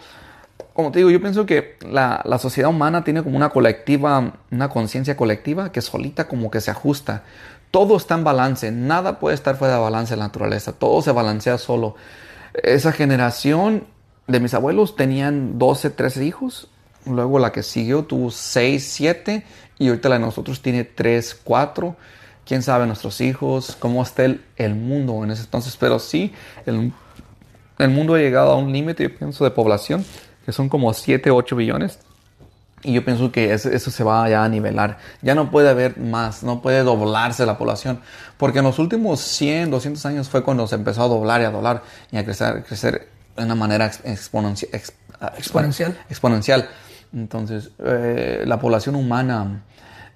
como 0.73 0.91
te 0.93 0.99
digo, 0.99 1.11
yo 1.11 1.21
pienso 1.21 1.47
que 1.47 1.77
la, 1.91 2.21
la 2.25 2.39
sociedad 2.39 2.69
humana 2.71 3.03
tiene 3.05 3.23
como 3.23 3.37
una 3.37 3.49
colectiva, 3.51 4.35
una 4.51 4.69
conciencia 4.69 5.17
colectiva 5.17 5.73
que 5.73 5.81
solita 5.81 6.29
como 6.29 6.51
que 6.51 6.61
se 6.61 6.71
ajusta. 6.71 7.23
Todo 7.71 7.97
está 7.97 8.15
en 8.15 8.25
balance, 8.25 8.71
nada 8.73 9.19
puede 9.19 9.35
estar 9.35 9.57
fuera 9.57 9.75
de 9.75 9.81
balance 9.81 10.15
en 10.15 10.21
la 10.21 10.27
naturaleza, 10.27 10.73
todo 10.73 11.03
se 11.03 11.13
balancea 11.13 11.59
solo. 11.59 11.95
Esa 12.63 12.93
generación 12.93 13.85
de 14.27 14.41
mis 14.41 14.55
abuelos 14.55 14.97
tenían 14.97 15.59
12, 15.59 15.91
13 15.91 16.25
hijos, 16.25 16.69
luego 17.05 17.39
la 17.39 17.53
que 17.53 17.63
siguió 17.63 18.05
tuvo 18.05 18.31
6, 18.31 18.85
7 18.85 19.45
y 19.79 19.89
ahorita 19.89 20.09
la 20.09 20.17
de 20.17 20.23
nosotros 20.23 20.63
tiene 20.63 20.85
3, 20.85 21.41
4. 21.45 21.97
Quién 22.45 22.63
sabe 22.63 22.87
nuestros 22.87 23.21
hijos, 23.21 23.77
cómo 23.79 24.03
está 24.03 24.25
el, 24.25 24.45
el 24.57 24.75
mundo 24.75 25.23
en 25.25 25.33
ese 25.33 25.43
entonces, 25.43 25.77
pero 25.77 25.99
sí, 25.99 26.33
el, 26.65 26.93
el 27.79 27.91
mundo 27.91 28.15
ha 28.15 28.19
llegado 28.19 28.53
a 28.53 28.57
un 28.57 28.73
límite, 28.73 29.03
yo 29.03 29.17
pienso, 29.17 29.45
de 29.45 29.51
población, 29.51 30.05
que 30.45 30.53
son 30.53 30.69
como 30.69 30.93
7, 30.93 31.31
8 31.31 31.57
billones. 31.57 31.99
Y 32.83 32.93
yo 32.93 33.05
pienso 33.05 33.33
que 33.33 33.53
eso, 33.53 33.69
eso 33.71 33.91
se 33.91 34.05
va 34.05 34.29
ya 34.29 34.45
a 34.45 34.49
nivelar. 34.49 34.99
Ya 35.23 35.35
no 35.35 35.51
puede 35.51 35.71
haber 35.71 35.99
más, 35.99 36.45
no 36.45 36.63
puede 36.63 36.85
doblarse 36.85 37.45
la 37.47 37.59
población. 37.59 38.01
Porque 38.37 38.59
en 38.59 38.65
los 38.65 38.79
últimos 38.79 39.21
100, 39.21 39.73
200 39.73 40.07
años 40.07 40.29
fue 40.29 40.45
cuando 40.45 40.69
se 40.69 40.77
empezó 40.77 41.03
a 41.03 41.09
doblar 41.09 41.41
y 41.41 41.45
a 41.45 41.51
doblar 41.51 41.83
y 42.13 42.17
a 42.19 42.25
crecer, 42.25 42.63
crecer 42.63 43.09
de 43.37 43.45
una 43.45 43.55
manera 43.55 43.87
ex- 43.87 44.01
exponencia- 44.05 44.69
ex- 44.73 44.93
ah, 45.21 45.33
Exponencial. 45.37 45.97
exponencial. 46.09 46.69
Entonces, 47.15 47.71
eh, 47.79 48.43
la 48.47 48.59
población 48.59 48.95
humana 48.97 49.63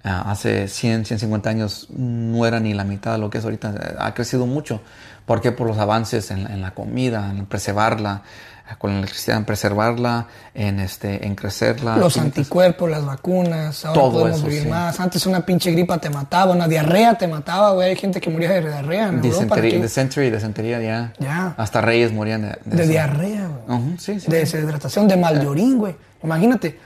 ah, 0.05 0.31
hace 0.31 0.67
100, 0.69 1.05
150 1.05 1.51
años 1.51 1.87
no 1.91 2.47
era 2.47 2.59
ni 2.61 2.75
la 2.75 2.85
mitad 2.85 3.13
de 3.13 3.19
lo 3.19 3.31
que 3.31 3.39
es 3.39 3.45
ahorita. 3.45 3.71
Eh, 3.71 3.95
Ha 3.99 4.15
crecido 4.15 4.47
mucho. 4.47 4.81
¿Por 5.27 5.41
qué? 5.41 5.53
Por 5.53 5.67
los 5.67 5.79
avances 5.79 6.31
en, 6.31 6.45
la- 6.45 6.51
en 6.55 6.61
la 6.63 6.73
comida, 6.73 7.31
en 7.31 7.47
preservarla, 7.47 8.23
eh, 8.23 8.60
con 8.79 8.93
la 8.93 8.99
electricidad, 8.99 9.37
en 9.39 9.45
preservarla, 9.45 10.27
en, 10.55 10.81
este, 10.81 11.27
en 11.27 11.35
crecerla. 11.35 11.97
Los 11.97 12.17
anticuerpos, 12.17 12.91
las 12.91 13.05
vacunas, 13.05 13.85
ahora 13.85 14.01
Todo 14.01 14.13
podemos 14.13 14.39
eso, 14.39 14.47
vivir 14.49 14.63
sí. 14.65 14.69
más. 14.69 15.01
Antes 15.01 15.27
una 15.27 15.45
pinche 15.45 15.71
gripa 15.73 15.99
te 15.99 16.11
mataba, 16.11 16.53
una 16.53 16.69
diarrea 16.69 17.15
te 17.19 17.27
mataba, 17.29 17.73
güey. 17.73 17.91
Hay 17.91 17.97
gente 17.97 18.21
que 18.21 18.31
moría 18.31 18.51
de 18.51 18.61
diarrea 18.63 19.09
en 19.09 19.25
Europa. 19.25 19.57
Dysentery, 19.61 20.31
disentería, 20.31 20.81
ya. 20.81 21.13
Ya. 21.19 21.55
Hasta 21.57 21.81
reyes 21.81 22.13
morían 22.13 22.43
de, 22.43 22.59
De 22.65 22.83
eso. 22.83 22.91
diarrea, 22.93 23.49
güey. 23.67 23.79
Ujú, 23.79 23.99
sí, 23.99 24.21
sí. 24.21 24.31
De 24.31 24.39
deshidratación, 24.39 25.09
de 25.09 25.17
mal 25.17 25.39
de 25.41 25.47
orín, 25.47 25.79
güey. 25.79 25.95
Imagínate. 26.23 26.79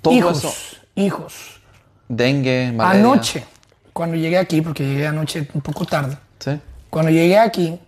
Todo 0.00 0.14
hijos, 0.14 0.38
eso. 0.38 0.52
hijos. 0.94 1.60
Dengue, 2.08 2.72
malaria. 2.74 3.00
Anoche, 3.00 3.44
cuando 3.92 4.16
llegué 4.16 4.38
aquí, 4.38 4.60
porque 4.60 4.84
llegué 4.84 5.06
anoche 5.06 5.48
un 5.54 5.60
poco 5.60 5.84
tarde, 5.86 6.16
Sí. 6.38 6.58
cuando 6.90 7.10
llegué 7.10 7.38
aquí, 7.38 7.78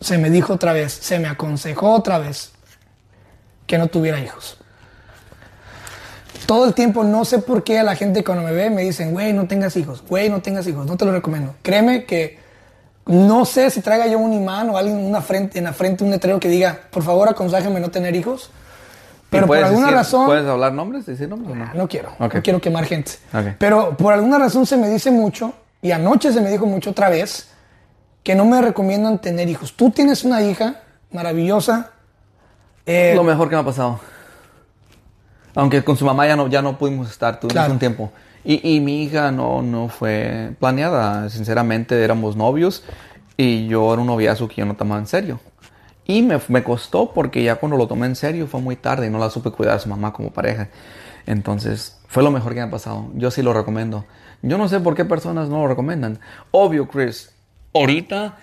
se 0.00 0.18
me 0.18 0.30
dijo 0.30 0.54
otra 0.54 0.72
vez, 0.72 0.92
se 0.92 1.18
me 1.18 1.28
aconsejó 1.28 1.92
otra 1.92 2.18
vez 2.18 2.52
que 3.66 3.78
no 3.78 3.88
tuviera 3.88 4.20
hijos. 4.20 4.58
todo 6.46 6.66
el 6.66 6.74
tiempo, 6.74 7.02
no 7.02 7.24
sé 7.24 7.40
por 7.40 7.64
qué 7.64 7.78
a 7.80 7.82
la 7.82 7.96
gente 7.96 8.22
cuando 8.22 8.44
me 8.44 8.52
ve 8.52 8.70
me 8.70 8.82
dicen, 8.82 9.12
güey, 9.12 9.32
no 9.32 9.46
tengas 9.48 9.76
hijos, 9.76 10.04
güey, 10.06 10.28
no 10.28 10.42
tengas 10.42 10.66
hijos, 10.66 10.86
no 10.86 10.96
te 10.96 11.04
lo 11.04 11.12
recomiendo. 11.12 11.54
Créeme 11.62 12.04
que 12.04 12.38
no 13.06 13.44
sé 13.44 13.70
si 13.70 13.80
traiga 13.80 14.06
yo 14.06 14.18
un 14.18 14.32
imán 14.32 14.70
o 14.70 14.76
alguien 14.76 14.98
una 14.98 15.22
frente, 15.22 15.58
en 15.58 15.64
la 15.64 15.72
frente 15.72 16.04
un 16.04 16.10
letrero 16.10 16.38
que 16.38 16.48
diga, 16.48 16.80
por 16.90 17.02
favor, 17.02 17.28
aconséjame 17.28 17.80
no 17.80 17.90
tener 17.90 18.14
hijos. 18.14 18.50
Pero 19.30 19.46
por 19.46 19.58
alguna 19.58 19.90
razón. 19.90 20.26
¿Puedes 20.26 20.46
hablar 20.46 20.72
nombres? 20.72 21.06
¿Decir 21.06 21.28
nombres 21.28 21.52
o 21.52 21.54
no? 21.56 21.74
No 21.74 21.88
quiero. 21.88 22.10
No 22.18 22.28
quiero 22.28 22.60
quemar 22.60 22.84
gente. 22.84 23.12
Pero 23.58 23.96
por 23.96 24.12
alguna 24.12 24.38
razón 24.38 24.66
se 24.66 24.76
me 24.76 24.88
dice 24.88 25.10
mucho, 25.10 25.52
y 25.82 25.90
anoche 25.90 26.32
se 26.32 26.40
me 26.40 26.50
dijo 26.50 26.66
mucho 26.66 26.90
otra 26.90 27.08
vez, 27.08 27.48
que 28.26 28.34
no 28.34 28.44
me 28.44 28.60
recomiendan 28.60 29.20
tener 29.20 29.48
hijos. 29.48 29.74
Tú 29.74 29.90
tienes 29.90 30.24
una 30.24 30.42
hija 30.42 30.80
maravillosa. 31.12 31.92
Eh, 32.84 33.12
Lo 33.14 33.22
mejor 33.22 33.48
que 33.48 33.54
me 33.54 33.60
ha 33.60 33.64
pasado. 33.64 34.00
Aunque 35.54 35.84
con 35.84 35.96
su 35.96 36.04
mamá 36.04 36.26
ya 36.26 36.34
no, 36.34 36.48
ya 36.48 36.60
no 36.60 36.76
pudimos 36.76 37.08
estar, 37.08 37.38
tuvimos 37.38 37.68
un 37.68 37.78
tiempo. 37.78 38.10
Y, 38.42 38.68
y, 38.68 38.80
mi 38.80 39.04
hija 39.04 39.30
no, 39.30 39.62
no 39.62 39.88
fue 39.88 40.56
planeada. 40.58 41.30
Sinceramente, 41.30 42.02
éramos 42.02 42.34
novios 42.34 42.82
y 43.36 43.68
yo 43.68 43.92
era 43.92 44.02
un 44.02 44.08
noviazgo 44.08 44.48
que 44.48 44.56
yo 44.56 44.66
no 44.66 44.74
tomaba 44.74 45.00
en 45.00 45.06
serio. 45.06 45.38
Y 46.04 46.22
me, 46.22 46.40
me, 46.48 46.64
costó 46.64 47.12
porque 47.12 47.44
ya 47.44 47.54
cuando 47.54 47.78
lo 47.78 47.86
tomé 47.86 48.06
en 48.06 48.16
serio 48.16 48.48
fue 48.48 48.60
muy 48.60 48.74
tarde 48.74 49.06
y 49.06 49.10
no 49.10 49.20
la 49.20 49.30
supe 49.30 49.52
cuidar 49.52 49.76
a 49.76 49.78
su 49.78 49.88
mamá 49.88 50.12
como 50.12 50.32
pareja. 50.32 50.68
Entonces, 51.26 51.96
fue 52.08 52.24
lo 52.24 52.32
mejor 52.32 52.54
que 52.54 52.60
me 52.60 52.66
ha 52.66 52.70
pasado. 52.72 53.08
Yo 53.14 53.30
sí 53.30 53.40
lo 53.40 53.52
recomiendo. 53.52 54.04
Yo 54.42 54.58
no 54.58 54.68
sé 54.68 54.80
por 54.80 54.96
qué 54.96 55.04
personas 55.04 55.48
no 55.48 55.60
lo 55.60 55.68
recomiendan. 55.68 56.18
Obvio, 56.50 56.88
Chris, 56.88 57.35
ahorita 57.76 58.36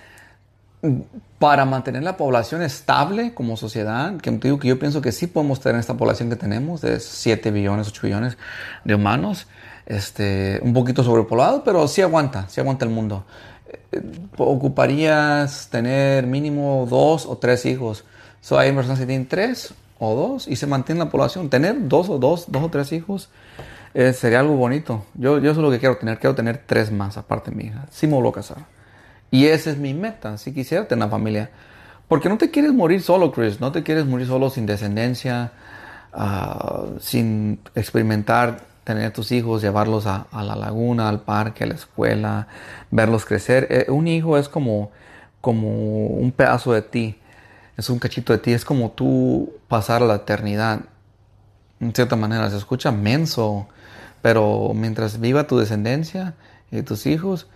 para 1.39 1.65
mantener 1.65 2.03
la 2.03 2.17
población 2.17 2.61
estable 2.61 3.33
como 3.33 3.57
sociedad, 3.57 4.17
que 4.17 4.31
digo 4.31 4.59
que 4.59 4.67
yo 4.67 4.79
pienso 4.79 5.01
que 5.01 5.11
sí 5.11 5.27
podemos 5.27 5.59
tener 5.61 5.79
esta 5.79 5.95
población 5.95 6.29
que 6.29 6.35
tenemos 6.35 6.81
de 6.81 6.99
7 6.99 7.51
billones, 7.51 7.87
8 7.87 8.01
billones 8.03 8.37
de 8.83 8.95
humanos, 8.95 9.47
este, 9.85 10.59
un 10.63 10.73
poquito 10.73 11.03
sobrepoblado, 11.03 11.63
pero 11.63 11.87
sí 11.87 12.01
aguanta, 12.01 12.47
sí 12.49 12.59
aguanta 12.59 12.85
el 12.85 12.91
mundo. 12.91 13.25
Eh, 13.91 14.01
ocuparías 14.37 15.69
tener 15.69 16.27
mínimo 16.27 16.87
dos 16.89 17.25
o 17.25 17.37
tres 17.37 17.65
hijos. 17.65 18.03
So, 18.41 18.57
hay 18.57 18.71
personas 18.71 18.99
que 18.99 19.05
tienen 19.05 19.27
tres 19.27 19.73
o 19.99 20.15
dos 20.15 20.47
y 20.47 20.55
se 20.55 20.67
mantiene 20.67 20.99
la 20.99 21.09
población. 21.09 21.49
Tener 21.49 21.87
dos 21.87 22.09
o 22.09 22.17
dos, 22.17 22.45
dos 22.49 22.63
o 22.63 22.69
tres 22.69 22.91
hijos 22.91 23.29
eh, 23.93 24.13
sería 24.13 24.41
algo 24.41 24.55
bonito. 24.55 25.05
Yo, 25.13 25.39
yo 25.39 25.51
eso 25.51 25.59
es 25.59 25.63
lo 25.63 25.71
que 25.71 25.79
quiero 25.79 25.97
tener. 25.97 26.19
Quiero 26.19 26.35
tener 26.35 26.63
tres 26.65 26.91
más 26.91 27.17
aparte 27.17 27.51
de 27.51 27.57
mi 27.57 27.65
hija. 27.65 27.85
Sí 27.91 28.07
me 28.07 28.13
voy 28.13 28.27
a 28.27 28.31
casar. 28.31 28.82
Y 29.33 29.47
esa 29.47 29.71
es 29.71 29.79
mi 29.79 29.95
meta, 29.95 30.37
si 30.37 30.53
quisiera 30.53 30.87
tener 30.87 31.05
una 31.05 31.11
familia. 31.11 31.49
Porque 32.07 32.29
no 32.29 32.37
te 32.37 32.51
quieres 32.51 32.71
morir 32.71 33.01
solo, 33.01 33.31
Chris, 33.31 33.59
no 33.59 33.71
te 33.71 33.81
quieres 33.81 34.05
morir 34.05 34.27
solo 34.27 34.51
sin 34.51 34.67
descendencia, 34.67 35.53
ah, 36.13 36.83
sin 36.99 37.59
experimentar 37.73 38.59
tener 38.83 39.11
tus 39.11 39.31
hijos, 39.31 39.63
llevarlos 39.63 40.05
a, 40.05 40.27
la 40.31 40.55
laguna, 40.55 41.09
al 41.09 41.21
parque, 41.21 41.63
a 41.63 41.67
la 41.67 41.73
escuela, 41.73 42.47
verlos 42.91 43.25
crecer. 43.25 43.65
Eh, 43.71 43.85
un 43.89 44.07
hijo 44.07 44.37
es 44.37 44.49
como, 44.49 44.91
como 45.41 46.05
un 46.09 46.31
pedazo 46.31 46.73
de 46.73 46.83
ti, 46.83 47.17
es 47.75 47.89
un 47.89 47.97
cachito 47.97 48.33
de 48.33 48.37
ti, 48.37 48.53
es 48.53 48.63
como 48.63 48.91
tú 48.91 49.51
pasar 49.67 50.03
la 50.03 50.13
eternidad. 50.13 50.81
En 51.79 51.91
cierta 51.91 52.15
manera, 52.15 52.51
se 52.51 52.57
escucha 52.57 52.91
menso, 52.91 53.67
pero 54.21 54.73
mientras 54.75 55.19
viva 55.19 55.47
tu 55.47 55.57
descendencia 55.57 56.35
y 56.69 56.83
tus 56.83 57.07
hijos, 57.07 57.47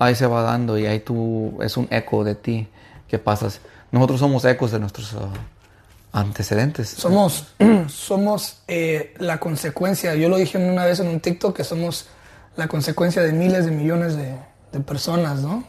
ahí 0.00 0.14
se 0.14 0.26
va 0.26 0.42
dando 0.42 0.78
y 0.78 0.86
ahí 0.86 1.00
tú 1.00 1.58
es 1.62 1.76
un 1.76 1.86
eco 1.90 2.24
de 2.24 2.34
ti 2.34 2.66
que 3.06 3.18
pasas. 3.18 3.60
Nosotros 3.92 4.18
somos 4.20 4.44
ecos 4.44 4.72
de 4.72 4.80
nuestros 4.80 5.12
uh, 5.12 5.28
antecedentes. 6.12 6.88
Somos, 6.88 7.48
somos 7.88 8.62
eh, 8.66 9.14
la 9.18 9.38
consecuencia, 9.38 10.14
yo 10.14 10.28
lo 10.28 10.38
dije 10.38 10.58
una 10.58 10.86
vez 10.86 11.00
en 11.00 11.08
un 11.08 11.20
TikTok, 11.20 11.54
que 11.54 11.64
somos 11.64 12.08
la 12.56 12.66
consecuencia 12.66 13.22
de 13.22 13.32
miles 13.32 13.66
de 13.66 13.70
millones 13.70 14.16
de, 14.16 14.34
personas, 14.86 15.40
¿no? 15.40 15.64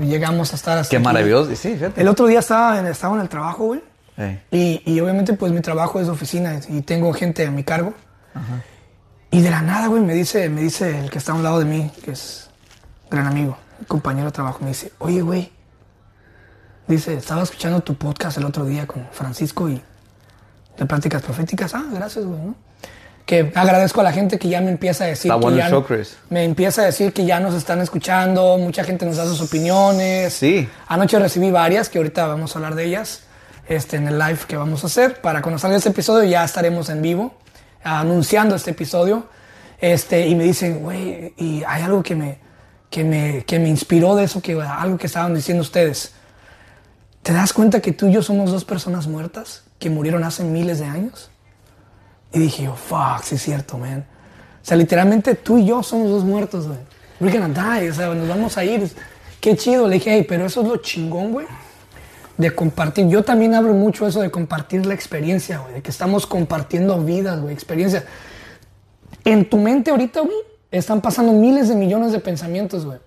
llegamos 0.00 0.52
a 0.52 0.56
estar 0.56 0.78
hasta 0.78 0.90
Qué 0.90 1.00
maravilloso, 1.00 1.50
sí, 1.56 1.74
fíjate. 1.74 2.00
El 2.00 2.08
otro 2.08 2.26
día 2.26 2.38
estaba 2.38 2.78
en, 2.78 2.86
estaba 2.86 3.16
en 3.16 3.20
el 3.20 3.28
trabajo, 3.28 3.66
güey. 3.66 3.82
Y, 4.50 4.80
y, 4.86 5.00
obviamente 5.00 5.34
pues 5.34 5.52
mi 5.52 5.60
trabajo 5.60 6.00
es 6.00 6.06
de 6.06 6.12
oficina 6.12 6.58
y 6.68 6.80
tengo 6.80 7.12
gente 7.12 7.44
a 7.44 7.50
mi 7.50 7.64
cargo. 7.64 7.92
Y 9.30 9.42
de 9.42 9.50
la 9.50 9.60
nada, 9.60 9.88
güey, 9.88 10.02
me 10.02 10.14
dice, 10.14 10.48
me 10.48 10.62
dice 10.62 11.00
el 11.00 11.10
que 11.10 11.18
está 11.18 11.32
a 11.32 11.34
un 11.34 11.42
lado 11.42 11.58
de 11.58 11.66
mí, 11.66 11.90
que 12.02 12.12
es 12.12 12.46
gran 13.10 13.26
amigo, 13.26 13.56
compañero 13.88 14.26
de 14.26 14.32
trabajo, 14.32 14.58
me 14.62 14.68
dice, 14.68 14.92
oye, 14.98 15.20
güey, 15.22 15.52
dice, 16.86 17.14
estaba 17.14 17.42
escuchando 17.42 17.80
tu 17.80 17.94
podcast 17.94 18.38
el 18.38 18.44
otro 18.44 18.64
día 18.64 18.86
con 18.86 19.06
Francisco 19.12 19.68
y 19.68 19.82
de 20.76 20.86
prácticas 20.86 21.22
proféticas. 21.22 21.74
Ah, 21.74 21.84
gracias, 21.92 22.24
güey, 22.24 22.40
¿no? 22.40 22.54
Que 23.24 23.52
agradezco 23.56 24.00
a 24.00 24.04
la 24.04 24.12
gente 24.12 24.38
que 24.38 24.48
ya 24.48 24.60
me 24.60 24.70
empieza 24.70 25.02
a 25.02 25.08
decir 25.08 25.32
que 25.32 25.56
ya 25.56 25.68
me 26.30 26.44
empieza 26.44 26.82
a 26.82 26.84
decir 26.84 27.12
que 27.12 27.24
ya 27.24 27.40
nos 27.40 27.54
están 27.54 27.80
escuchando, 27.80 28.56
mucha 28.56 28.84
gente 28.84 29.04
nos 29.04 29.16
da 29.16 29.24
sus 29.24 29.40
opiniones. 29.40 30.32
Sí. 30.32 30.68
Anoche 30.86 31.18
recibí 31.18 31.50
varias 31.50 31.88
que 31.88 31.98
ahorita 31.98 32.26
vamos 32.28 32.54
a 32.54 32.60
hablar 32.60 32.76
de 32.76 32.84
ellas 32.84 33.22
este, 33.68 33.96
en 33.96 34.06
el 34.06 34.16
live 34.16 34.38
que 34.46 34.56
vamos 34.56 34.84
a 34.84 34.86
hacer. 34.86 35.20
Para 35.20 35.42
cuando 35.42 35.58
salga 35.58 35.76
este 35.76 35.88
episodio 35.88 36.22
ya 36.28 36.44
estaremos 36.44 36.88
en 36.88 37.02
vivo 37.02 37.34
anunciando 37.82 38.54
este 38.54 38.72
episodio. 38.72 39.26
Este, 39.80 40.26
y 40.26 40.34
me 40.34 40.44
dicen, 40.44 40.80
güey, 40.80 41.34
y 41.36 41.62
hay 41.66 41.82
algo 41.82 42.02
que 42.02 42.14
me, 42.14 42.38
que 42.90 43.04
me, 43.04 43.44
que 43.44 43.58
me 43.58 43.68
inspiró 43.68 44.14
de 44.14 44.24
eso, 44.24 44.40
que 44.40 44.60
algo 44.60 44.98
que 44.98 45.06
estaban 45.06 45.34
diciendo 45.34 45.62
ustedes. 45.62 46.12
¿Te 47.22 47.32
das 47.32 47.52
cuenta 47.52 47.80
que 47.80 47.92
tú 47.92 48.06
y 48.06 48.12
yo 48.12 48.22
somos 48.22 48.52
dos 48.52 48.64
personas 48.64 49.06
muertas 49.06 49.64
que 49.78 49.90
murieron 49.90 50.22
hace 50.24 50.44
miles 50.44 50.78
de 50.78 50.86
años? 50.86 51.30
Y 52.32 52.38
dije 52.38 52.64
yo, 52.64 52.74
fuck, 52.74 53.22
sí 53.22 53.34
es 53.34 53.42
cierto, 53.42 53.78
man. 53.78 54.06
O 54.62 54.64
sea, 54.64 54.76
literalmente 54.76 55.34
tú 55.34 55.58
y 55.58 55.66
yo 55.66 55.82
somos 55.82 56.10
dos 56.10 56.24
muertos, 56.24 56.66
güey. 56.66 56.78
We're 57.20 57.38
gonna 57.38 57.48
die, 57.48 57.90
o 57.90 57.94
sea, 57.94 58.08
nos 58.14 58.28
vamos 58.28 58.58
a 58.58 58.64
ir. 58.64 58.90
Qué 59.40 59.56
chido. 59.56 59.88
Le 59.88 59.94
dije, 59.94 60.12
hey, 60.12 60.26
pero 60.28 60.46
eso 60.46 60.60
es 60.62 60.68
lo 60.68 60.76
chingón, 60.78 61.32
güey. 61.32 61.46
De 62.36 62.54
compartir. 62.54 63.08
Yo 63.08 63.22
también 63.22 63.54
hablo 63.54 63.72
mucho 63.72 64.06
eso 64.06 64.20
de 64.20 64.30
compartir 64.30 64.84
la 64.84 64.94
experiencia, 64.94 65.58
güey. 65.58 65.74
De 65.74 65.82
que 65.82 65.90
estamos 65.90 66.26
compartiendo 66.26 67.02
vidas, 67.02 67.40
güey, 67.40 67.54
experiencia. 67.54 68.04
En 69.24 69.48
tu 69.48 69.56
mente 69.56 69.90
ahorita, 69.90 70.20
güey, 70.20 70.36
están 70.70 71.00
pasando 71.00 71.32
miles 71.32 71.68
de 71.68 71.74
millones 71.74 72.12
de 72.12 72.20
pensamientos, 72.20 72.84
güey. 72.84 72.98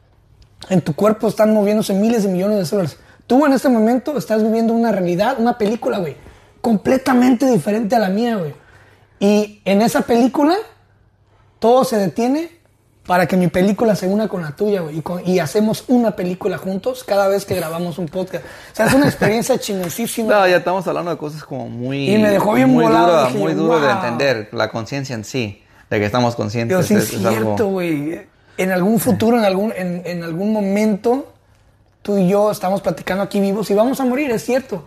En 0.69 0.81
tu 0.81 0.93
cuerpo 0.93 1.27
están 1.27 1.53
moviéndose 1.53 1.93
miles 1.93 2.23
de 2.23 2.29
millones 2.29 2.57
de 2.57 2.65
células. 2.65 2.97
Tú 3.27 3.45
en 3.45 3.53
este 3.53 3.69
momento 3.69 4.17
estás 4.17 4.43
viviendo 4.43 4.73
una 4.73 4.91
realidad, 4.91 5.35
una 5.39 5.57
película, 5.57 5.99
güey, 5.99 6.15
completamente 6.61 7.49
diferente 7.49 7.95
a 7.95 7.99
la 7.99 8.09
mía, 8.09 8.37
güey. 8.37 8.53
Y 9.19 9.61
en 9.65 9.81
esa 9.81 10.01
película, 10.01 10.55
todo 11.59 11.83
se 11.83 11.97
detiene 11.97 12.59
para 13.05 13.27
que 13.27 13.37
mi 13.37 13.47
película 13.47 13.95
se 13.95 14.07
una 14.07 14.27
con 14.27 14.41
la 14.41 14.55
tuya, 14.55 14.81
güey. 14.81 15.01
Y, 15.25 15.39
hacemos 15.39 15.83
una 15.87 16.15
película 16.15 16.57
juntos 16.57 17.03
cada 17.03 17.27
vez 17.27 17.45
que 17.45 17.55
grabamos 17.55 17.97
un 17.97 18.07
podcast. 18.07 18.45
O 18.45 18.75
sea, 18.75 18.85
es 18.85 18.93
una 18.93 19.07
experiencia 19.07 19.57
chingosísima. 19.59 20.33
No, 20.33 20.47
ya 20.47 20.57
estamos 20.57 20.87
hablando 20.87 21.11
de 21.11 21.17
cosas 21.17 21.43
como 21.43 21.67
muy... 21.67 22.09
Y 22.09 22.17
me 22.17 22.29
dejó 22.29 22.53
bien 22.53 22.69
muy 22.69 22.83
volado. 22.83 23.29
muy 23.31 23.53
duro 23.53 23.79
de 23.79 23.91
entender, 23.91 24.49
la 24.51 24.69
conciencia 24.69 25.15
en 25.15 25.23
sí 25.23 25.63
de 25.89 25.99
que 25.99 26.05
estamos 26.05 26.35
conscientes. 26.35 26.87
Pero 26.87 26.87
sí 26.87 27.15
es, 27.15 27.19
cierto, 27.19 27.67
güey. 27.67 28.21
En 28.57 28.71
algún 28.71 28.99
futuro, 28.99 29.37
en 29.37 29.45
algún, 29.45 29.73
en, 29.75 30.23
algún 30.23 30.51
momento, 30.51 31.33
tú 32.01 32.17
y 32.17 32.27
yo 32.27 32.51
estamos 32.51 32.81
platicando 32.81 33.23
aquí 33.23 33.39
vivos 33.39 33.69
y 33.71 33.73
vamos 33.73 33.99
a 33.99 34.05
morir, 34.05 34.31
es 34.31 34.43
cierto. 34.43 34.85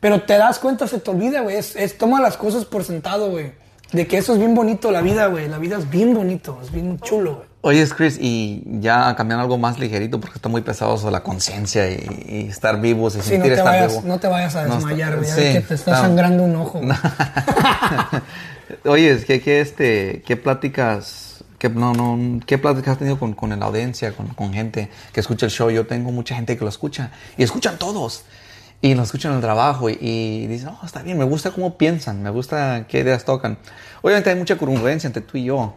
Pero 0.00 0.22
te 0.22 0.36
das 0.36 0.58
cuenta, 0.58 0.86
se 0.86 0.98
te 0.98 1.10
olvida, 1.10 1.40
güey. 1.40 1.56
Es, 1.56 1.96
toma 1.96 2.20
las 2.20 2.36
cosas 2.36 2.64
por 2.64 2.84
sentado, 2.84 3.30
güey. 3.30 3.52
De 3.92 4.06
que 4.06 4.18
eso 4.18 4.32
es 4.32 4.38
bien 4.38 4.54
bonito, 4.54 4.90
la 4.90 5.00
vida, 5.00 5.26
güey. 5.26 5.48
La 5.48 5.58
vida 5.58 5.78
es 5.78 5.88
bien 5.88 6.12
bonito, 6.12 6.58
es 6.62 6.72
bien 6.72 6.98
chulo, 7.00 7.36
güey. 7.36 7.54
Oye, 7.66 7.88
Chris, 7.88 8.18
y 8.20 8.62
ya 8.80 9.16
cambiando 9.16 9.40
algo 9.40 9.56
más 9.56 9.78
ligerito 9.78 10.20
porque 10.20 10.36
está 10.36 10.50
muy 10.50 10.60
pesado 10.60 10.96
eso 10.96 11.06
de 11.06 11.12
la 11.12 11.22
conciencia 11.22 11.90
y, 11.90 12.46
estar 12.50 12.78
vivos 12.78 13.16
y 13.16 13.22
sí, 13.22 13.30
sentir 13.30 13.52
no 13.52 13.54
te 13.54 13.54
estar 13.54 13.72
vayas, 13.72 13.92
vivo. 13.92 14.02
No 14.06 14.20
te 14.20 14.28
vayas 14.28 14.56
a 14.56 14.64
desmayar, 14.66 15.16
güey. 15.16 15.34
que 15.34 15.60
te 15.62 15.74
está 15.74 15.96
sangrando 15.98 16.42
un 16.42 16.56
ojo. 16.56 16.82
Oye, 18.86 19.24
¿qué, 19.24 19.40
qué, 19.40 19.62
este, 19.62 20.22
qué 20.26 20.36
pláticas, 20.36 21.42
qué, 21.58 21.70
no, 21.70 21.94
no, 21.94 22.40
qué 22.44 22.58
pláticas 22.58 22.92
has 22.92 22.98
tenido 22.98 23.18
con, 23.18 23.32
con 23.32 23.58
la 23.58 23.64
audiencia, 23.64 24.12
con, 24.12 24.28
con, 24.28 24.52
gente 24.52 24.90
que 25.12 25.20
escucha 25.20 25.46
el 25.46 25.52
show? 25.52 25.70
Yo 25.70 25.86
tengo 25.86 26.12
mucha 26.12 26.34
gente 26.34 26.58
que 26.58 26.64
lo 26.64 26.68
escucha 26.68 27.10
y 27.38 27.44
escuchan 27.44 27.78
todos. 27.78 28.24
Y 28.82 28.94
lo 28.94 29.02
escuchan 29.02 29.30
en 29.32 29.36
el 29.36 29.42
trabajo 29.42 29.88
y, 29.88 29.96
y 29.98 30.46
dicen, 30.48 30.68
oh, 30.68 30.84
está 30.84 31.02
bien, 31.02 31.16
me 31.16 31.24
gusta 31.24 31.50
cómo 31.50 31.78
piensan, 31.78 32.22
me 32.22 32.28
gusta 32.28 32.84
qué 32.86 33.00
ideas 33.00 33.24
tocan. 33.24 33.56
Obviamente 34.02 34.28
hay 34.28 34.36
mucha 34.36 34.58
congruencia 34.58 35.06
entre 35.06 35.22
tú 35.22 35.38
y 35.38 35.44
yo, 35.44 35.74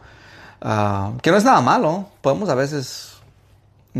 uh, 0.61 1.17
que 1.21 1.31
no 1.31 1.38
es 1.38 1.45
nada 1.45 1.61
malo. 1.61 2.09
Podemos 2.19 2.49
a 2.49 2.55
veces 2.55 3.13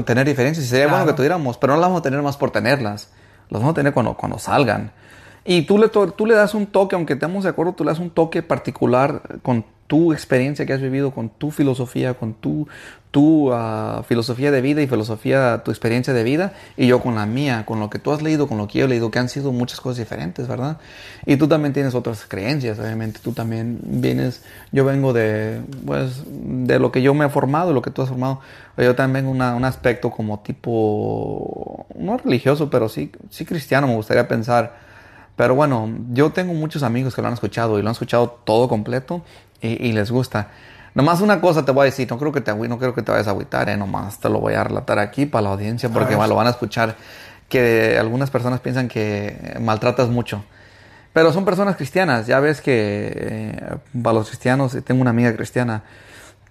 tener 0.06 0.28
diferencias 0.28 0.66
y 0.66 0.70
sería 0.70 0.88
bueno 0.88 1.06
que 1.06 1.14
tuviéramos, 1.14 1.58
pero 1.58 1.76
no 1.76 1.80
las 1.80 1.88
vamos 1.88 2.02
a 2.02 2.04
tener 2.04 2.22
más 2.22 2.36
por 2.36 2.52
tenerlas. 2.52 3.08
Las 3.50 3.62
vamos 3.62 3.72
a 3.72 3.76
tener 3.76 3.94
cuando, 3.94 4.16
cuando 4.16 4.38
salgan. 4.38 4.92
Y 5.50 5.62
tú 5.62 5.78
le, 5.78 5.88
tú 5.88 6.26
le 6.26 6.36
das 6.36 6.54
un 6.54 6.68
toque, 6.68 6.98
aunque 6.98 7.14
estemos 7.14 7.46
de 7.46 7.50
acuerdo, 7.50 7.72
tú 7.72 7.86
le 7.86 7.92
das 7.92 8.00
un 8.00 8.10
toque 8.10 8.44
particular 8.44 9.22
con 9.44 9.64
tu 9.88 10.12
experiencia 10.12 10.66
que 10.66 10.74
has 10.74 10.82
vivido, 10.82 11.12
con 11.12 11.30
tu 11.30 11.52
filosofía, 11.52 12.16
con 12.16 12.34
tu, 12.34 12.68
tu 13.12 13.54
ah, 13.54 14.04
filosofía 14.06 14.52
de 14.52 14.60
vida 14.60 14.82
y 14.82 14.88
filosofía, 14.88 15.62
tu 15.64 15.72
experiencia 15.72 16.14
de 16.14 16.24
vida, 16.24 16.52
y 16.76 16.88
yo 16.88 17.00
con 17.00 17.16
la 17.16 17.26
mía, 17.26 17.64
con 17.66 17.80
lo 17.80 17.90
que 17.90 17.98
tú 17.98 18.12
has 18.12 18.22
leído, 18.22 18.50
con 18.50 18.58
lo 18.58 18.68
que 18.68 18.80
yo 18.80 18.86
he 18.86 18.88
leído, 18.90 19.10
que 19.10 19.20
han 19.20 19.30
sido 19.30 19.54
muchas 19.54 19.80
cosas 19.80 20.00
diferentes, 20.00 20.50
¿verdad? 20.50 20.80
Y 21.26 21.38
tú 21.38 21.48
también 21.48 21.72
tienes 21.72 21.96
otras 21.96 22.26
creencias, 22.28 22.78
obviamente, 22.78 23.22
tú 23.24 23.32
también 23.32 23.80
vienes, 23.82 24.44
yo 24.74 24.84
vengo 24.84 25.14
de, 25.14 25.62
pues, 25.86 26.24
de 26.28 26.78
lo 26.78 26.92
que 26.92 27.02
yo 27.02 27.14
me 27.14 27.26
he 27.26 27.30
formado, 27.30 27.72
lo 27.72 27.82
que 27.82 27.90
tú 27.92 28.02
has 28.02 28.10
formado, 28.10 28.42
yo 28.76 28.94
también 28.96 29.26
vengo 29.26 29.56
un 29.56 29.64
aspecto 29.64 30.12
como 30.12 30.42
tipo, 30.42 31.86
no 31.98 32.18
religioso, 32.18 32.70
pero 32.70 32.90
sí, 32.90 33.14
sí 33.30 33.46
cristiano, 33.46 33.88
me 33.88 33.96
gustaría 33.96 34.28
pensar. 34.28 34.87
Pero 35.38 35.54
bueno, 35.54 35.88
yo 36.10 36.32
tengo 36.32 36.54
muchos 36.54 36.82
amigos 36.82 37.16
que 37.16 37.22
lo 37.22 37.28
han 37.28 37.36
escuchado 37.36 37.78
y 37.78 37.84
lo 37.84 37.88
han 37.88 37.94
escuchado 37.94 38.40
todo 38.44 38.68
completo 38.68 39.24
y, 39.62 39.92
les 39.94 40.12
gusta. 40.12 40.50
Nomás 40.96 41.22
una 41.22 41.40
cosa 41.40 41.64
te 41.64 41.72
voy 41.72 41.84
a 41.84 41.86
decir, 41.86 42.10
no 42.10 42.18
creo 42.18 42.32
que 42.32 42.42
te, 42.42 42.54
no 42.54 42.80
creo 42.80 42.96
que 42.96 43.04
te 43.04 43.12
vayas 43.12 43.28
a 43.28 43.30
agüitar, 43.30 43.70
eh, 43.70 43.78
nomás 43.78 44.20
te 44.20 44.30
lo 44.30 44.40
voy 44.40 44.56
a 44.56 44.64
relatar 44.64 44.98
aquí 44.98 45.28
para 45.28 45.44
la 45.44 45.50
audiencia 45.52 45.90
porque 45.90 46.16
lo 46.16 46.36
van 46.36 46.48
a 46.48 46.50
escuchar 46.50 46.96
que 47.48 47.98
algunas 48.00 48.32
personas 48.32 48.62
piensan 48.62 48.88
que 48.88 49.56
maltratas 49.62 50.10
mucho. 50.10 50.44
Pero 51.14 51.32
son 51.32 51.46
personas 51.46 51.76
cristianas, 51.76 52.26
ya 52.26 52.40
ves 52.40 52.60
que 52.60 53.12
eh, 53.16 53.78
para 54.02 54.16
los 54.16 54.30
cristianos, 54.30 54.76
tengo 54.84 55.02
una 55.02 55.12
amiga 55.12 55.36
cristiana 55.36 55.84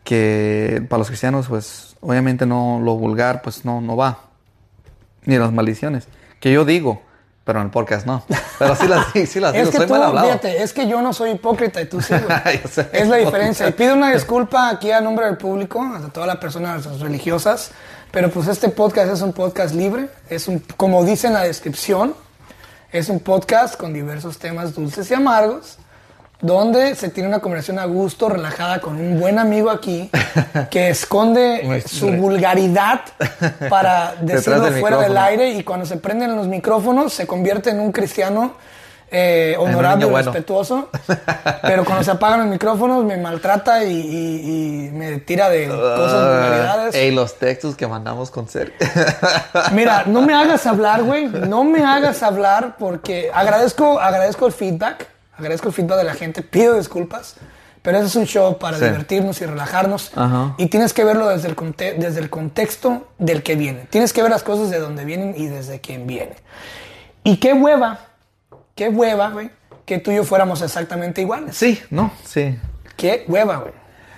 que 0.05 0.85
para 0.89 0.99
los 0.99 1.09
cristianos 1.09 1.49
pues 1.49 1.97
obviamente 2.01 2.47
no 2.47 2.81
lo 2.81 2.95
vulgar 2.97 3.43
pues 3.43 3.65
no, 3.65 3.81
no 3.81 3.97
va, 3.97 4.21
ni 5.25 5.37
las 5.39 5.53
maldiciones, 5.53 6.07
que 6.39 6.53
yo 6.53 6.65
digo, 6.65 7.03
pero 7.47 7.61
en 7.61 7.67
el 7.67 7.71
podcast 7.71 8.07
no. 8.07 8.25
Pero 8.59 8.75
sí 8.75 8.89
las, 8.89 9.07
sí 9.31 9.39
las 9.39 9.55
es 9.55 9.71
digo, 9.71 9.71
que 9.71 9.89
soy 9.89 9.99
mal 9.99 10.25
Fíjate, 10.25 10.63
es 10.65 10.73
que 10.73 10.89
yo 10.89 11.01
no 11.01 11.13
soy 11.13 11.31
hipócrita 11.31 11.81
y 11.81 11.87
tú 11.87 12.01
sí, 12.01 12.13
es 12.93 13.07
la 13.07 13.17
diferencia. 13.19 13.69
Y 13.69 13.73
pido 13.79 13.95
una 13.95 14.11
disculpa 14.11 14.69
aquí 14.69 14.91
a 14.91 15.01
nombre 15.01 15.27
del 15.27 15.37
público, 15.37 15.81
a 15.81 16.01
todas 16.13 16.27
las 16.27 16.39
personas 16.39 16.99
religiosas, 16.99 17.71
pero 18.11 18.31
pues 18.31 18.49
este 18.49 18.69
podcast 18.69 19.13
es 19.13 19.23
un 19.23 19.33
podcast 19.33 19.77
libre, 19.77 20.09
es 20.29 20.49
un, 20.49 20.59
como 20.77 21.05
dice 21.05 21.29
en 21.29 21.35
la 21.35 21.45
descripción, 21.45 22.17
es 22.91 23.09
un 23.09 23.21
podcast 23.21 23.77
con 23.77 23.95
diversos 23.95 24.39
temas 24.39 24.75
dulces 24.75 25.09
y 25.13 25.15
amargos 25.15 25.79
donde 26.47 26.95
se 26.95 27.09
tiene 27.09 27.29
una 27.29 27.41
conversación 27.41 27.79
a 27.79 27.85
gusto, 27.85 28.29
relajada, 28.29 28.81
con 28.81 28.97
un 28.97 29.19
buen 29.19 29.39
amigo 29.39 29.71
aquí, 29.71 30.11
que 30.71 30.91
esconde 30.91 31.83
su 31.87 32.11
vulgaridad 32.13 33.01
para 33.69 34.15
decirlo 34.21 34.71
fuera 34.73 34.99
del 34.99 35.17
aire 35.17 35.51
y 35.51 35.65
cuando 35.65 35.85
se 35.85 35.97
prenden 35.97 36.37
los 36.37 36.47
micrófonos 36.47 37.13
se 37.13 37.27
convierte 37.27 37.71
en 37.71 37.81
un 37.81 37.93
cristiano 37.93 38.55
eh, 39.09 39.55
honorable 39.59 40.07
y 40.07 40.11
respetuoso, 40.11 40.89
pero 41.63 41.85
cuando 41.85 42.03
se 42.03 42.11
apagan 42.11 42.41
los 42.41 42.49
micrófonos 42.49 43.05
me 43.05 43.17
maltrata 43.17 43.85
y, 43.85 44.91
me 44.93 45.19
tira 45.19 45.49
de 45.49 45.69
cosas 45.69 46.13
uh, 46.13 46.27
vulgaridades. 46.27 46.95
Y 46.97 47.11
los 47.13 47.39
textos 47.39 47.77
que 47.77 47.87
mandamos 47.87 48.31
con 48.31 48.49
ser. 48.49 48.73
Mira, 49.73 50.05
no 50.07 50.23
me 50.23 50.35
hagas 50.35 50.67
hablar, 50.67 51.05
güey, 51.05 51.27
no 51.27 51.63
me 51.63 51.85
hagas 51.85 52.23
hablar 52.23 52.77
porque 52.79 53.31
agradezco, 53.33 54.01
agradezco 54.01 54.47
el 54.47 54.53
feedback 54.53 55.16
Agradezco 55.37 55.69
el 55.69 55.75
feedback 55.75 55.99
de 55.99 56.05
la 56.05 56.15
gente, 56.15 56.43
pido 56.43 56.77
disculpas, 56.77 57.37
pero 57.83 57.99
ese 57.99 58.07
es 58.07 58.17
un 58.17 58.27
show 58.27 58.59
para 58.59 58.79
divertirnos 58.79 59.41
y 59.41 59.47
relajarnos. 59.47 60.13
Y 60.57 60.67
tienes 60.67 60.93
que 60.93 61.05
verlo 61.05 61.29
desde 61.29 61.49
el, 61.49 61.57
desde 61.99 62.21
el 62.21 62.31
contexto 62.31 63.09
del 63.19 63.43
que 63.43 63.55
viene. 63.55 63.87
Tienes 63.91 64.13
que 64.13 64.23
ver 64.23 64.31
las 64.31 64.43
cosas 64.43 64.71
de 64.71 64.79
donde 64.79 65.05
vienen 65.05 65.35
y 65.37 65.47
desde 65.47 65.81
quién 65.81 66.07
viene. 66.07 66.37
Y 67.23 67.37
qué 67.37 67.53
hueva, 67.53 68.01
qué 68.75 68.89
hueva, 68.89 69.31
güey, 69.31 69.51
que 69.85 69.99
tú 69.99 70.11
y 70.11 70.17
yo 70.17 70.25
fuéramos 70.25 70.63
exactamente 70.63 71.21
iguales. 71.21 71.57
Sí, 71.57 71.81
no, 71.91 72.13
sí. 72.25 72.59
Qué 72.97 73.25
hueva, 73.29 73.57
güey. 73.57 73.73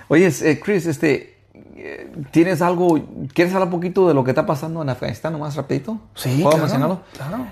Oye, 0.08 0.32
eh, 0.42 0.60
Chris, 0.60 0.86
este, 0.86 1.38
eh, 1.80 2.10
¿Tienes 2.32 2.60
algo, 2.60 2.98
quieres 3.32 3.54
hablar 3.54 3.68
un 3.68 3.74
poquito 3.74 4.08
de 4.08 4.14
lo 4.14 4.24
que 4.24 4.32
está 4.32 4.44
pasando 4.44 4.82
en 4.82 4.88
Afganistán, 4.88 5.32
nomás 5.32 5.54
rapidito? 5.54 6.00
Sí, 6.16 6.40
¿Puedo 6.42 6.58
mencionarlo? 6.58 7.02
Claro. 7.12 7.46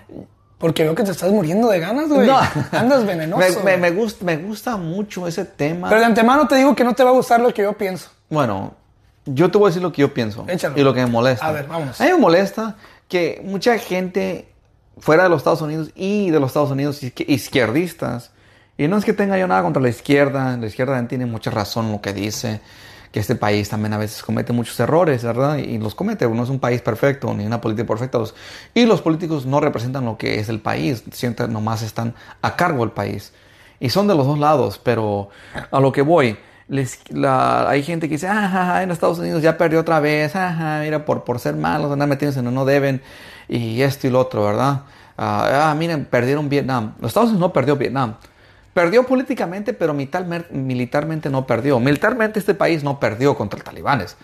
Porque 0.58 0.84
veo 0.84 0.94
que 0.94 1.02
te 1.02 1.10
estás 1.10 1.30
muriendo 1.30 1.68
de 1.68 1.80
ganas, 1.80 2.08
güey. 2.08 2.26
No. 2.26 2.38
Andas 2.72 3.04
venenoso. 3.06 3.62
me, 3.62 3.76
me, 3.76 3.90
gusta, 3.90 4.24
me 4.24 4.36
gusta 4.38 4.76
mucho 4.76 5.26
ese 5.26 5.44
tema. 5.44 5.88
Pero 5.88 6.00
de 6.00 6.06
antemano 6.06 6.48
te 6.48 6.56
digo 6.56 6.74
que 6.74 6.84
no 6.84 6.94
te 6.94 7.04
va 7.04 7.10
a 7.10 7.12
gustar 7.12 7.40
lo 7.40 7.52
que 7.52 7.62
yo 7.62 7.74
pienso. 7.74 8.10
Bueno, 8.30 8.74
yo 9.26 9.50
te 9.50 9.58
voy 9.58 9.66
a 9.66 9.68
decir 9.70 9.82
lo 9.82 9.92
que 9.92 10.00
yo 10.00 10.14
pienso. 10.14 10.46
Échalo. 10.48 10.78
Y 10.78 10.82
lo 10.82 10.94
que 10.94 11.00
me 11.00 11.06
molesta. 11.06 11.46
A 11.46 11.52
ver, 11.52 11.66
vamos. 11.66 12.00
A 12.00 12.04
mí 12.04 12.10
me 12.10 12.18
molesta 12.18 12.76
que 13.08 13.42
mucha 13.44 13.78
gente 13.78 14.48
fuera 14.98 15.24
de 15.24 15.28
los 15.28 15.38
Estados 15.38 15.60
Unidos 15.60 15.90
y 15.94 16.30
de 16.30 16.40
los 16.40 16.50
Estados 16.50 16.70
Unidos 16.70 17.02
izquierdistas, 17.02 18.30
y 18.78 18.88
no 18.88 18.96
es 18.96 19.04
que 19.04 19.12
tenga 19.12 19.38
yo 19.38 19.46
nada 19.46 19.62
contra 19.62 19.80
la 19.82 19.88
izquierda, 19.88 20.56
la 20.56 20.66
izquierda 20.66 21.06
tiene 21.08 21.26
mucha 21.26 21.50
razón 21.50 21.86
en 21.86 21.92
lo 21.92 22.00
que 22.00 22.12
dice, 22.12 22.60
que 23.12 23.20
este 23.20 23.34
país 23.34 23.68
también 23.68 23.92
a 23.92 23.98
veces 23.98 24.22
comete 24.22 24.52
muchos 24.52 24.78
errores, 24.80 25.22
¿verdad? 25.24 25.58
Y 25.58 25.78
los 25.78 25.94
comete, 25.94 26.28
no 26.28 26.42
es 26.42 26.50
un 26.50 26.58
país 26.58 26.80
perfecto, 26.82 27.32
ni 27.34 27.46
una 27.46 27.60
política 27.60 27.86
perfecta. 27.86 28.18
y 28.74 28.84
los 28.86 29.02
políticos 29.02 29.46
no 29.46 29.60
representan 29.60 30.04
lo 30.04 30.16
que 30.16 30.38
es 30.38 30.48
el 30.48 30.60
país, 30.60 31.04
siempre 31.12 31.48
nomás 31.48 31.82
están 31.82 32.14
a 32.42 32.56
cargo 32.56 32.80
del 32.80 32.92
país. 32.92 33.32
Y 33.80 33.90
son 33.90 34.06
de 34.06 34.14
los 34.14 34.26
dos 34.26 34.38
lados, 34.38 34.80
pero 34.82 35.28
a 35.70 35.80
lo 35.80 35.92
que 35.92 36.02
voy, 36.02 36.36
les, 36.68 36.98
hay 37.24 37.82
gente 37.82 38.08
que 38.08 38.14
dice, 38.14 38.28
ah, 38.28 38.80
en 38.82 38.90
Estados 38.90 39.18
Unidos 39.18 39.42
ya 39.42 39.56
perdió 39.56 39.80
otra 39.80 40.00
vez, 40.00 40.34
ah, 40.34 40.80
mira, 40.82 41.04
por, 41.04 41.24
por 41.24 41.38
ser 41.38 41.56
malos, 41.56 41.92
andar 41.92 42.08
metiéndose 42.08 42.40
en 42.40 42.52
no 42.52 42.64
deben, 42.64 43.02
y 43.48 43.82
esto 43.82 44.06
y 44.06 44.10
lo 44.10 44.20
otro, 44.20 44.44
¿verdad? 44.44 44.82
ah, 45.18 45.74
miren, 45.78 46.04
perdieron 46.04 46.48
Vietnam. 46.48 46.94
Los 47.00 47.10
Estados 47.10 47.30
Unidos 47.30 47.48
no 47.48 47.52
perdió 47.52 47.76
Vietnam. 47.76 48.16
Perdió 48.76 49.04
políticamente, 49.04 49.72
pero 49.72 49.94
militarmente 49.94 51.30
no 51.30 51.46
perdió. 51.46 51.80
Militarmente 51.80 52.38
este 52.38 52.52
país 52.52 52.84
no 52.84 53.00
perdió 53.00 53.34
contra 53.34 53.56
los 53.56 53.64
talibanes. 53.64 54.18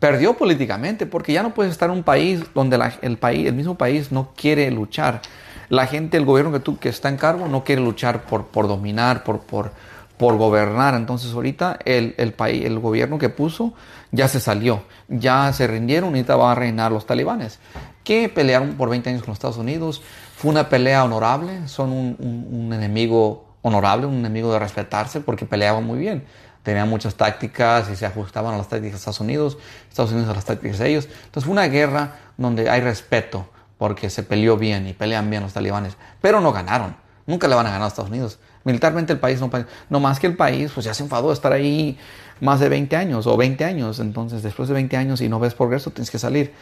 Perdió 0.00 0.34
políticamente 0.34 1.06
porque 1.06 1.32
ya 1.32 1.44
no 1.44 1.54
puedes 1.54 1.70
estar 1.70 1.88
en 1.88 1.98
un 1.98 2.02
país 2.02 2.42
donde 2.52 2.80
el, 3.02 3.16
país, 3.16 3.46
el 3.46 3.54
mismo 3.54 3.78
país 3.78 4.10
no 4.10 4.32
quiere 4.36 4.68
luchar. 4.72 5.22
La 5.68 5.86
gente, 5.86 6.16
el 6.16 6.24
gobierno 6.24 6.50
que, 6.50 6.58
tú, 6.58 6.76
está 6.82 7.10
en 7.10 7.16
cargo 7.16 7.46
no 7.46 7.62
quiere 7.62 7.80
luchar 7.80 8.22
por, 8.24 8.46
por 8.46 8.66
dominar, 8.66 9.22
por, 9.22 9.38
por, 9.38 9.70
por 10.16 10.36
gobernar. 10.36 10.96
Entonces 10.96 11.32
ahorita 11.32 11.78
el, 11.84 12.16
el, 12.18 12.32
país, 12.32 12.64
el 12.64 12.80
gobierno 12.80 13.20
que 13.20 13.28
puso 13.28 13.72
ya 14.10 14.26
se 14.26 14.40
salió, 14.40 14.82
ya 15.06 15.52
se 15.52 15.68
rindieron 15.68 16.10
y 16.10 16.18
ahorita 16.18 16.34
van 16.34 16.50
a 16.50 16.54
reinar 16.56 16.90
los 16.90 17.06
talibanes, 17.06 17.60
que 18.02 18.28
pelearon 18.28 18.72
por 18.72 18.90
20 18.90 19.10
años 19.10 19.22
con 19.22 19.30
los 19.30 19.36
Estados 19.36 19.58
Unidos. 19.58 20.02
Fue 20.36 20.50
una 20.50 20.68
pelea 20.68 21.04
honorable, 21.04 21.68
son 21.68 21.92
un 21.92 22.72
enemigo 22.72 23.51
honorable, 23.62 24.06
un 24.06 24.16
enemigo 24.16 24.52
de 24.52 24.58
respetarse 24.58 25.20
porque 25.20 25.46
peleaba 25.46 25.80
muy 25.80 25.98
bien. 25.98 26.24
Tenía 26.62 26.84
muchas 26.84 27.14
tácticas 27.14 27.90
y 27.90 27.96
se 27.96 28.06
ajustaban 28.06 28.54
a 28.54 28.58
las 28.58 28.68
tácticas 28.68 28.92
de 28.92 28.98
Estados 28.98 29.20
Unidos, 29.20 29.58
Estados 29.88 30.12
Unidos 30.12 30.30
a 30.30 30.34
las 30.34 30.44
tácticas 30.44 30.78
de 30.78 30.90
ellos. 30.90 31.08
Entonces 31.24 31.44
fue 31.44 31.52
una 31.52 31.66
guerra 31.66 32.16
donde 32.36 32.70
hay 32.70 32.80
respeto 32.80 33.48
porque 33.78 34.10
se 34.10 34.22
peleó 34.22 34.56
bien 34.56 34.86
y 34.86 34.92
pelean 34.92 35.28
bien 35.28 35.42
los 35.42 35.52
talibanes, 35.52 35.96
pero 36.20 36.40
no 36.40 36.52
ganaron. 36.52 36.94
Nunca 37.26 37.48
le 37.48 37.54
van 37.54 37.66
a 37.66 37.70
ganar 37.70 37.86
a 37.86 37.88
Estados 37.88 38.10
Unidos. 38.10 38.38
Militarmente 38.64 39.12
el 39.12 39.18
país 39.18 39.40
no, 39.40 39.50
no 39.90 40.00
más 40.00 40.20
que 40.20 40.26
el 40.26 40.36
país, 40.36 40.70
pues 40.72 40.84
ya 40.86 40.94
se 40.94 41.02
enfadó 41.02 41.28
de 41.28 41.34
estar 41.34 41.52
ahí 41.52 41.98
más 42.40 42.60
de 42.60 42.68
20 42.68 42.94
años 42.96 43.26
o 43.26 43.36
20 43.36 43.64
años. 43.64 43.98
Entonces, 44.00 44.42
después 44.42 44.68
de 44.68 44.74
20 44.74 44.96
años 44.96 45.20
y 45.20 45.28
no 45.28 45.38
ves 45.40 45.54
progreso, 45.54 45.90
tienes 45.90 46.10
que 46.10 46.18
salir. 46.18 46.52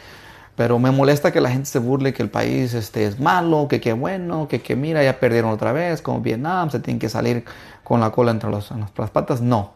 Pero 0.55 0.79
me 0.79 0.91
molesta 0.91 1.31
que 1.31 1.41
la 1.41 1.49
gente 1.49 1.67
se 1.67 1.79
burle 1.79 2.13
que 2.13 2.21
el 2.21 2.29
país 2.29 2.73
este, 2.73 3.05
es 3.05 3.19
malo, 3.19 3.67
que 3.69 3.79
qué 3.79 3.93
bueno, 3.93 4.47
que, 4.47 4.61
que 4.61 4.75
mira, 4.75 5.03
ya 5.03 5.19
perdieron 5.19 5.51
otra 5.51 5.71
vez, 5.71 6.01
como 6.01 6.21
Vietnam, 6.21 6.69
se 6.69 6.79
tienen 6.79 6.99
que 6.99 7.09
salir 7.09 7.45
con 7.83 7.99
la 7.99 8.11
cola 8.11 8.31
entre 8.31 8.49
las 8.49 8.69
patas. 9.11 9.41
No. 9.41 9.73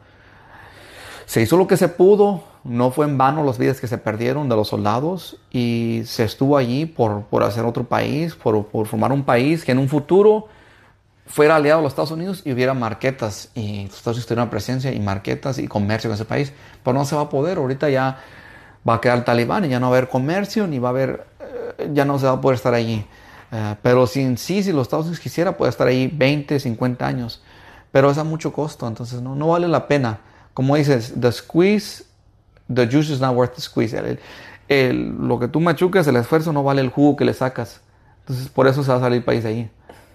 Se 1.25 1.41
hizo 1.41 1.57
lo 1.57 1.67
que 1.67 1.77
se 1.77 1.87
pudo, 1.87 2.43
no 2.63 2.91
fue 2.91 3.05
en 3.05 3.17
vano 3.17 3.43
las 3.43 3.57
vidas 3.57 3.79
que 3.79 3.87
se 3.87 3.97
perdieron 3.97 4.47
de 4.47 4.55
los 4.55 4.69
soldados 4.69 5.37
y 5.51 6.03
se 6.05 6.23
estuvo 6.23 6.57
allí 6.57 6.85
por, 6.85 7.23
por 7.23 7.43
hacer 7.43 7.65
otro 7.65 7.83
país, 7.85 8.35
por, 8.35 8.67
por, 8.67 8.87
formar 8.87 9.11
un 9.11 9.23
país 9.23 9.63
que 9.63 9.71
en 9.71 9.79
un 9.79 9.89
futuro 9.89 10.47
fuera 11.25 11.55
aliado 11.55 11.79
a 11.79 11.83
los 11.83 11.93
Estados 11.93 12.11
Unidos 12.11 12.43
y 12.45 12.51
hubiera 12.51 12.73
marquetas 12.73 13.49
y 13.55 13.85
los 13.85 13.97
Estados 13.97 14.17
Unidos 14.17 14.27
tuvieran 14.27 14.49
presencia 14.49 14.93
y 14.93 14.99
marquetas 14.99 15.57
y 15.57 15.67
comercio 15.67 16.09
con 16.09 16.15
ese 16.15 16.25
país. 16.25 16.53
Pero 16.83 16.97
no 16.97 17.05
se 17.05 17.15
va 17.15 17.23
a 17.23 17.29
poder, 17.29 17.57
ahorita 17.57 17.89
ya 17.89 18.19
va 18.87 18.95
a 18.95 19.01
quedar 19.01 19.17
el 19.17 19.23
talibán 19.23 19.65
y 19.65 19.69
ya 19.69 19.79
no 19.79 19.89
va 19.89 19.95
a 19.95 19.97
haber 19.97 20.09
comercio 20.09 20.67
ni 20.67 20.79
va 20.79 20.89
a 20.89 20.91
haber, 20.91 21.25
eh, 21.39 21.89
ya 21.93 22.05
no 22.05 22.19
se 22.19 22.25
va 22.25 22.33
a 22.33 22.41
poder 22.41 22.55
estar 22.55 22.73
allí. 22.73 23.05
Eh, 23.51 23.75
pero 23.81 24.07
si 24.07 24.21
en 24.21 24.37
sí, 24.37 24.63
si 24.63 24.71
los 24.71 24.83
Estados 24.83 25.05
Unidos 25.05 25.19
quisiera, 25.19 25.57
puede 25.57 25.69
estar 25.69 25.87
ahí 25.87 26.07
20, 26.07 26.59
50 26.59 27.05
años. 27.05 27.41
Pero 27.91 28.11
es 28.11 28.17
a 28.17 28.23
mucho 28.23 28.51
costo, 28.51 28.87
entonces 28.87 29.21
no, 29.21 29.35
no 29.35 29.49
vale 29.49 29.67
la 29.67 29.87
pena. 29.87 30.19
Como 30.53 30.75
dices, 30.75 31.13
the 31.19 31.31
squeeze, 31.31 32.03
the 32.73 32.87
juice 32.87 33.11
is 33.11 33.19
not 33.19 33.35
worth 33.35 33.55
the 33.55 33.61
squeeze. 33.61 33.95
El, 34.67 35.15
lo 35.27 35.39
que 35.39 35.47
tú 35.47 35.59
machucas, 35.59 36.07
el 36.07 36.15
esfuerzo 36.17 36.51
no 36.51 36.63
vale 36.63 36.81
el 36.81 36.89
jugo 36.89 37.15
que 37.15 37.25
le 37.25 37.33
sacas. 37.33 37.81
Entonces 38.21 38.49
por 38.49 38.67
eso 38.67 38.83
se 38.83 38.91
va 38.91 38.97
a 38.97 38.99
salir 38.99 39.17
el 39.17 39.23
país 39.23 39.43
de 39.43 39.49
ahí. 39.49 39.69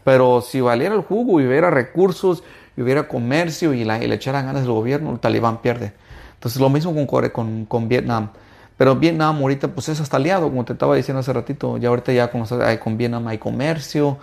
Pero 0.04 0.40
si 0.40 0.60
valiera 0.60 0.94
el 0.94 1.02
jugo 1.02 1.40
y 1.40 1.46
hubiera 1.46 1.70
recursos, 1.70 2.42
y 2.76 2.82
hubiera 2.82 3.08
comercio 3.08 3.74
y, 3.74 3.84
la, 3.84 4.02
y 4.02 4.06
le 4.06 4.14
echaran 4.14 4.46
ganas 4.46 4.62
del 4.62 4.72
gobierno, 4.72 5.12
el 5.12 5.18
talibán 5.18 5.60
pierde. 5.60 5.92
Entonces 6.34 6.60
lo 6.60 6.70
mismo 6.70 6.94
con, 6.94 7.28
con, 7.28 7.64
con 7.66 7.88
Vietnam. 7.88 8.30
Pero 8.80 8.96
Vietnam 8.96 9.36
ahorita 9.36 9.68
pues 9.68 9.90
es 9.90 10.00
hasta 10.00 10.16
aliado, 10.16 10.48
como 10.48 10.64
te 10.64 10.72
estaba 10.72 10.96
diciendo 10.96 11.20
hace 11.20 11.34
ratito. 11.34 11.76
Ya 11.76 11.90
ahorita 11.90 12.14
ya 12.14 12.30
con, 12.30 12.46
con 12.82 12.96
Vietnam 12.96 13.28
hay 13.28 13.36
comercio. 13.36 14.16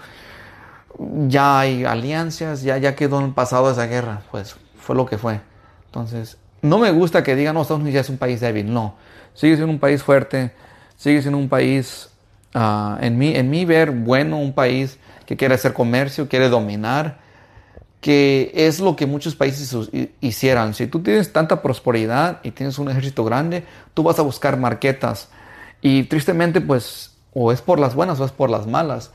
ya 1.27 1.59
hay 1.59 1.85
alianzas, 1.85 2.63
ya, 2.63 2.79
ya 2.79 2.95
quedó 2.95 3.19
en 3.19 3.25
el 3.25 3.33
pasado 3.33 3.69
esa 3.69 3.85
guerra, 3.85 4.23
pues 4.31 4.55
fue 4.79 4.95
lo 4.95 5.05
que 5.05 5.19
fue. 5.19 5.41
Entonces, 5.85 6.37
no 6.63 6.79
me 6.79 6.89
gusta 6.89 7.21
que 7.21 7.35
digan, 7.35 7.53
no, 7.53 7.61
Estados 7.61 7.81
Unidos 7.81 7.93
ya 7.93 8.01
es 8.01 8.09
un 8.09 8.17
país 8.17 8.39
débil, 8.39 8.73
no, 8.73 8.95
sigue 9.35 9.57
siendo 9.57 9.71
un 9.71 9.79
país 9.79 10.01
fuerte, 10.01 10.51
sigue 10.95 11.21
siendo 11.21 11.37
un 11.37 11.49
país, 11.49 12.09
ah, 12.55 12.97
en, 13.01 13.15
mi, 13.19 13.35
en 13.35 13.51
mi 13.51 13.63
ver, 13.63 13.91
bueno, 13.91 14.39
un 14.39 14.53
país 14.53 14.97
que 15.27 15.37
quiere 15.37 15.53
hacer 15.53 15.73
comercio, 15.73 16.27
quiere 16.27 16.49
dominar, 16.49 17.19
que 18.01 18.51
es 18.53 18.79
lo 18.79 18.95
que 18.95 19.05
muchos 19.05 19.35
países 19.35 19.75
hicieran. 20.21 20.73
Si 20.73 20.87
tú 20.87 21.01
tienes 21.01 21.33
tanta 21.33 21.61
prosperidad 21.61 22.39
y 22.43 22.51
tienes 22.51 22.77
un 22.79 22.89
ejército 22.89 23.23
grande, 23.23 23.65
tú 23.93 24.03
vas 24.03 24.19
a 24.19 24.21
buscar 24.21 24.57
marquetas. 24.57 25.29
Y 25.81 26.03
tristemente, 26.03 26.61
pues, 26.61 27.15
o 27.33 27.51
es 27.51 27.61
por 27.61 27.79
las 27.79 27.95
buenas 27.95 28.19
o 28.19 28.25
es 28.25 28.31
por 28.31 28.49
las 28.49 28.67
malas. 28.67 29.11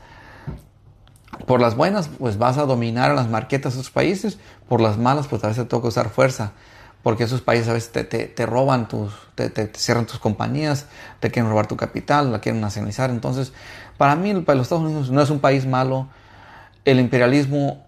Por 1.47 1.61
las 1.61 1.75
buenas, 1.75 2.09
pues 2.19 2.37
vas 2.37 2.57
a 2.57 2.65
dominar 2.65 3.11
a 3.11 3.13
las 3.13 3.29
marquetas 3.29 3.73
de 3.73 3.81
esos 3.81 3.91
países. 3.91 4.37
Por 4.67 4.81
las 4.81 4.97
malas, 4.97 5.27
pues 5.27 5.43
a 5.43 5.47
veces 5.47 5.63
te 5.63 5.69
toca 5.69 5.87
usar 5.87 6.09
fuerza. 6.09 6.51
Porque 7.01 7.23
esos 7.23 7.41
países 7.41 7.67
a 7.67 7.73
veces 7.73 7.91
te, 7.91 8.03
te, 8.03 8.45
roban 8.45 8.87
tus, 8.87 9.13
te, 9.35 9.49
te, 9.49 9.69
cierran 9.77 10.05
tus 10.05 10.19
compañías, 10.19 10.85
te 11.19 11.31
quieren 11.31 11.49
robar 11.49 11.67
tu 11.67 11.75
capital, 11.75 12.31
la 12.31 12.39
quieren 12.39 12.61
nacionalizar. 12.61 13.09
Entonces, 13.09 13.51
para 13.97 14.15
mí, 14.15 14.31
los 14.31 14.47
Estados 14.47 14.83
Unidos 14.83 15.09
no 15.09 15.21
es 15.21 15.29
un 15.29 15.39
país 15.39 15.65
malo. 15.65 16.07
El 16.85 16.99
imperialismo 16.99 17.85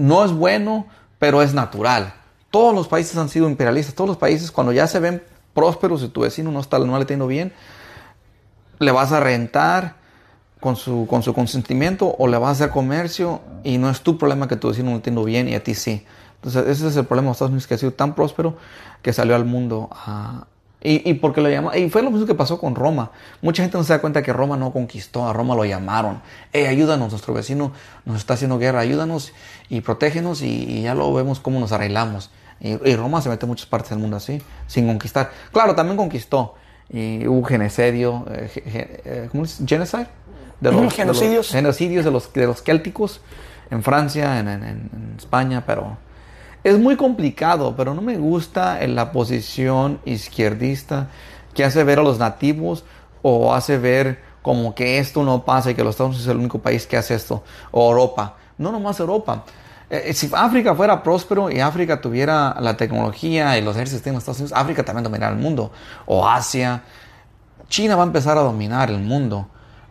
no 0.00 0.24
es 0.24 0.32
bueno, 0.32 0.86
pero 1.18 1.42
es 1.42 1.54
natural. 1.54 2.14
Todos 2.50 2.74
los 2.74 2.88
países 2.88 3.16
han 3.16 3.28
sido 3.28 3.48
imperialistas. 3.48 3.94
Todos 3.94 4.08
los 4.08 4.16
países, 4.16 4.50
cuando 4.50 4.72
ya 4.72 4.86
se 4.86 4.98
ven 4.98 5.22
prósperos 5.54 6.02
y 6.02 6.08
tu 6.08 6.22
vecino 6.22 6.50
no 6.50 6.60
está 6.60 6.78
no 6.78 6.98
le 6.98 7.26
bien, 7.26 7.52
le 8.78 8.90
vas 8.90 9.12
a 9.12 9.20
rentar 9.20 9.96
con 10.58 10.76
su, 10.76 11.06
con 11.08 11.22
su 11.22 11.32
consentimiento 11.32 12.14
o 12.18 12.28
le 12.28 12.38
vas 12.38 12.48
a 12.48 12.52
hacer 12.52 12.70
comercio 12.70 13.40
y 13.64 13.78
no 13.78 13.90
es 13.90 14.00
tu 14.00 14.18
problema 14.18 14.48
que 14.48 14.56
tu 14.56 14.68
vecino 14.68 14.90
no 14.90 14.96
le 14.96 15.02
tenga 15.02 15.22
bien 15.22 15.48
y 15.48 15.54
a 15.54 15.62
ti 15.62 15.74
sí. 15.74 16.04
Entonces, 16.36 16.66
ese 16.68 16.88
es 16.88 16.96
el 16.96 17.04
problema 17.04 17.28
de 17.28 17.32
Estados 17.32 17.50
Unidos, 17.50 17.66
que 17.66 17.74
ha 17.74 17.78
sido 17.78 17.92
tan 17.92 18.14
próspero 18.14 18.56
que 19.02 19.12
salió 19.12 19.36
al 19.36 19.44
mundo 19.44 19.90
a, 19.92 20.46
y, 20.82 21.08
y, 21.08 21.14
porque 21.14 21.42
lo 21.42 21.50
llama, 21.50 21.76
y 21.76 21.90
fue 21.90 22.02
lo 22.02 22.10
mismo 22.10 22.26
que 22.26 22.34
pasó 22.34 22.58
con 22.58 22.74
Roma. 22.74 23.10
Mucha 23.42 23.62
gente 23.62 23.76
no 23.76 23.84
se 23.84 23.92
da 23.92 24.00
cuenta 24.00 24.22
que 24.22 24.32
Roma 24.32 24.56
no 24.56 24.72
conquistó, 24.72 25.28
a 25.28 25.32
Roma 25.32 25.54
lo 25.54 25.64
llamaron. 25.66 26.22
Hey, 26.52 26.66
ayúdanos, 26.66 27.10
nuestro 27.10 27.34
vecino 27.34 27.72
nos 28.06 28.16
está 28.16 28.34
haciendo 28.34 28.58
guerra, 28.58 28.80
ayúdanos 28.80 29.32
y 29.68 29.82
protégenos 29.82 30.40
y, 30.40 30.82
ya 30.82 30.94
lo 30.94 31.12
vemos 31.12 31.38
cómo 31.38 31.60
nos 31.60 31.72
arreglamos. 31.72 32.30
Y, 32.60 32.76
Roma 32.96 33.20
se 33.20 33.28
mete 33.28 33.44
en 33.44 33.50
muchas 33.50 33.66
partes 33.66 33.90
del 33.90 33.98
mundo 33.98 34.16
así, 34.16 34.40
sin 34.66 34.86
conquistar. 34.86 35.30
Claro, 35.52 35.74
también 35.74 35.98
conquistó. 35.98 36.54
Y 36.88 37.26
hubo 37.28 37.44
genocidio, 37.44 38.24
eh, 38.30 38.50
eh, 39.04 39.28
¿cómo 39.30 39.44
es? 39.44 39.62
¿Genocide? 39.64 40.08
De 40.60 40.72
los, 40.72 40.92
genocidios. 40.92 41.50
genocidios 41.50 42.04
de 42.04 42.10
los, 42.10 42.32
de 42.32 42.46
los 42.46 42.62
célticos 42.62 43.20
en 43.70 43.82
Francia, 43.82 44.40
en, 44.40 44.48
en, 44.48 44.62
en 44.62 45.14
España, 45.16 45.64
pero 45.66 45.96
es 46.64 46.78
muy 46.78 46.96
complicado, 46.96 47.74
pero 47.76 47.94
no 47.94 48.02
me 48.02 48.18
gusta 48.18 48.82
en 48.82 48.94
la 48.94 49.12
posición 49.12 50.00
izquierdista 50.04 51.08
que 51.54 51.64
hace 51.64 51.84
ver 51.84 51.98
a 51.98 52.02
los 52.02 52.18
nativos 52.18 52.84
o 53.22 53.54
hace 53.54 53.78
ver 53.78 54.22
como 54.42 54.74
que 54.74 54.98
esto 54.98 55.22
no 55.22 55.44
pasa 55.44 55.70
y 55.70 55.74
que 55.74 55.84
los 55.84 55.92
Estados 55.92 56.10
Unidos 56.10 56.26
es 56.26 56.30
el 56.30 56.38
único 56.38 56.58
país 56.58 56.86
que 56.86 56.96
hace 56.96 57.14
esto, 57.14 57.42
o 57.70 57.90
Europa. 57.90 58.36
No 58.58 58.72
nomás 58.72 59.00
Europa. 59.00 59.44
Eh, 59.90 60.04
eh, 60.06 60.14
si 60.14 60.30
África 60.32 60.74
fuera 60.74 61.02
próspero 61.02 61.50
y 61.50 61.60
África 61.60 62.00
tuviera 62.00 62.56
la 62.60 62.76
tecnología 62.76 63.58
y 63.58 63.62
los 63.62 63.76
ejércitos 63.76 64.06
en 64.06 64.14
los 64.14 64.22
Estados 64.22 64.40
Unidos, 64.40 64.58
África 64.58 64.84
también 64.84 65.04
dominaría 65.04 65.36
el 65.36 65.42
mundo. 65.42 65.72
O 66.06 66.26
Asia. 66.26 66.82
China 67.68 67.96
va 67.96 68.02
a 68.02 68.06
empezar 68.06 68.36
a 68.36 68.42
dominar 68.42 68.90
el 68.90 69.00
mundo 69.00 69.48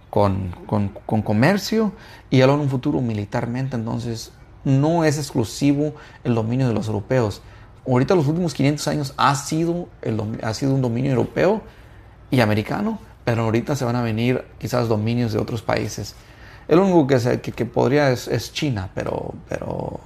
con, 0.10 0.56
con, 0.66 1.22
comercio 1.22 1.94
y 2.30 2.42
en 2.42 2.50
un 2.50 2.70
futuro 2.70 3.02
militarmente. 3.02 3.76
Entonces, 3.76 4.32
no 4.64 5.04
es 5.04 5.18
exclusivo 5.18 5.94
el 6.24 6.36
dominio 6.36 6.68
de 6.68 6.74
los 6.74 6.88
europeos. 6.88 7.42
Ahorita 7.88 8.16
los 8.16 8.28
últimos 8.28 8.54
500 8.54 8.88
años 8.88 9.14
ha 9.18 9.36
sido, 9.36 9.88
ha 10.44 10.54
sido 10.54 10.74
un 10.74 10.82
dominio 10.82 11.12
europeo 11.12 11.62
y 12.30 12.42
americano, 12.42 13.00
pero 13.24 13.44
ahorita 13.44 13.76
se 13.76 13.86
van 13.86 13.96
a 13.96 14.02
venir 14.02 14.44
quizás 14.58 14.88
dominios 14.88 15.34
de 15.34 15.40
otros 15.40 15.62
países. 15.62 16.16
El 16.68 16.80
único 16.80 17.08
que, 17.08 17.40
que, 17.40 17.66
podría 17.66 18.12
es, 18.12 18.54
China, 18.54 18.90
pero, 18.94 19.34
pero 19.48 20.00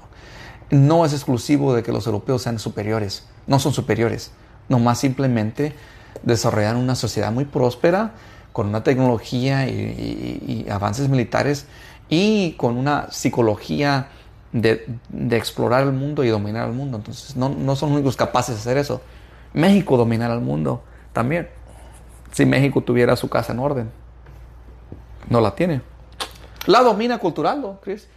no 0.69 1.05
es 1.05 1.13
exclusivo 1.13 1.73
de 1.73 1.83
que 1.83 1.91
los 1.91 2.05
europeos 2.05 2.43
sean 2.43 2.57
superiores. 2.57 3.25
No 3.47 3.59
son 3.59 3.73
superiores. 3.73 4.31
Nomás 4.69 4.99
simplemente 4.99 5.75
desarrollan 6.21 6.77
una 6.77 6.95
sociedad 6.95 7.31
muy 7.33 7.43
próspera, 7.43 8.13
con 8.53 8.67
una 8.67 8.83
tecnología 8.83 9.67
y 9.67 10.65
avances 10.69 11.09
militares 11.09 11.65
y 12.07 12.51
con 12.53 12.77
una 12.77 13.07
psicología 13.11 14.07
de, 14.53 14.97
explorar 15.31 15.83
el 15.83 15.91
mundo 15.91 16.23
y 16.23 16.29
dominar 16.29 16.67
el 16.69 16.73
mundo. 16.73 16.97
Entonces, 16.97 17.35
no, 17.35 17.49
no 17.49 17.75
son 17.75 17.89
los 17.89 17.97
únicos 17.97 18.15
capaces 18.15 18.55
de 18.55 18.61
hacer 18.61 18.77
eso. 18.77 19.01
México 19.53 19.97
dominará 19.97 20.33
el 20.33 20.41
mundo 20.41 20.83
también. 21.11 21.49
Si 22.31 22.45
México 22.45 22.81
tuviera 22.81 23.15
su 23.15 23.29
casa 23.29 23.53
en 23.53 23.59
orden. 23.59 23.91
No 25.29 25.41
la 25.41 25.55
tiene. 25.55 25.81
La 26.65 26.81
domina 26.81 27.17
cultural, 27.17 27.61
¿no, 27.61 27.79
Chris? 27.81 28.07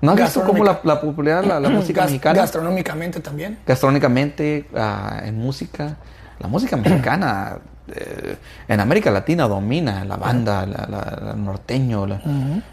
¿No 0.00 0.12
has 0.12 0.18
visto 0.18 0.44
cómo 0.44 0.62
la, 0.62 0.80
la 0.84 1.00
popularidad 1.00 1.44
la, 1.44 1.58
la 1.58 1.68
música 1.70 2.04
mexicana? 2.04 2.40
Gastronómicamente 2.40 3.20
también. 3.20 3.58
Gastronómicamente, 3.66 4.68
ah, 4.76 5.22
en 5.24 5.38
música. 5.38 5.96
La 6.38 6.46
música 6.46 6.76
mexicana 6.76 7.58
eh, 7.92 8.36
en 8.68 8.80
América 8.80 9.10
Latina 9.10 9.48
domina 9.48 10.04
la 10.04 10.16
banda, 10.16 10.66
la, 10.66 11.34
norteño. 11.36 12.06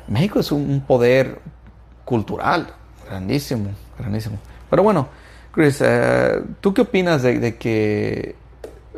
México 0.07 0.39
es 0.39 0.51
un 0.51 0.84
poder 0.86 1.39
cultural, 2.06 2.74
grandísimo, 3.10 3.72
grandísimo. 3.97 4.38
Pero 4.70 4.84
bueno, 4.84 5.10
Chris, 5.51 5.80
eh, 5.82 6.41
¿tú 6.62 6.74
qué 6.74 6.82
opinas 6.82 7.24
de, 7.24 7.58
que, 7.58 8.36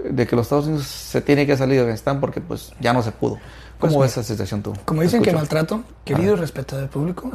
de 0.09 0.27
que 0.27 0.35
los 0.35 0.45
Estados 0.45 0.67
Unidos 0.67 0.87
se 0.87 1.21
tiene 1.21 1.47
que 1.47 1.57
salir 1.57 1.75
de 1.75 1.81
Afganistán 1.81 2.19
porque 2.19 2.41
pues 2.41 2.73
ya 2.79 2.93
no 2.93 3.01
se 3.01 3.11
pudo? 3.11 3.39
¿Cómo 3.79 3.93
pues 3.93 4.09
ves 4.09 4.11
esa 4.11 4.23
situación 4.23 4.63
tú? 4.63 4.73
Como 4.85 5.01
dicen 5.01 5.21
que 5.21 5.31
maltrato, 5.31 5.83
querido 6.03 6.33
y 6.33 6.37
respetado 6.37 6.81
del 6.81 6.89
público, 6.89 7.31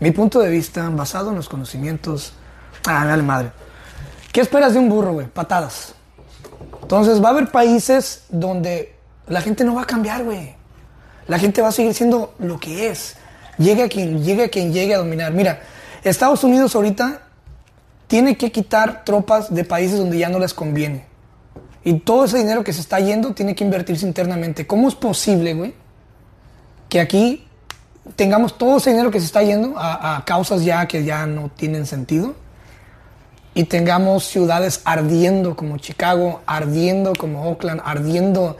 mi 0.00 0.10
punto 0.10 0.40
de 0.40 0.50
vista, 0.50 0.88
basado 0.90 1.30
en 1.30 1.36
los 1.36 1.48
conocimientos... 1.48 2.32
Ah, 2.86 3.04
dale 3.04 3.22
madre. 3.22 3.52
¿Qué 4.32 4.40
esperas 4.40 4.74
de 4.74 4.78
un 4.78 4.88
burro, 4.88 5.14
güey? 5.14 5.26
Patadas. 5.26 5.94
Entonces 6.82 7.22
va 7.22 7.28
a 7.28 7.30
haber 7.32 7.50
países 7.50 8.24
donde 8.28 8.94
la 9.26 9.40
gente 9.40 9.64
no 9.64 9.74
va 9.74 9.82
a 9.82 9.86
cambiar, 9.86 10.24
güey. 10.24 10.54
La 11.26 11.38
gente 11.38 11.60
va 11.60 11.68
a 11.68 11.72
seguir 11.72 11.94
siendo 11.94 12.34
lo 12.38 12.58
que 12.60 12.88
es. 12.88 13.16
Llegue 13.58 13.88
quien 13.88 14.22
llegue, 14.22 14.50
quien 14.50 14.72
llegue 14.72 14.94
a 14.94 14.98
dominar. 14.98 15.32
Mira, 15.32 15.60
Estados 16.04 16.44
Unidos 16.44 16.74
ahorita 16.74 17.22
tiene 18.06 18.36
que 18.36 18.52
quitar 18.52 19.04
tropas 19.04 19.52
de 19.52 19.64
países 19.64 19.98
donde 19.98 20.18
ya 20.18 20.28
no 20.28 20.38
les 20.38 20.54
conviene. 20.54 21.06
Y 21.84 22.00
todo 22.00 22.24
ese 22.24 22.38
dinero 22.38 22.64
que 22.64 22.72
se 22.72 22.80
está 22.80 23.00
yendo 23.00 23.32
tiene 23.32 23.54
que 23.54 23.64
invertirse 23.64 24.06
internamente. 24.06 24.66
¿Cómo 24.66 24.88
es 24.88 24.94
posible, 24.94 25.54
güey, 25.54 25.74
que 26.88 27.00
aquí 27.00 27.46
tengamos 28.14 28.58
todo 28.58 28.78
ese 28.78 28.90
dinero 28.90 29.10
que 29.10 29.20
se 29.20 29.26
está 29.26 29.42
yendo 29.42 29.74
a, 29.76 30.22
causas 30.26 30.64
ya 30.64 30.86
que 30.86 31.04
ya 31.04 31.26
no 31.26 31.50
tienen 31.56 31.86
sentido? 31.86 32.34
Y 33.54 33.64
tengamos 33.64 34.24
ciudades 34.24 34.82
ardiendo 34.84 35.56
como 35.56 35.78
Chicago, 35.78 36.42
ardiendo 36.44 37.14
como 37.14 37.48
Oakland, 37.48 37.80
ardiendo 37.84 38.58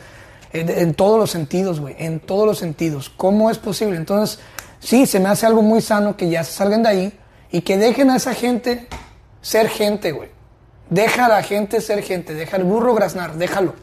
en, 0.53 0.70
en 0.70 0.94
todos 0.94 1.18
los 1.18 1.30
sentidos, 1.30 1.80
güey, 1.80 1.94
en 1.99 2.18
todos 2.18 2.47
los 2.47 2.59
sentidos. 2.59 3.11
¿Cómo 3.11 3.51
es 3.51 3.59
posible? 3.59 3.97
Entonces, 3.97 4.38
sí, 4.81 5.07
se 5.07 5.20
me 5.20 5.29
hace 5.29 5.47
algo 5.47 5.62
muy 5.62 5.81
sano 5.81 6.16
que 6.16 6.29
ya 6.29 6.45
se 6.45 6.53
salgan 6.53 6.83
de 6.83 6.89
ahí 6.89 7.20
y 7.51 7.62
que 7.62 7.77
dejen 7.77 8.11
a 8.11 8.16
esa 8.16 8.35
gente 8.35 8.87
ser 9.41 9.68
gente, 9.68 10.12
güey. 10.12 10.31
Deja 10.91 11.27
a 11.27 11.29
la 11.29 11.43
gente 11.43 11.81
ser 11.81 12.03
gente, 12.03 12.35
deja 12.35 12.57
al 12.57 12.64
burro 12.64 12.95
graznar, 12.95 13.35
déjalo. 13.35 13.74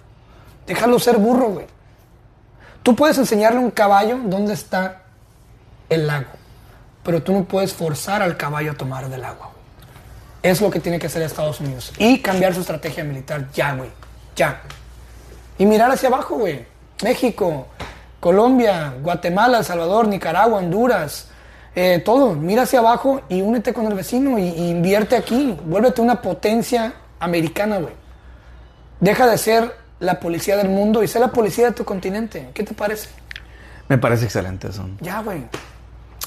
Déjalo 0.66 1.00
ser 1.00 1.18
burro, 1.18 1.50
güey. 1.50 1.66
Tú 2.84 2.96
puedes 2.96 3.18
enseñarle 3.18 3.60
a 3.60 3.62
un 3.62 3.72
caballo 3.72 4.20
dónde 4.26 4.54
está 4.54 5.04
el 5.89 6.08
lago, 6.08 6.32
pero 7.04 7.22
tú 7.22 7.34
no 7.34 7.46
puedes 7.46 7.74
forzar 7.74 8.22
al 8.22 8.38
caballo 8.38 8.72
a 8.72 8.76
tomar 8.76 9.10
del 9.10 9.24
agua. 9.24 9.52
Es 10.41 10.60
lo 10.60 10.70
que 10.70 10.80
tiene 10.82 11.00
que 11.00 11.08
hacer 11.08 11.22
Estados 11.22 11.62
Unidos. 11.62 11.94
Y 11.98 12.20
cambiar 12.20 12.54
su 12.54 12.62
estrategia 12.62 13.04
militar 13.06 13.50
ya, 13.54 13.74
güey. 13.74 13.89
Ya. 14.36 14.62
Y 15.58 15.66
mirar 15.66 15.89
hacia 15.91 16.10
abajo, 16.10 16.36
güey. 16.36 16.66
México, 17.02 17.68
Colombia, 18.24 18.95
Guatemala, 19.03 19.57
El 19.57 19.65
Salvador, 19.65 20.07
Nicaragua, 20.07 20.59
Honduras, 20.59 21.28
eh, 21.76 22.01
todo. 22.05 22.36
Mira 22.36 22.61
hacia 22.61 22.80
abajo 22.80 23.19
y 23.28 23.41
únete 23.41 23.74
con 23.74 23.86
el 23.86 23.95
vecino 23.95 24.39
y, 24.39 24.47
invierte 24.69 25.17
aquí. 25.17 25.57
Vuélvete 25.65 25.99
una 25.99 26.21
potencia 26.21 26.93
americana, 27.19 27.80
güey. 27.80 27.93
Deja 29.01 29.28
de 29.28 29.38
ser 29.38 29.76
la 29.99 30.21
policía 30.21 30.55
del 30.55 30.69
mundo 30.69 31.03
y 31.03 31.09
sé 31.09 31.19
la 31.19 31.34
policía 31.34 31.65
de 31.65 31.71
tu 31.74 31.84
continente. 31.84 32.49
¿Qué 32.53 32.63
te 32.63 32.74
parece? 32.74 33.09
Me 33.89 33.97
parece 33.97 34.24
excelente 34.24 34.69
eso. 34.69 34.88
Ya, 35.01 35.21
güey. 35.21 35.43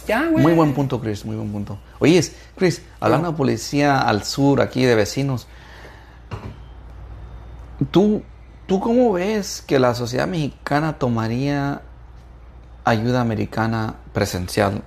Ya, 0.07 0.27
güey. 0.27 0.43
Muy 0.43 0.53
buen 0.53 0.75
punto, 0.75 1.01
Chris. 1.01 1.25
Muy 1.25 1.37
buen 1.37 1.51
punto. 1.51 1.79
Oye, 1.99 2.21
Chris, 2.59 2.83
hablando 3.01 3.31
de 3.31 3.39
policía 3.39 4.01
al 4.01 4.23
sur, 4.23 4.61
aquí 4.61 4.85
de 4.85 4.97
vecinos, 4.97 5.47
tú 7.91 8.23
¿Tú 8.67 8.81
cómo 8.81 9.13
ves 9.13 9.63
que 9.67 9.79
la 9.79 9.95
sociedad 9.95 10.27
mexicana 10.27 10.99
tomaría 10.99 11.83
ayuda 12.85 13.21
americana 13.21 13.95
presencial 14.13 14.83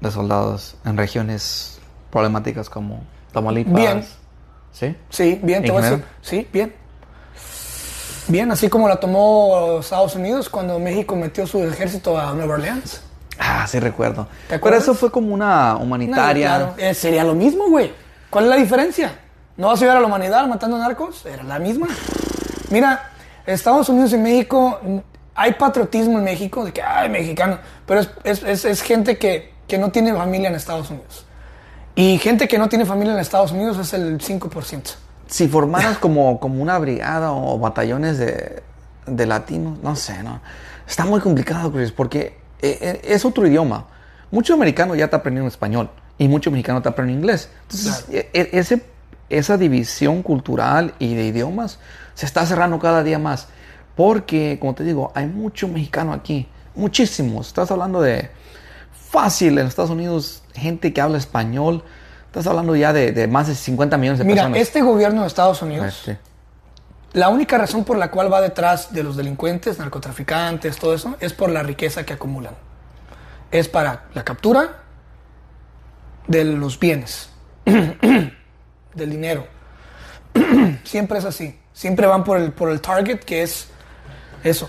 de 0.00 0.10
soldados 0.10 0.76
en 0.84 0.96
regiones 0.96 1.80
problemáticas 2.10 2.70
como 2.70 3.02
Tamaulipas? 3.32 3.74
Bien. 3.74 4.04
¿Sí? 4.72 4.96
Sí, 5.10 5.40
bien, 5.42 5.62
te 5.62 5.68
¿En 5.68 5.74
voy 5.74 5.82
a 5.82 5.90
decir. 5.90 6.04
Sí, 6.22 6.48
bien. 6.52 6.74
Bien, 8.28 8.50
así 8.50 8.68
como 8.68 8.88
la 8.88 8.96
tomó 8.96 9.78
Estados 9.80 10.14
Unidos 10.14 10.48
cuando 10.48 10.78
México 10.78 11.14
metió 11.16 11.46
su 11.46 11.62
ejército 11.64 12.18
a 12.18 12.32
Nueva 12.32 12.54
Orleans. 12.54 13.02
Ah, 13.38 13.66
sí 13.66 13.80
recuerdo. 13.80 14.24
¿Te 14.24 14.30
Pero 14.48 14.56
acuerdas? 14.58 14.82
eso 14.84 14.94
fue 14.94 15.10
como 15.10 15.34
una 15.34 15.76
humanitaria. 15.76 16.46
Claro, 16.56 16.74
eh, 16.78 16.94
sería 16.94 17.24
lo 17.24 17.34
mismo, 17.34 17.68
güey. 17.68 17.92
¿Cuál 18.30 18.44
es 18.44 18.50
la 18.50 18.56
diferencia? 18.56 19.18
¿No 19.56 19.68
vas 19.68 19.80
a 19.80 19.84
ayudar 19.84 19.98
a 19.98 20.00
la 20.00 20.06
humanidad 20.06 20.46
matando 20.46 20.78
narcos? 20.78 21.26
Era 21.26 21.42
la 21.42 21.58
misma. 21.58 21.88
Mira, 22.70 23.10
Estados 23.46 23.88
Unidos 23.88 24.12
y 24.12 24.18
México, 24.18 24.78
hay 25.34 25.52
patriotismo 25.54 26.18
en 26.18 26.24
México 26.24 26.64
de 26.64 26.72
que, 26.72 26.82
ay, 26.82 27.08
mexicano, 27.10 27.58
pero 27.86 28.00
es, 28.00 28.10
es- 28.24 28.42
es- 28.42 28.64
es 28.64 28.82
gente 28.82 29.18
que, 29.18 29.52
que 29.66 29.78
no 29.78 29.90
tiene 29.90 30.14
familia 30.14 30.48
en 30.48 30.54
Estados 30.54 30.90
Unidos. 30.90 31.26
Y 31.96 32.18
gente 32.18 32.48
que 32.48 32.58
no 32.58 32.68
tiene 32.68 32.84
familia 32.86 33.12
en 33.14 33.20
Estados 33.20 33.52
Unidos 33.52 33.78
es 33.78 33.92
el 33.94 34.18
5%. 34.18 34.96
Si 35.26 35.48
formaras 35.48 35.98
como, 35.98 36.38
como 36.40 36.60
una 36.62 36.78
brigada 36.78 37.32
o 37.32 37.58
batallones 37.58 38.18
de, 38.18 38.62
de 39.06 39.26
latinos, 39.26 39.78
no 39.82 39.94
sé, 39.96 40.22
¿no? 40.22 40.40
Está 40.86 41.04
muy 41.04 41.20
complicado, 41.20 41.72
Chris, 41.72 41.92
porque 41.92 42.36
eh, 42.60 42.78
eh, 42.80 43.00
es 43.04 43.24
otro 43.24 43.46
idioma. 43.46 43.86
Mucho 44.30 44.54
americano 44.54 44.94
ya 44.94 45.04
está 45.06 45.18
aprendiendo 45.18 45.48
español 45.48 45.88
y 46.18 46.28
mucho 46.28 46.50
mexicano 46.50 46.78
está 46.78 46.90
aprendiendo 46.90 47.22
inglés. 47.26 47.48
Entonces, 47.62 48.04
e- 48.10 48.28
e- 48.34 48.50
ese, 48.58 48.82
esa 49.30 49.56
división 49.56 50.22
cultural 50.22 50.94
y 50.98 51.14
de 51.14 51.24
idiomas 51.26 51.78
se 52.14 52.26
está 52.26 52.46
cerrando 52.46 52.78
cada 52.78 53.02
día 53.02 53.18
más. 53.18 53.48
Porque, 53.96 54.58
como 54.60 54.74
te 54.74 54.82
digo, 54.84 55.12
hay 55.14 55.26
mucho 55.26 55.68
mexicano 55.68 56.12
aquí. 56.12 56.48
Muchísimos. 56.74 57.46
Estás 57.48 57.70
hablando 57.70 58.00
de 58.00 58.30
fácil 59.10 59.58
en 59.58 59.66
Estados 59.66 59.90
Unidos, 59.90 60.42
gente 60.54 60.92
que 60.92 61.00
habla 61.00 61.18
español. 61.18 61.84
Estás 62.26 62.46
hablando 62.48 62.74
ya 62.74 62.92
de, 62.92 63.12
de 63.12 63.28
más 63.28 63.46
de 63.46 63.54
50 63.54 63.96
millones 63.96 64.18
de 64.18 64.24
Mira, 64.24 64.42
personas. 64.42 64.60
este 64.60 64.82
gobierno 64.82 65.20
de 65.20 65.28
Estados 65.28 65.62
Unidos, 65.62 66.02
Sí. 66.04 66.16
la 67.12 67.28
única 67.28 67.56
razón 67.56 67.84
por 67.84 67.96
la 67.96 68.10
cual 68.10 68.32
va 68.32 68.40
detrás 68.40 68.92
de 68.92 69.04
los 69.04 69.16
delincuentes, 69.16 69.78
narcotraficantes, 69.78 70.76
todo 70.78 70.94
eso, 70.94 71.14
es 71.20 71.32
por 71.32 71.50
la 71.50 71.62
riqueza 71.62 72.04
que 72.04 72.12
acumulan. 72.12 72.54
Es 73.52 73.68
para 73.68 74.06
la 74.14 74.24
captura 74.24 74.82
de 76.26 76.42
los 76.44 76.80
bienes, 76.80 77.28
del 77.64 79.10
dinero. 79.10 79.46
Siempre 80.82 81.18
es 81.18 81.24
así. 81.24 81.56
Siempre 81.74 82.06
van 82.06 82.24
por 82.24 82.38
el, 82.38 82.52
por 82.52 82.70
el 82.70 82.80
target 82.80 83.18
que 83.20 83.42
es 83.42 83.68
eso. 84.42 84.68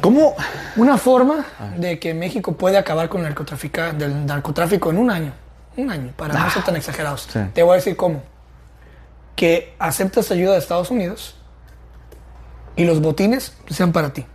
¿Cómo? 0.00 0.34
Una 0.76 0.96
forma 0.98 1.44
de 1.76 1.98
que 1.98 2.12
México 2.14 2.52
puede 2.52 2.76
acabar 2.78 3.08
con 3.08 3.24
el 3.24 3.34
narcotrafica- 3.34 3.92
del 3.92 4.24
narcotráfico 4.26 4.90
en 4.90 4.98
un 4.98 5.10
año. 5.10 5.32
Un 5.76 5.90
año, 5.90 6.12
para 6.16 6.34
no 6.34 6.50
ser 6.50 6.62
tan 6.64 6.76
exagerados. 6.76 7.26
sí. 7.32 7.40
Te 7.54 7.62
voy 7.62 7.72
a 7.72 7.76
decir 7.76 7.96
cómo. 7.96 8.22
Que 9.34 9.74
aceptas 9.78 10.30
ayuda 10.30 10.52
de 10.52 10.58
Estados 10.58 10.90
Unidos 10.90 11.34
y 12.76 12.84
los 12.84 13.00
botines 13.00 13.56
sean 13.70 13.90
para 13.92 14.12
ti. 14.12 14.26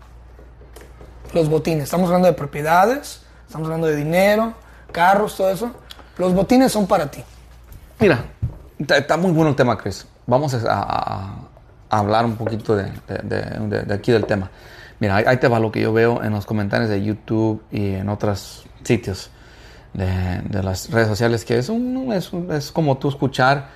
Los 1.34 1.49
botines. 1.49 1.84
Estamos 1.84 2.07
hablando 2.07 2.28
de 2.28 2.34
propiedades, 2.34 3.22
estamos 3.45 3.68
hablando 3.68 3.86
de 3.88 3.95
dinero, 3.95 4.53
carros, 4.91 5.38
todo 5.38 5.51
eso. 5.51 5.72
Los 6.18 6.34
botines 6.34 6.72
son 6.72 6.88
para 6.88 7.11
ti. 7.11 7.24
Mira, 7.99 8.26
está, 8.80 9.18
muy 9.18 9.32
bueno 9.32 9.51
el 9.51 9.55
tema, 9.55 9.78
Chris. 9.78 10.07
Vamos 10.26 10.55
a 10.55 11.36
hablar 11.89 12.25
un 12.25 12.35
poquito 12.35 12.75
de, 12.75 12.91
de- 13.07 13.38
de- 13.69 13.81
de- 13.83 13.93
aquí 13.93 14.11
del 14.11 14.25
tema. 14.25 14.49
Mira, 14.99 15.17
ahí, 15.17 15.23
ahí 15.27 15.38
te 15.38 15.47
va 15.47 15.59
lo 15.59 15.71
que 15.71 15.81
yo 15.81 15.93
veo 15.93 16.23
en 16.23 16.33
los 16.33 16.45
comentarios 16.45 16.89
de 16.89 17.03
YouTube 17.03 17.63
y 17.71 17.93
en 17.95 18.09
otros 18.09 18.65
sitios 18.83 19.29
de, 19.93 20.63
las 20.63 20.89
redes 20.91 21.07
sociales, 21.07 21.45
que 21.45 21.57
es, 21.57 21.69
un, 21.69 22.11
es, 22.13 22.33
un- 22.33 22.51
es 22.51 22.71
como 22.71 22.97
tú 22.97 23.09
escuchar 23.09 23.69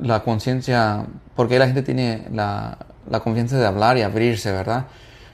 la 0.00 0.22
conciencia, 0.22 1.04
porque 1.36 1.58
la 1.58 1.66
gente 1.66 1.82
tiene 1.82 2.26
la, 2.32 2.78
la 3.08 3.20
confianza 3.20 3.58
de 3.58 3.66
hablar 3.66 3.98
y 3.98 4.02
abrirse, 4.02 4.50
¿verdad? 4.52 4.86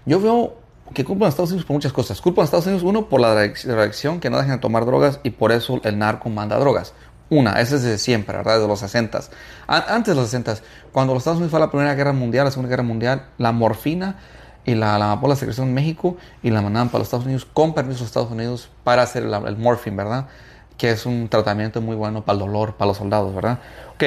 Yo 0.04 0.20
veo 0.20 0.58
que 0.94 1.04
culpan 1.04 1.26
a 1.26 1.28
Estados 1.30 1.50
Unidos 1.50 1.66
por 1.66 1.74
muchas 1.74 1.92
cosas. 1.92 2.20
Culpan 2.20 2.42
a 2.42 2.44
Estados 2.46 2.66
Unidos, 2.66 2.82
uno, 2.84 3.08
por 3.08 3.20
la 3.20 3.34
reac- 3.34 3.64
reacción 3.64 4.20
que 4.20 4.30
no 4.30 4.36
dejan 4.38 4.52
de 4.52 4.58
tomar 4.58 4.84
drogas 4.86 5.20
y 5.22 5.30
por 5.30 5.52
eso 5.52 5.80
el 5.84 5.98
narco 5.98 6.28
manda 6.30 6.58
drogas. 6.58 6.94
Una, 7.28 7.60
esa 7.60 7.74
es 7.76 7.82
desde 7.82 7.98
siempre, 7.98 8.36
¿verdad? 8.36 8.54
Desde 8.54 8.68
los 8.68 8.78
60 8.80 9.20
Antes 9.66 10.14
de 10.14 10.20
los 10.20 10.30
60 10.30 10.56
cuando 10.92 11.12
los 11.12 11.22
Estados 11.22 11.38
Unidos 11.38 11.50
fue 11.50 11.58
a 11.58 11.64
la 11.66 11.70
Primera 11.70 11.94
Guerra 11.94 12.12
Mundial, 12.12 12.44
la 12.44 12.50
Segunda 12.52 12.68
Guerra 12.68 12.84
Mundial, 12.84 13.26
la 13.38 13.50
morfina 13.52 14.16
y 14.64 14.74
la, 14.76 14.96
la 14.98 15.06
amapola 15.12 15.34
se 15.36 15.44
creció 15.46 15.64
en 15.64 15.74
México 15.74 16.16
y 16.42 16.50
la 16.50 16.62
mandaban 16.62 16.88
para 16.88 17.00
los 17.00 17.06
Estados 17.08 17.24
Unidos 17.26 17.44
con 17.52 17.74
permiso 17.74 17.98
de 17.98 18.02
los 18.02 18.08
Estados 18.10 18.30
Unidos 18.30 18.70
para 18.84 19.02
hacer 19.02 19.24
el, 19.24 19.34
el 19.34 19.56
morphine, 19.56 19.96
¿verdad? 19.96 20.26
Que 20.76 20.90
es 20.90 21.04
un 21.06 21.28
tratamiento 21.28 21.80
muy 21.80 21.96
bueno 21.96 22.24
para 22.24 22.34
el 22.34 22.40
dolor, 22.40 22.74
para 22.74 22.88
los 22.88 22.96
soldados, 22.98 23.34
¿verdad? 23.34 23.58
Ok, 23.94 24.04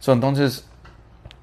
so, 0.00 0.12
entonces 0.12 0.64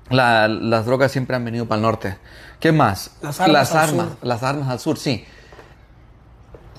la- 0.09 0.47
las 0.49 0.85
drogas 0.85 1.11
siempre 1.11 1.35
han 1.37 1.45
venido 1.45 1.65
para 1.67 1.77
el 1.77 1.83
norte. 1.83 2.17
¿Qué 2.59 2.71
más? 2.73 3.11
Las 3.21 3.39
armas 3.39 3.53
las 3.53 3.71
al 3.71 3.77
armas, 3.89 4.07
sur. 4.07 4.17
las 4.27 4.43
armas 4.43 4.67
al 4.69 4.79
sur, 4.79 4.97
sí. 4.97 5.25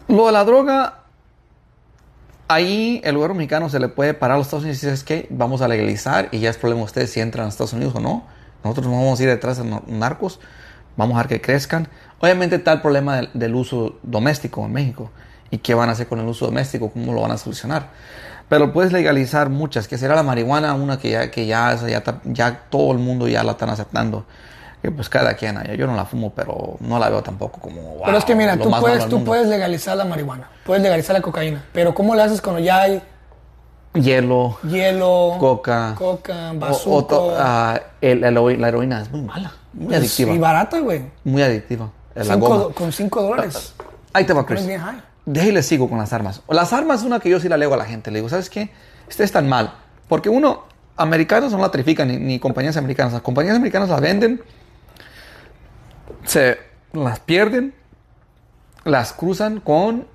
Lo 0.09 0.27
de 0.27 0.33
la 0.33 0.45
droga, 0.45 1.04
ahí 2.49 3.01
el 3.05 3.15
gobierno 3.15 3.35
mexicano 3.37 3.69
se 3.69 3.81
le 3.81 3.89
puede 3.89 4.15
parar 4.15 4.37
a 4.37 4.39
los 4.39 4.47
Estados 4.47 4.65
Unidos 4.65 4.83
y 4.83 4.87
decir, 4.87 4.95
es 4.95 5.05
que 5.05 5.27
vamos 5.31 5.63
a 5.63 5.69
legalizar 5.69 6.29
y 6.33 6.41
ya 6.41 6.51
es 6.51 6.57
problema 6.57 6.81
de 6.81 6.87
ustedes 6.87 7.11
si 7.11 7.21
entran 7.21 7.47
a 7.47 7.49
Estados 7.49 7.73
Unidos 7.73 7.95
o 7.97 8.01
no. 8.01 8.25
Nosotros 8.63 8.87
no 8.87 8.93
vamos 8.93 9.21
a 9.21 9.23
ir 9.23 9.29
detrás 9.29 9.59
de 9.59 9.81
narcos, 9.87 10.41
vamos 10.97 11.15
a 11.15 11.19
dejar 11.19 11.29
que 11.29 11.41
crezcan. 11.41 11.89
Obviamente 12.21 12.57
está 12.57 12.73
el 12.73 12.81
problema 12.81 13.23
del, 13.35 13.55
uso 13.55 13.99
doméstico 14.03 14.65
en 14.65 14.73
México. 14.73 15.11
¿Y 15.51 15.59
qué 15.59 15.75
van 15.75 15.89
a 15.89 15.93
hacer 15.93 16.07
con 16.07 16.19
el 16.21 16.27
uso 16.27 16.47
doméstico? 16.47 16.91
¿Cómo 16.91 17.13
lo 17.13 17.21
van 17.21 17.31
a 17.31 17.39
solucionar? 17.39 17.91
Pero 18.49 18.73
puedes 18.73 18.93
legalizar 18.93 19.51
muchas, 19.51 19.89
que 19.89 19.99
será 19.99 20.15
la 20.15 20.23
marihuana, 20.23 20.75
una 20.75 20.99
que 20.99 21.11
ya, 21.11 21.31
que 21.31 21.47
ya 21.47 22.61
todo 22.71 22.93
el 22.93 22.99
mundo 22.99 23.29
ya 23.29 23.45
la 23.45 23.53
están 23.53 23.71
aceptando. 23.71 24.27
Que 24.85 24.91
pues 24.91 25.09
cada 25.09 25.33
quien, 25.33 25.59
yo 25.79 25.87
no 25.87 25.97
la 25.97 26.05
fumo, 26.05 26.35
pero 26.35 26.77
no 26.81 26.99
la 26.99 27.09
veo 27.09 27.23
tampoco 27.23 27.59
como... 27.59 27.95
pero 28.01 28.11
wow, 28.11 28.19
es 28.19 28.25
que 28.27 28.35
mira, 28.35 28.59
tú 28.59 28.71
puedes, 28.71 29.09
tú 29.09 29.25
puedes 29.25 29.47
legalizar 29.47 29.97
la 29.97 30.05
marihuana, 30.05 30.51
puedes 30.67 30.83
legalizar 30.83 31.15
la 31.17 31.23
cocaína, 31.23 31.65
pero 31.73 31.95
¿cómo 31.95 32.15
le 32.15 32.21
haces 32.21 32.43
cuando 32.43 32.61
ya 32.61 32.83
hay 32.83 33.03
Hielo, 33.95 34.59
hielo, 34.69 35.37
coca, 35.41 35.95
coca, 35.97 36.53
bazuco? 36.53 37.33
ah, 37.39 37.81
el- 38.03 38.25
el 38.25 38.61
la 38.61 38.69
heroína 38.69 39.01
es 39.01 39.11
muy 39.11 39.23
mala, 39.23 39.53
muy 39.73 39.95
Es- 39.95 40.01
adictiva. 40.01 40.35
Y 40.35 40.39
barata, 40.39 40.79
güey. 40.81 41.07
Muy 41.25 41.41
adictiva. 41.43 41.91
La 42.15 42.25
Cinco 42.25 42.47
goma. 42.49 42.75
Con 42.75 42.93
5 42.93 43.23
dólares. 43.23 43.73
Ahí 44.13 44.25
te 44.27 44.35
va, 44.35 44.45
Chris. 44.45 44.67
De 45.25 45.41
ahí 45.41 45.51
le 45.51 45.63
sigo 45.63 45.89
con 45.89 45.97
las 45.97 46.13
armas. 46.13 46.43
Las 46.51 46.75
armas 46.75 47.01
es 47.01 47.07
una 47.07 47.21
que 47.21 47.31
yo 47.31 47.41
sí 47.41 47.49
la 47.49 47.57
leo 47.57 47.73
a 47.73 47.79
la 47.79 47.87
gente. 47.87 48.11
Le 48.11 48.19
digo, 48.19 48.29
¿sabes 48.29 48.51
qué? 48.51 48.69
Ustedes 49.09 49.29
están 49.29 49.49
mal. 49.49 49.73
Porque 50.09 50.29
uno, 50.29 50.65
americanos 50.99 51.53
no 51.53 51.59
la 51.59 51.71
trafican, 51.71 52.09
ni, 52.09 52.19
ni 52.19 52.39
compañías 52.39 52.77
americanas. 52.77 53.15
Las 53.15 53.23
compañías 53.23 53.57
americanas 53.57 53.89
las 53.89 54.01
venden, 54.03 54.43
se 56.25 56.59
las 56.93 57.21
pierden, 57.21 57.75
las 58.85 59.13
cruzan 59.13 59.61
con, 59.61 60.07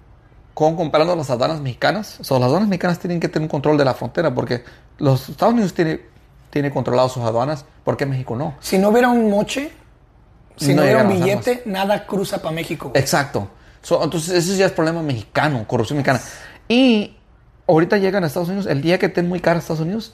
con 0.54 0.76
comprando 0.76 1.16
las 1.16 1.30
aduanas 1.30 1.62
mexicanas. 1.62 2.20
O 2.20 2.24
sea, 2.24 2.40
las 2.40 2.48
aduanas 2.48 2.70
mexicanas 2.70 3.00
tienen 3.00 3.20
que 3.20 3.30
tener 3.30 3.44
un 3.44 3.50
control 3.50 3.78
de 3.78 3.86
la 3.86 3.94
frontera 3.94 4.34
porque 4.34 4.64
los 4.98 5.30
Estados 5.30 5.54
Unidos 5.54 5.74
tiene, 5.74 6.02
tiene 6.50 6.72
controlado 6.72 7.10
sus 7.10 7.24
aduanas. 7.24 7.66
¿Por 7.84 7.98
qué 7.98 8.06
México 8.06 8.36
no? 8.36 8.56
Si 8.60 8.78
no 8.78 8.90
hubiera 8.90 9.10
un 9.10 9.30
moche, 9.30 9.72
si 10.56 10.74
No 10.74 10.78
no, 10.78 10.82
hubiera 10.84 11.04
un 11.04 11.10
billete, 11.10 11.64
nada 11.66 12.06
cruza 12.06 12.42
para 12.42 12.54
México. 12.54 12.92
Exacto. 12.94 13.50
So, 13.82 14.04
entonces, 14.04 14.32
ese 14.32 14.58
ya 14.58 14.66
es 14.66 14.74
problema 14.74 15.02
mexicano, 15.02 15.66
corrupción 15.66 15.98
mexicana. 15.98 16.20
Y 16.68 17.16
ahorita 17.68 17.98
llegan 17.98 18.24
a 18.24 18.28
Estados 18.28 18.50
Unidos, 18.50 18.66
el 18.66 18.82
día 18.82 19.00
que 19.00 19.06
estén 19.08 19.30
muy 19.30 19.40
caros 19.40 19.64
Estados 19.64 19.82
Unidos, 19.82 20.14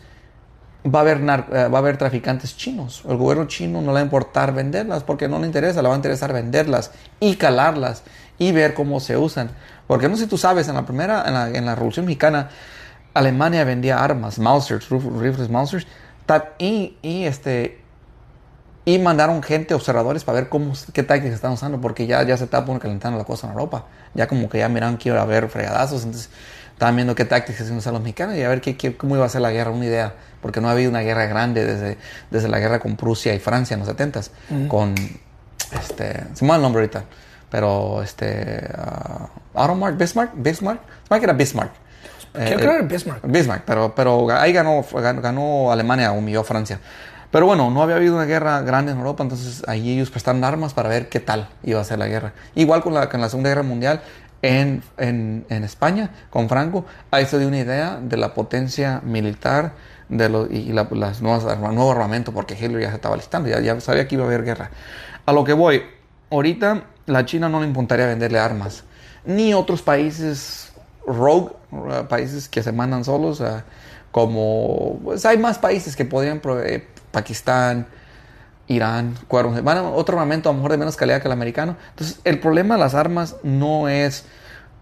va 0.86 1.00
a 1.00 1.02
haber, 1.02 1.18
eh, 1.18 1.68
va 1.68 1.78
a 1.78 1.82
haber 1.82 1.98
traficantes 1.98 2.56
chinos. 2.56 3.04
El 3.08 3.18
gobierno 3.18 3.46
chino 3.46 3.82
no 3.82 3.88
le 3.88 3.94
va 3.94 4.00
a 4.00 4.04
importar 4.04 4.54
venderlas 4.54 5.04
porque 5.04 5.28
no 5.28 5.40
le 5.40 5.48
interesa, 5.48 5.82
le 5.82 5.88
va 5.88 5.96
a 5.96 5.98
interesar 5.98 6.32
venderlas 6.34 6.92
y 7.20 7.36
calarlas 7.36 8.04
y 8.38 8.52
ver 8.52 8.74
cómo 8.74 9.00
se 9.00 9.18
usan. 9.18 9.50
Porque 9.88 10.08
no 10.08 10.16
sé 10.16 10.24
si 10.24 10.30
tú 10.30 10.38
sabes, 10.38 10.68
en 10.68 10.76
la 10.76 10.86
primera, 10.86 11.24
en 11.54 11.66
la, 11.66 11.76
Revolución 11.76 12.06
Mexicana, 12.06 12.50
Alemania 13.14 13.64
vendía 13.64 14.04
armas, 14.04 14.40
Mausers, 14.40 14.90
rif- 14.90 15.20
rifles 15.20 15.50
Mausers, 15.50 15.88
y, 16.58 16.98
y 17.02 17.26
este, 17.26 17.80
y 18.84 19.00
mandaron 19.00 19.42
gente, 19.42 19.74
observadores, 19.74 20.24
para 20.24 20.40
ver 20.42 20.50
cómo, 20.50 20.74
qué 20.94 21.04
tácticas 21.04 21.36
están 21.36 21.52
usando, 21.52 21.82
porque 21.82 22.08
ya, 22.08 22.24
ya 22.24 22.38
se 22.38 22.48
poniendo 22.48 22.80
calentando 22.80 23.18
la 23.18 23.26
cosa 23.26 23.48
en 23.48 23.54
Europa. 23.54 23.86
Ya 24.14 24.28
como 24.28 24.50
que 24.50 24.60
ya 24.60 24.70
miraron 24.70 24.98
que 24.98 25.10
iba 25.10 25.20
a 25.20 25.24
haber 25.24 25.50
fregadazos, 25.50 26.04
entonces 26.04 26.30
estaban 26.76 26.96
viendo 26.96 27.16
qué 27.16 27.26
tácticas 27.26 27.62
iban 27.66 27.76
a 27.78 27.80
usar 27.80 27.94
los 27.94 28.02
mexicanos 28.04 28.36
y 28.36 28.44
a 28.44 28.50
ver 28.50 28.62
qué, 28.62 28.78
qué- 28.78 28.96
cómo 28.96 29.16
iba 29.16 29.26
a 29.26 29.30
ser 29.30 29.42
la 29.42 29.52
guerra, 29.52 29.72
una 29.72 29.86
idea. 29.86 30.14
Porque 30.42 30.62
no 30.62 30.68
ha 30.70 30.72
habido 30.74 30.92
una 30.92 31.00
guerra 31.02 31.26
grande 31.26 31.66
desde, 31.66 31.98
desde 32.30 32.48
la 32.48 32.60
guerra 32.60 32.78
con 32.80 32.96
Prusia 32.96 33.34
y 33.34 33.40
Francia 33.40 33.74
en 33.74 33.80
los 33.80 33.88
70 33.90 34.22
con, 34.68 34.94
este, 35.72 36.24
se 36.34 36.46
me 36.46 36.50
va 36.52 36.56
el 36.58 36.62
nombre 36.62 36.82
ahorita, 36.84 37.04
pero 37.50 38.04
este, 38.04 38.70
uh, 38.78 39.60
Automark, 39.60 39.98
Bismarck, 39.98 40.32
Bismarck, 40.36 40.82
Bismarck 41.04 41.24
era 41.24 41.34
Bismarck. 41.34 41.72
Creo 42.34 42.48
Eh, 42.48 42.56
que 42.58 42.64
era 42.64 42.82
Bismarck. 42.82 43.22
Bismarck, 43.26 43.64
pero, 43.66 43.96
pero 43.96 44.30
ahí 44.32 44.52
ganó, 44.54 44.86
ganó, 44.94 45.22
ganó 45.22 45.72
Alemania, 45.72 46.12
humilló 46.12 46.42
a 46.42 46.44
Francia. 46.44 46.80
Pero 47.32 47.48
bueno, 47.48 47.70
no 47.72 47.82
había 47.82 47.96
habido 47.96 48.16
una 48.16 48.26
guerra 48.26 48.62
grande 48.62 48.92
en 48.92 48.98
Europa, 49.00 49.24
entonces 49.24 49.64
ahí 49.68 49.94
ellos 49.94 50.10
prestaron 50.12 50.44
armas 50.44 50.74
para 50.74 50.90
ver 50.90 51.10
qué 51.10 51.20
tal 51.20 51.50
iba 51.64 51.82
a 51.82 51.84
ser 51.84 51.98
la 52.00 52.08
guerra. 52.08 52.34
Igual 52.54 52.82
con 52.84 52.94
la, 52.94 53.10
con 53.10 53.20
la 53.20 53.30
Segunda 53.30 53.50
Guerra 53.50 53.64
Mundial, 53.64 54.02
en, 54.46 54.84
en, 54.98 55.46
en 55.50 55.64
España, 55.64 56.12
con 56.30 56.48
Franco, 56.48 56.86
ahí 57.10 57.26
se 57.26 57.40
dio 57.40 57.48
una 57.48 57.58
idea 57.58 58.00
de 58.02 58.16
la 58.18 58.34
potencia 58.34 59.02
militar 59.04 59.74
de 60.08 60.30
los, 60.30 60.52
y 60.52 60.72
la, 60.72 60.88
las 60.92 61.22
nuevas, 61.22 61.44
nuevo 61.60 61.92
armamento, 61.92 62.32
porque 62.32 62.54
Hitler 62.54 62.82
ya 62.82 62.90
se 62.90 62.96
estaba 62.96 63.16
listando, 63.16 63.50
ya, 63.50 63.60
ya 63.60 63.80
sabía 63.82 64.08
que 64.08 64.16
iba 64.16 64.24
a 64.24 64.28
haber 64.28 64.44
guerra. 64.44 64.70
A 65.26 65.34
lo 65.34 65.44
que 65.44 65.54
voy, 65.54 65.82
ahorita 66.30 66.84
la 67.08 67.26
China 67.26 67.50
no 67.50 67.60
le 67.60 67.66
importaría 67.66 68.06
venderle 68.06 68.38
armas, 68.38 68.84
ni 69.26 69.54
otros 69.56 69.82
países 69.82 70.72
rogue, 71.08 71.52
uh, 71.72 72.06
países 72.08 72.48
que 72.48 72.62
se 72.62 72.72
mandan 72.72 73.04
solos, 73.04 73.40
uh, 73.40 73.62
como 74.12 75.00
pues 75.04 75.26
hay 75.26 75.40
más 75.40 75.58
países 75.58 75.96
que 75.96 76.06
podrían 76.06 76.40
proveer, 76.40 76.88
Pakistán, 77.12 77.88
Irán, 78.68 79.16
cuernos, 79.28 79.64
van 79.64 79.78
a 79.78 79.84
otro 79.90 80.18
armamento 80.18 80.50
a 80.50 80.52
lo 80.52 80.58
mejor 80.58 80.72
de 80.72 80.78
menos 80.78 80.96
calidad 80.96 81.22
que 81.22 81.28
el 81.28 81.32
americano. 81.32 81.76
Entonces, 81.92 82.20
el 82.24 82.40
problema 82.40 82.76
de 82.76 82.80
las 82.82 82.96
armas 82.96 83.36
no 83.44 83.90
es, 83.90 84.26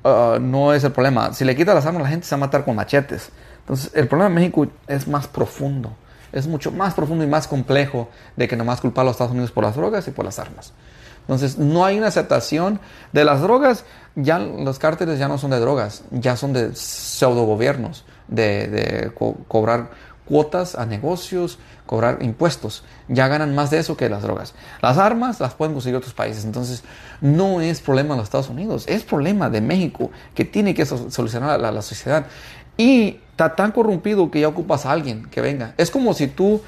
uh, 0.03 0.39
no 0.39 0.73
es 0.73 0.83
el 0.83 0.91
problema. 0.91 1.33
Si 1.33 1.45
le 1.45 1.55
quitas 1.55 1.75
las 1.75 1.85
armas, 1.85 2.03
la 2.03 2.09
gente 2.09 2.25
se 2.25 2.35
va 2.35 2.43
a 2.43 2.45
matar 2.47 2.65
con 2.65 2.75
machetes. 2.75 3.29
Entonces, 3.59 3.91
el 3.93 4.07
problema 4.07 4.29
de 4.29 4.35
México 4.35 4.67
es 4.87 5.07
más 5.07 5.27
profundo. 5.27 5.93
Es 6.31 6.47
mucho 6.47 6.71
más 6.71 6.93
profundo 6.93 7.23
y 7.23 7.27
más 7.27 7.47
complejo 7.47 8.09
de 8.35 8.47
que 8.47 8.55
nomás 8.55 8.81
culpar 8.81 9.03
a 9.03 9.05
los 9.05 9.13
Estados 9.13 9.31
Unidos 9.31 9.51
por 9.51 9.63
las 9.63 9.75
drogas 9.75 10.07
y 10.07 10.11
por 10.11 10.25
las 10.25 10.39
armas. 10.39 10.73
Entonces, 11.21 11.57
no 11.57 11.85
hay 11.85 11.97
una 11.97 12.07
aceptación 12.07 12.79
de 13.13 13.23
las 13.23 13.41
drogas. 13.41 13.85
Ya 14.15 14.39
los 14.39 14.77
cárteles 14.79 15.19
ya 15.19 15.27
no 15.27 15.37
son 15.37 15.51
de 15.51 15.59
drogas, 15.59 16.03
ya 16.11 16.35
son 16.35 16.53
de 16.53 16.75
pseudo 16.75 17.45
gobiernos, 17.45 18.05
de, 18.27 18.67
de 18.67 19.11
co 19.13 19.37
cobrar 19.47 19.89
cuotas 20.25 20.75
a 20.75 20.85
negocios, 20.85 21.59
cobrar 21.85 22.19
impuestos. 22.21 22.83
Ya 23.07 23.27
ganan 23.27 23.55
más 23.55 23.69
de 23.69 23.79
eso 23.79 23.97
que 23.97 24.09
las 24.09 24.21
drogas. 24.21 24.53
Las 24.81 24.97
armas 24.97 25.39
las 25.39 25.53
pueden 25.53 25.73
conseguir 25.73 25.97
otros 25.97 26.13
países. 26.13 26.45
Entonces, 26.45 26.83
no 27.21 27.61
es 27.61 27.81
problema 27.81 28.13
de 28.13 28.19
los 28.19 28.27
Estados 28.27 28.49
Unidos, 28.49 28.85
es 28.87 29.03
problema 29.03 29.49
de 29.49 29.61
México 29.61 30.11
que 30.33 30.45
tiene 30.45 30.73
que 30.73 30.85
solucionar 30.85 31.59
la, 31.59 31.71
la 31.71 31.81
sociedad. 31.81 32.25
Y 32.77 33.19
está 33.31 33.55
tan 33.55 33.71
corrompido 33.71 34.31
que 34.31 34.39
ya 34.39 34.47
ocupas 34.47 34.85
a 34.85 34.91
alguien 34.91 35.25
que 35.29 35.41
venga. 35.41 35.73
Es 35.77 35.91
como 35.91 36.13
si 36.13 36.27
tú 36.27 36.61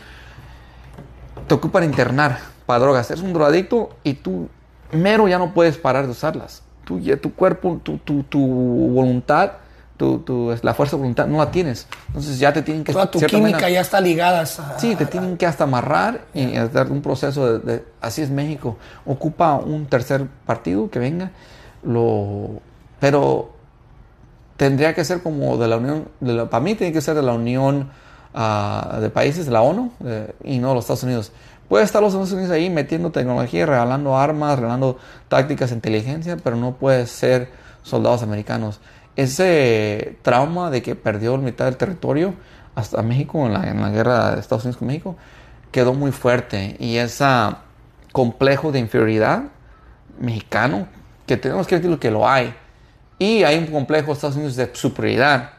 te 1.48 1.54
ocupan 1.54 1.84
internar 1.84 2.40
para 2.66 2.80
drogas. 2.80 3.10
Eres 3.10 3.24
un 3.24 3.34
drogadicto 3.34 3.96
y 4.04 4.14
tú 4.14 4.50
mero 4.92 5.28
ya 5.28 5.38
no 5.38 5.54
puedes 5.54 5.78
parar 5.78 6.06
de 6.06 6.12
usarlas. 6.12 6.64
Tu, 6.84 7.00
tu 7.18 7.34
cuerpo, 7.34 7.80
tu, 7.84 7.98
tu, 7.98 8.24
tu 8.24 8.40
voluntad, 8.40 9.54
tu, 9.98 10.20
tu, 10.20 10.54
la 10.62 10.74
fuerza 10.74 10.96
de 10.96 11.02
voluntad 11.02 11.28
no 11.28 11.38
la 11.38 11.52
tienes. 11.52 11.88
Entonces 12.08 12.40
ya 12.40 12.52
te 12.52 12.62
tienen 12.62 12.84
que... 12.84 12.92
Toda 12.92 13.10
tu 13.10 13.20
química 13.20 13.52
manera, 13.52 13.70
ya 13.70 13.82
está 13.82 14.02
ligada 14.02 14.42
a... 14.42 14.46
Sí, 14.46 14.96
te 14.96 15.06
tienen 15.06 15.38
que 15.38 15.46
hasta 15.46 15.64
amarrar 15.64 16.22
y 16.34 16.58
dar 16.58 16.92
un 16.92 17.02
proceso 17.02 17.60
de, 17.60 17.60
de, 17.60 17.86
Así 18.02 18.22
es 18.22 18.30
México. 18.30 18.78
Ocupa 19.06 19.56
un 19.56 19.86
tercer 19.86 20.28
partido 20.46 20.90
que 20.90 21.00
venga. 21.00 21.32
Lo, 21.84 22.62
pero 23.00 23.54
tendría 24.58 24.94
que 24.94 25.06
ser 25.06 25.22
como 25.22 25.58
de 25.58 25.68
la 25.68 25.78
Unión... 25.78 26.10
De 26.20 26.34
la, 26.34 26.50
para 26.50 26.64
mí 26.64 26.76
tiene 26.76 26.92
que 26.92 27.02
ser 27.02 27.16
de 27.16 27.24
la 27.24 27.34
Unión 27.34 27.90
uh, 28.34 29.00
de 29.00 29.10
Países, 29.10 29.46
de 29.46 29.52
la 29.52 29.62
ONU, 29.62 29.92
y 30.44 30.60
no 30.60 30.70
de 30.70 30.76
los 30.76 30.84
Estados 30.84 31.04
Unidos. 31.04 31.32
Puede 31.70 31.84
estar 31.84 32.02
los 32.02 32.14
Estados 32.14 32.32
Unidos 32.32 32.52
ahí 32.52 32.70
metiendo 32.70 33.12
tecnología, 33.12 33.66
regalando 33.66 34.18
armas, 34.18 34.60
regalando 34.60 35.00
tácticas 35.30 35.70
de 35.72 35.78
inteligencia, 35.78 36.38
pero 36.38 36.58
no 36.58 36.74
puede 36.74 37.08
ser 37.08 37.50
soldados 37.82 38.22
americanos. 38.22 38.80
Ese 39.16 40.18
trauma 40.22 40.70
de 40.70 40.82
que 40.82 40.96
perdió 40.96 41.38
mitad 41.38 41.66
del 41.66 41.78
territorio 41.78 42.34
hasta 42.76 43.02
México 43.02 43.46
en 43.46 43.54
la, 43.54 43.70
en 43.70 43.82
la 43.82 43.90
guerra 43.90 44.36
de 44.36 44.42
Estados 44.42 44.66
Unidos 44.66 44.78
con 44.78 44.88
México 44.88 45.16
quedó 45.72 45.94
muy 45.94 46.12
fuerte. 46.12 46.76
Y 46.80 46.98
ese 46.98 47.26
complejo 48.12 48.72
de 48.72 48.80
inferioridad 48.80 49.44
mexicano 50.20 50.88
que 51.26 51.38
tenemos 51.38 51.68
que 51.68 51.76
decirlo 51.76 52.00
que 52.00 52.12
lo 52.12 52.28
hay. 52.28 52.54
Y 53.20 53.44
hay 53.44 53.58
un 53.58 53.68
complejo 53.68 54.08
de 54.08 54.14
Estados 54.14 54.36
Unidos 54.36 54.56
de 54.56 54.70
superioridad. 54.74 55.52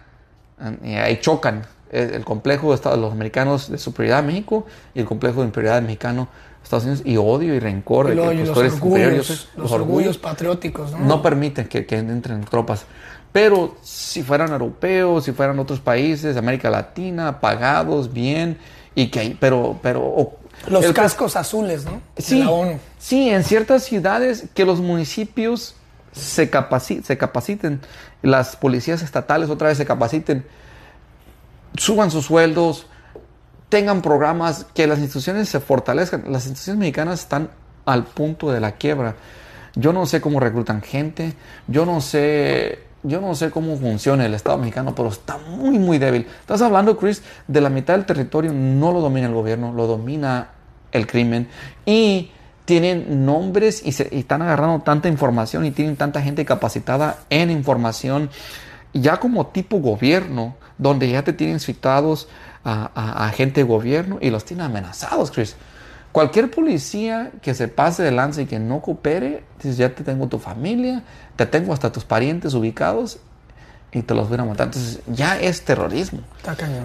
Y 0.83 0.95
ahí 0.95 1.19
chocan 1.21 1.67
el 1.91 2.25
complejo 2.25 2.77
de 2.77 2.97
los 2.97 3.13
americanos 3.13 3.71
de 3.71 3.79
superioridad 3.79 4.23
de 4.23 4.27
México 4.29 4.67
y 4.95 5.01
el 5.01 5.07
complejo 5.07 5.41
de 5.41 5.49
inferioridad 5.49 5.83
mexicano 5.83 6.29
Estados 6.63 6.85
Unidos. 6.85 7.03
Y 7.05 7.17
odio 7.17 7.55
y 7.55 7.61
rencor 7.61 8.07
y 8.07 8.17
de 8.17 8.17
que, 8.17 8.23
pues, 8.23 8.49
los, 8.49 8.73
orgullos, 8.73 9.29
los, 9.29 9.49
los, 9.57 9.73
orgullos, 9.73 10.19
patrióticos 10.19 10.93
¿no? 10.93 10.99
no 10.99 11.23
permiten 11.23 11.69
que, 11.69 11.87
que, 11.87 11.99
entren 11.99 12.45
tropas 12.45 12.87
pero 13.37 13.77
si 13.83 14.23
fueran 14.23 14.51
europeos 14.51 15.25
si 15.25 15.33
fueran 15.33 15.59
otros 15.59 15.81
países 15.81 16.37
América 16.37 16.71
Latina 16.71 17.41
pagados 17.41 18.13
bien 18.13 18.57
y 18.95 19.09
que 19.09 19.37
pero 19.39 19.79
pero 19.83 20.01
o, 20.03 20.39
los 20.69 20.85
el, 20.87 20.95
cascos 20.95 21.37
azules 21.37 21.85
no 21.85 22.01
sí, 22.17 22.41
la 22.41 22.51
ONU 22.51 22.79
sí 22.99 23.29
en 23.29 23.45
ciertas 23.45 23.85
ciudades 23.85 24.47
que 24.55 24.65
los 24.65 24.81
municipios 24.81 25.75
se, 26.13 26.49
capaci 26.49 27.03
se 27.03 27.19
capaciten 27.19 27.81
las 28.23 28.57
policías 28.57 29.03
estatales 29.03 29.51
otra 29.51 29.69
vez 29.69 29.77
se 29.77 29.85
capaciten 29.85 30.47
suban 31.79 32.11
sus 32.11 32.27
sueldos, 32.27 32.87
tengan 33.69 34.03
programas, 34.03 34.67
que 34.75 34.87
las 34.87 34.99
instituciones 34.99 35.49
se 35.49 35.61
fortalezcan. 35.61 36.25
Las 36.27 36.47
instituciones 36.47 36.79
mexicanas 36.79 37.21
están 37.21 37.51
al 37.85 38.05
punto 38.05 38.51
de 38.51 38.61
la 38.61 38.73
quiebra. 38.73 39.15
Yo 39.75 39.93
no 39.93 40.07
sé 40.07 40.21
cómo 40.21 40.41
reclutan 40.41 40.81
gente, 40.81 41.35
yo 41.67 41.85
no 41.85 42.01
sé, 42.01 42.86
yo 43.07 43.21
no 43.21 43.35
sé 43.35 43.51
cómo 43.51 43.77
funciona 43.77 44.27
el 44.27 44.35
Estado 44.35 44.59
mexicano, 44.59 44.95
pero 44.95 45.09
está 45.09 45.39
muy, 45.39 45.79
muy 45.79 45.99
débil. 45.99 46.27
Estás 46.41 46.61
hablando, 46.63 46.97
Chris, 46.97 47.23
de 47.47 47.61
la 47.61 47.71
mitad 47.71 47.95
del 47.95 48.05
territorio 48.05 48.53
no 48.53 48.93
lo 48.93 49.01
domina 49.01 49.27
el 49.27 49.35
gobierno, 49.35 49.73
lo 49.73 49.87
domina 49.87 50.51
el 50.93 51.07
crimen 51.07 51.49
y 51.85 52.31
tienen 52.65 53.25
nombres 53.25 53.83
y, 53.85 53.93
se, 53.93 54.15
están 54.17 54.43
agarrando 54.43 54.83
tanta 54.83 55.09
información 55.09 55.65
y 55.65 55.71
tienen 55.71 55.97
tanta 55.97 56.21
gente 56.21 56.45
capacitada 56.45 57.21
en 57.31 57.51
información 57.51 58.29
ya 58.93 59.19
como 59.21 59.47
tipo 59.49 59.79
gobierno, 59.79 60.57
donde 60.79 61.09
ya 61.09 61.23
te 61.23 61.33
tienen 61.33 61.61
citados 61.61 62.29
a, 62.65 63.27
a, 63.27 63.29
gente 63.31 63.61
de 63.61 63.67
gobierno 63.69 64.19
y 64.21 64.31
los 64.31 64.45
tienen 64.45 64.67
amenazados, 64.67 65.31
Chris. 65.31 65.55
Cualquier 66.17 66.51
policía 66.51 67.31
que 67.43 67.53
se 67.53 67.69
pase 67.69 68.03
de 68.03 68.11
lanza 68.11 68.41
y 68.41 68.47
que 68.47 68.59
no 68.59 68.81
coopere, 68.81 69.45
dices, 69.59 69.77
ya 69.77 69.95
te 69.95 70.03
tengo 70.03 70.29
tu 70.29 70.39
familia, 70.39 71.03
te 71.37 71.45
tengo 71.45 71.75
hasta 71.75 71.93
tus 71.93 72.07
parientes 72.07 72.55
ubicados 72.55 73.19
y 73.93 74.01
te 74.01 74.15
los 74.15 74.27
voy 74.31 74.39
a 74.39 74.45
matar. 74.45 74.69
Entonces, 74.69 75.03
ya 75.09 75.39
es 75.39 75.63
terrorismo. 75.67 76.21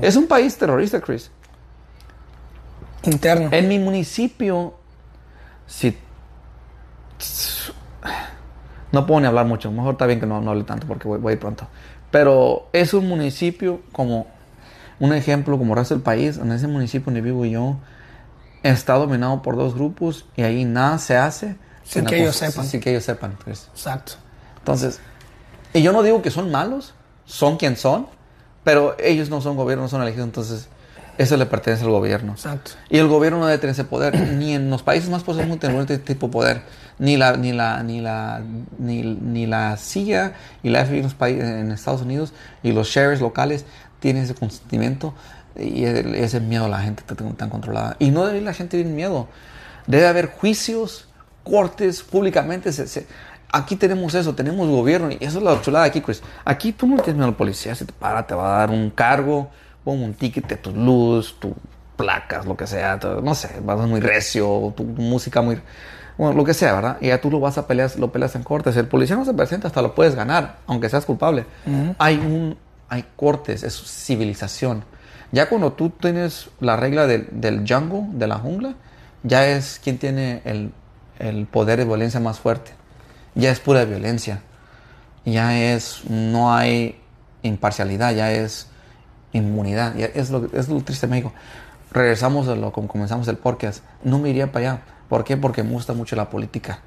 Es 0.01 0.17
un 0.17 0.27
país 0.27 0.57
terrorista, 0.57 0.99
Chris. 0.99 1.32
Interno. 3.03 3.47
En 3.53 3.69
mi 3.69 3.79
municipio, 3.79 4.73
si... 5.65 5.97
No 8.91 9.05
puedo 9.05 9.21
ni 9.21 9.27
hablar 9.27 9.45
mucho, 9.45 9.71
mejor 9.71 9.93
está 9.93 10.07
bien 10.07 10.19
que 10.19 10.25
no, 10.25 10.41
no 10.41 10.51
hable 10.51 10.65
tanto 10.65 10.88
porque 10.88 11.07
voy, 11.07 11.19
voy 11.19 11.38
pronto. 11.38 11.69
Pero 12.11 12.67
es 12.73 12.93
un 12.93 13.07
municipio 13.07 13.79
como 13.93 14.27
un 14.99 15.13
ejemplo, 15.13 15.57
como 15.57 15.71
el 15.71 15.79
resto 15.79 15.95
del 15.95 16.03
país, 16.03 16.36
en 16.36 16.51
ese 16.51 16.67
municipio 16.67 17.05
donde 17.05 17.21
vivo 17.21 17.45
yo, 17.45 17.77
está 18.64 18.93
dominado 18.95 19.41
por 19.41 19.55
dos 19.55 19.74
grupos 19.74 20.26
y 20.36 20.43
ahí 20.43 20.66
nada 20.66 20.97
se 20.97 21.18
hace 21.18 21.55
sin, 21.84 22.05
que 22.05 22.22
ellos 22.22 22.36
sepan. 22.36 22.66
Sin 22.66 22.80
que 22.80 22.91
ellos 22.91 23.03
sepan. 23.03 23.38
Pues. 23.43 23.68
Exacto. 23.74 24.14
Entonces, 24.59 24.99
y 25.74 25.82
yo 25.82 25.91
no 25.91 26.03
digo 26.03 26.22
que 26.22 26.32
son 26.32 26.51
malos, 26.51 26.93
son 27.26 27.57
quien 27.57 27.76
son, 27.76 28.07
pero 28.64 28.95
ellos 28.99 29.30
no 29.30 29.41
son 29.41 29.55
gobierno, 29.55 29.84
no 29.84 29.89
son 29.89 30.01
elegidos, 30.01 30.28
entonces 30.28 30.68
eso 31.18 31.38
le 31.38 31.45
pertenece 31.45 31.84
al 31.84 31.91
gobierno. 31.91 32.34
Exacto. 32.34 32.72
Y 32.89 32.97
el 32.97 33.07
gobierno 33.07 33.39
no 33.39 33.47
debe 33.47 33.57
tener 33.57 33.74
ese 33.74 33.84
poder, 33.84 34.20
ni 34.38 34.53
en 34.53 34.70
los 34.70 34.84
países 34.84 35.09
más 35.09 35.24
poderosos 35.24 35.49
no 35.49 35.59
tener 35.59 35.80
este 35.80 35.97
tipo 35.97 36.28
de 36.28 36.34
poder 36.34 36.62
ni 36.99 37.18
la 37.18 37.36
ni 37.36 37.51
la 37.51 37.82
ni 37.84 37.99
la 37.99 38.41
ni, 38.78 39.01
ni 39.01 39.47
la 39.47 39.76
CIA 39.78 40.34
y 40.62 40.70
la 40.70 40.86
FBI 40.86 40.97
en, 40.97 41.03
los 41.03 41.16
países, 41.16 41.43
en 41.43 41.72
Estados 41.72 42.01
Unidos 42.01 42.34
y 42.62 42.72
los 42.74 42.88
sheriffs 42.88 43.22
locales 43.22 43.66
tienen 43.99 44.24
ese 44.24 44.36
consentimiento 44.36 45.14
y 45.56 45.86
ese 45.86 46.39
miedo 46.39 46.66
a 46.66 46.70
la 46.70 46.80
gente 46.80 47.04
tan, 47.04 47.34
tan 47.34 47.49
controlada 47.49 47.95
y 47.99 48.12
no 48.12 48.26
debe 48.26 48.41
la 48.41 48.54
gente 48.54 48.78
tener 48.78 48.93
miedo 48.93 49.28
debe 49.88 50.08
haber 50.08 50.28
juicios 50.28 51.08
cortes 51.43 52.02
públicamente 52.04 52.72
se, 52.72 52.88
se, 52.88 53.08
aquí 53.52 53.76
tenemos 53.76 54.14
eso 54.16 54.34
tenemos 54.36 54.68
gobierno 54.70 55.12
y 55.12 55.18
eso 55.20 55.39
es 55.39 55.43
la 55.43 55.62
chulada 55.62 55.86
aquí 55.86 56.02
Chris 56.02 56.22
aquí 56.45 56.72
tú 56.72 56.88
no 56.88 56.95
tienes 56.97 57.16
miedo 57.16 57.28
al 57.28 57.36
policía 57.36 57.76
si 57.76 57.86
te 57.86 57.93
para 57.93 58.26
te 58.26 58.34
va 58.34 58.56
a 58.56 58.60
dar 58.60 58.70
un 58.70 58.89
cargo 58.89 59.49
pon 59.84 60.02
un 60.02 60.14
ticket 60.14 60.47
de 60.47 60.58
tus 60.58 60.74
luz 60.74 61.36
tus 61.39 61.54
placas 61.97 62.45
lo 62.45 62.56
que 62.56 62.68
sea 62.68 62.99
no 63.24 63.36
sé 63.36 63.60
vas 63.64 63.80
muy 63.88 63.99
recio 63.99 64.74
tu 64.76 64.84
música 64.84 65.41
muy 65.41 65.60
bueno, 66.18 66.36
lo 66.36 66.43
que 66.43 66.54
sea, 66.54 66.76
¿verdad? 66.76 66.97
Y 67.02 67.08
ya 67.08 67.20
tú 67.20 67.32
lo 67.32 67.39
vas 67.39 67.58
a 67.58 67.66
pelear, 67.66 67.89
lo 67.97 68.12
peleas 68.12 68.36
en 68.36 68.43
cortes. 68.43 68.78
El 68.78 68.88
policía 68.88 69.16
no 69.16 69.26
se 69.26 69.34
presenta, 69.34 69.68
hasta 69.68 69.82
lo 69.82 69.95
puedes 69.95 70.14
ganar, 70.14 70.58
aunque 70.68 70.88
seas 70.88 71.04
culpable. 71.04 71.45
Uh 71.66 71.72
-huh. 71.72 71.95
Hay 71.97 72.18
un, 72.18 72.58
hay 72.89 73.06
cortes, 73.16 73.64
es 73.64 73.74
civilización. 73.74 74.84
Ya 75.32 75.47
cuando 75.47 75.73
tú 75.73 75.89
tienes 75.89 76.49
la 76.59 76.75
regla 76.75 77.07
del, 77.07 77.27
del 77.32 77.65
jungle, 77.67 78.07
de 78.13 78.27
la 78.27 78.38
jungla, 78.38 78.75
ya 79.23 79.47
es 79.47 79.79
quien 79.82 79.97
tiene 79.97 80.41
el, 80.45 80.73
el 81.19 81.45
poder 81.45 81.79
de 81.79 81.86
violencia 81.86 82.19
más 82.19 82.39
fuerte. 82.39 82.71
Ya 83.36 83.51
es 83.51 83.59
pura 83.59 83.86
violencia. 83.86 84.41
Ya 85.25 85.57
es, 85.57 86.03
no 86.09 86.53
hay 86.53 86.99
imparcialidad, 87.43 88.13
ya 88.13 88.32
es 88.32 88.67
inmunidad. 89.32 89.95
Ya 89.95 90.07
es, 90.07 90.32
lo, 90.32 90.49
es 90.53 90.67
lo 90.67 90.82
triste 90.82 91.07
México. 91.07 91.32
Regresamos 91.91 92.47
a 92.47 92.55
lo 92.55 92.71
como 92.71 92.88
comenzamos 92.88 93.27
el 93.27 93.38
podcast. 93.38 93.84
No 94.03 94.19
me 94.19 94.29
iría 94.29 94.51
para 94.51 94.71
allá. 94.73 94.82
¿Por 95.07 95.23
qué? 95.23 95.38
Porque 95.38 95.63
me 95.63 95.71
gusta 95.71 95.93
mucho 95.93 96.15
la 96.15 96.29
política 96.29 96.79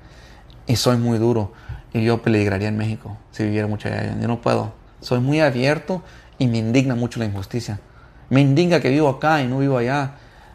y 0.66 0.76
soy 0.76 0.96
muy 0.96 1.18
duro. 1.18 1.52
y 1.92 2.02
yo 2.04 2.22
peligraría 2.22 2.68
en 2.68 2.76
México 2.76 3.16
si 3.30 3.44
viviera 3.44 3.66
mucho 3.66 3.88
allá. 3.88 4.18
Yo 4.20 4.28
no 4.28 4.40
puedo. 4.40 4.72
Soy 5.00 5.20
muy 5.20 5.40
abierto 5.40 6.02
y 6.38 6.46
me 6.48 6.58
indigna 6.58 6.94
mucho 6.94 7.20
la 7.20 7.26
injusticia. 7.26 7.80
Me 8.34 8.40
indigna 8.40 8.80
que 8.80 8.88
vivo 8.90 9.08
acá 9.08 9.40
y 9.42 9.46
no 9.46 9.58
vivo 9.58 9.78
allá. 9.78 10.12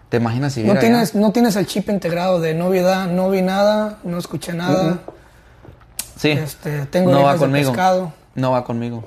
¿Te 0.09 0.17
imaginas 0.17 0.53
si 0.53 0.63
No 0.63 0.77
tienes, 0.77 1.11
allá? 1.11 1.19
no 1.21 1.31
tienes 1.31 1.55
el 1.55 1.65
chip 1.65 1.89
integrado 1.89 2.39
de 2.39 2.53
no 2.53 2.69
vi, 2.69 2.79
da- 2.79 3.05
no 3.07 3.29
vi 3.29 3.41
nada, 3.41 3.99
no 4.03 4.17
escuché 4.17 4.53
nada. 4.53 4.99
Sí. 6.17 6.31
Este, 6.31 6.85
tengo 6.87 7.11
no 7.11 7.23
va 7.23 7.37
conmigo. 7.37 7.71
pescado. 7.71 8.13
No 8.35 8.51
va 8.51 8.63
conmigo. 8.63 9.03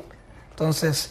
Entonces, 0.51 1.11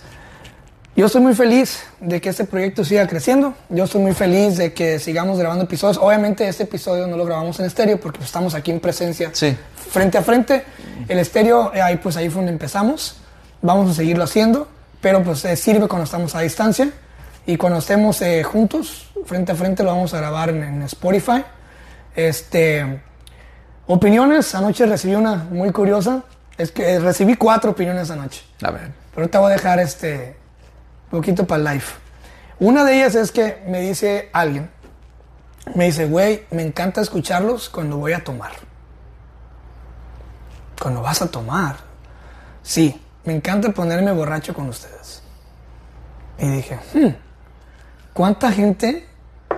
yo 0.95 1.05
estoy 1.05 1.21
muy 1.21 1.35
feliz 1.35 1.83
de 1.99 2.19
que 2.21 2.29
este 2.29 2.45
proyecto 2.45 2.83
siga 2.83 3.05
creciendo. 3.07 3.53
Yo 3.69 3.83
estoy 3.83 4.01
muy 4.01 4.13
feliz 4.13 4.57
de 4.57 4.73
que 4.73 4.97
sigamos 4.99 5.37
grabando 5.37 5.65
episodios. 5.65 5.97
Obviamente 6.01 6.47
este 6.47 6.63
episodio 6.63 7.05
no 7.07 7.17
lo 7.17 7.25
grabamos 7.25 7.59
en 7.59 7.65
estéreo 7.65 7.99
porque 7.99 8.17
pues, 8.19 8.27
estamos 8.29 8.55
aquí 8.55 8.71
en 8.71 8.79
presencia 8.79 9.29
Sí. 9.33 9.55
frente 9.89 10.17
a 10.17 10.21
frente. 10.23 10.63
El 11.07 11.19
estéreo, 11.19 11.73
eh, 11.73 11.81
ahí 11.81 11.97
pues 11.97 12.17
ahí 12.17 12.29
fue 12.29 12.37
donde 12.37 12.53
empezamos. 12.53 13.17
Vamos 13.61 13.91
a 13.91 13.93
seguirlo 13.93 14.23
haciendo, 14.23 14.67
pero 15.01 15.21
pues 15.23 15.43
eh, 15.45 15.55
sirve 15.55 15.87
cuando 15.87 16.05
estamos 16.05 16.33
a 16.35 16.39
distancia. 16.41 16.89
Y 17.45 17.57
cuando 17.57 17.79
estemos 17.79 18.21
eh, 18.21 18.43
juntos, 18.43 19.11
frente 19.25 19.51
a 19.51 19.55
frente, 19.55 19.83
lo 19.83 19.89
vamos 19.89 20.13
a 20.13 20.17
grabar 20.17 20.49
en, 20.49 20.63
en 20.63 20.81
Spotify. 20.83 21.43
Este, 22.15 23.01
opiniones, 23.87 24.53
anoche 24.55 24.85
recibí 24.85 25.15
una 25.15 25.35
muy 25.35 25.71
curiosa. 25.71 26.23
Es 26.57 26.71
que 26.71 26.93
eh, 26.93 26.99
recibí 26.99 27.35
cuatro 27.35 27.71
opiniones 27.71 28.11
anoche. 28.11 28.43
A 28.61 28.71
ver. 28.71 28.91
Pero 29.15 29.29
te 29.29 29.37
voy 29.37 29.51
a 29.51 29.55
dejar 29.55 29.79
este 29.79 30.35
poquito 31.09 31.45
para 31.45 31.57
el 31.57 31.63
live. 31.65 31.85
Una 32.59 32.83
de 32.83 32.95
ellas 32.97 33.15
es 33.15 33.31
que 33.31 33.63
me 33.67 33.81
dice 33.81 34.29
alguien, 34.33 34.69
me 35.73 35.85
dice, 35.85 36.05
güey, 36.05 36.45
me 36.51 36.61
encanta 36.61 37.01
escucharlos 37.01 37.69
cuando 37.69 37.97
voy 37.97 38.13
a 38.13 38.23
tomar. 38.23 38.51
Cuando 40.79 41.01
vas 41.01 41.21
a 41.21 41.29
tomar. 41.29 41.77
Sí, 42.61 43.01
me 43.25 43.33
encanta 43.33 43.71
ponerme 43.71 44.11
borracho 44.11 44.53
con 44.53 44.69
ustedes. 44.69 45.23
Y 46.37 46.47
dije, 46.47 46.79
hmm, 46.93 47.30
¿cuánta 48.13 48.51
gente 48.51 49.07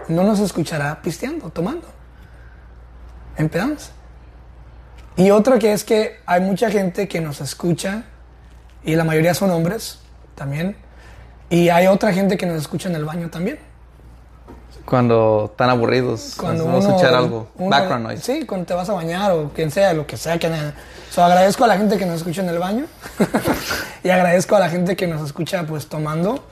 no 0.08 0.24
nos 0.24 0.40
escuchará 0.40 1.02
pisteando, 1.02 1.50
tomando? 1.50 1.88
Empedamos. 3.38 3.92
Y 5.16 5.30
otra 5.32 5.60
que 5.60 5.74
es 5.74 5.84
que 5.84 6.20
hay 6.26 6.42
mucha 6.42 6.70
gente 6.72 7.08
que 7.08 7.22
nos 7.22 7.42
escucha 7.42 8.04
y 8.84 8.96
la 8.96 9.04
mayoría 9.04 9.34
son 9.34 9.52
hombres 9.52 10.00
también. 10.36 10.76
Y 11.50 11.70
hay 11.70 11.88
otra 11.88 12.14
gente 12.14 12.36
que 12.38 12.46
nos 12.46 12.58
escucha 12.58 12.90
en 12.90 12.96
el 12.96 13.06
baño 13.06 13.30
también. 13.30 13.60
Cuando 14.86 15.50
están 15.52 15.70
aburridos, 15.70 16.34
Cuando 16.38 16.66
vamos 16.66 16.86
a 16.86 16.90
escuchar 16.90 17.14
algo. 17.14 17.48
uno- 17.56 17.70
Background 17.70 18.04
noise. 18.06 18.22
Sí, 18.24 18.46
cuando 18.46 18.66
te 18.66 18.74
vas 18.74 18.90
a 18.90 18.94
bañar 18.94 19.32
o 19.32 19.52
quien 19.54 19.72
sea, 19.72 19.94
lo 19.94 20.06
que 20.06 20.18
sea. 20.18 20.38
Que 20.40 20.50
so, 21.10 21.24
agradezco 21.24 21.64
a 21.64 21.68
la 21.68 21.78
gente 21.78 21.98
que 21.98 22.06
nos 22.06 22.18
escucha 22.18 22.42
en 22.42 22.50
el 22.50 22.60
baño 22.60 22.86
y 24.04 24.10
agradezco 24.10 24.56
a 24.56 24.60
la 24.60 24.70
gente 24.70 24.96
que 24.96 25.08
nos 25.08 25.22
escucha 25.22 25.64
pues 25.66 25.88
tomando, 25.88 26.44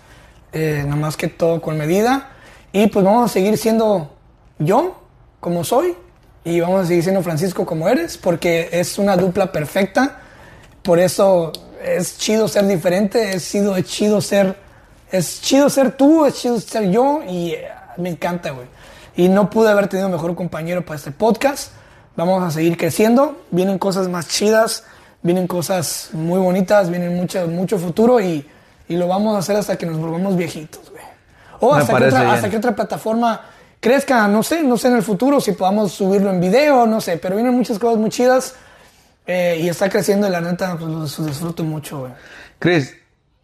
eh, 0.54 0.84
nada 0.84 0.96
más 0.96 1.18
que 1.18 1.28
todo 1.28 1.62
con 1.62 1.78
medida. 1.78 2.32
Y 2.74 2.88
pues 2.88 3.04
vamos 3.06 3.30
a 3.30 3.34
seguir 3.34 3.58
siendo 3.58 4.12
yo 4.60 5.02
como 5.40 5.64
soy 5.64 5.96
y 6.44 6.60
vamos 6.60 6.84
a 6.84 6.88
seguir 6.88 7.04
siendo 7.04 7.22
Francisco 7.22 7.66
como 7.66 7.88
eres 7.88 8.18
porque 8.18 8.70
es 8.72 8.98
una 8.98 9.18
dupla 9.18 9.52
perfecta. 9.52 10.20
Por 10.82 11.00
eso 11.00 11.52
es 11.84 12.18
chido 12.18 12.48
ser 12.48 12.68
diferente, 12.68 13.34
es 13.34 13.50
chido, 13.50 13.76
es 13.76 13.86
chido 13.86 14.22
ser, 14.22 14.58
es 15.12 15.42
chido 15.42 15.70
ser 15.70 15.92
tú, 15.92 16.26
es 16.26 16.36
chido 16.36 16.60
ser 16.60 16.90
yo 16.90 17.22
y 17.28 17.52
eh, 17.52 17.68
me 17.98 18.10
encanta, 18.10 18.52
güey. 18.52 18.68
Y 19.16 19.28
no 19.28 19.50
pude 19.50 19.70
haber 19.70 19.88
tenido 19.88 20.10
mejor 20.10 20.36
compañero 20.36 20.86
para 20.86 20.98
este 20.98 21.12
podcast. 21.12 21.74
Vamos 22.16 22.44
a 22.44 22.52
seguir 22.52 22.78
creciendo, 22.78 23.42
vienen 23.52 23.78
cosas 23.78 24.08
más 24.08 24.28
chidas, 24.28 24.84
vienen 25.22 25.48
cosas 25.48 26.10
muy 26.14 26.40
bonitas, 26.40 26.90
vienen 26.90 27.16
mucho, 27.16 27.48
mucho 27.48 27.78
futuro 27.78 28.20
y, 28.20 28.46
y 28.92 28.98
lo 28.98 29.08
vamos 29.08 29.36
a 29.36 29.40
hacer 29.40 29.56
hasta 29.56 29.78
que 29.78 29.86
nos 29.86 29.98
volvamos 29.98 30.36
viejitos, 30.36 30.90
güey. 30.92 31.04
O 31.60 31.74
hasta 31.74 31.98
que, 31.98 32.06
otra, 32.06 32.20
bien. 32.22 32.32
hasta 32.34 32.50
que 32.50 32.58
otra 32.58 32.76
plataforma 32.76 33.42
crezca, 33.80 34.28
no 34.28 34.44
sé, 34.44 34.64
no 34.64 34.78
sé 34.78 34.88
en 34.90 34.96
el 34.96 35.04
futuro 35.04 35.40
si 35.40 35.52
podamos 35.54 35.92
subirlo 35.92 36.30
en 36.32 36.40
video, 36.40 36.86
no 36.88 37.00
sé, 37.02 37.18
pero 37.18 37.36
vienen 37.36 37.54
muchas 37.56 37.78
cosas 37.80 38.00
muy 38.00 38.10
chidas 38.10 38.56
eh, 39.28 39.60
y 39.62 39.70
está 39.70 39.90
creciendo 39.90 40.28
y 40.28 40.32
la 40.32 40.42
neta 40.42 40.76
pues, 40.78 40.90
lo 41.20 41.26
disfruto 41.26 41.64
mucho, 41.64 42.00
güey. 42.02 42.12
Chris, 42.60 42.96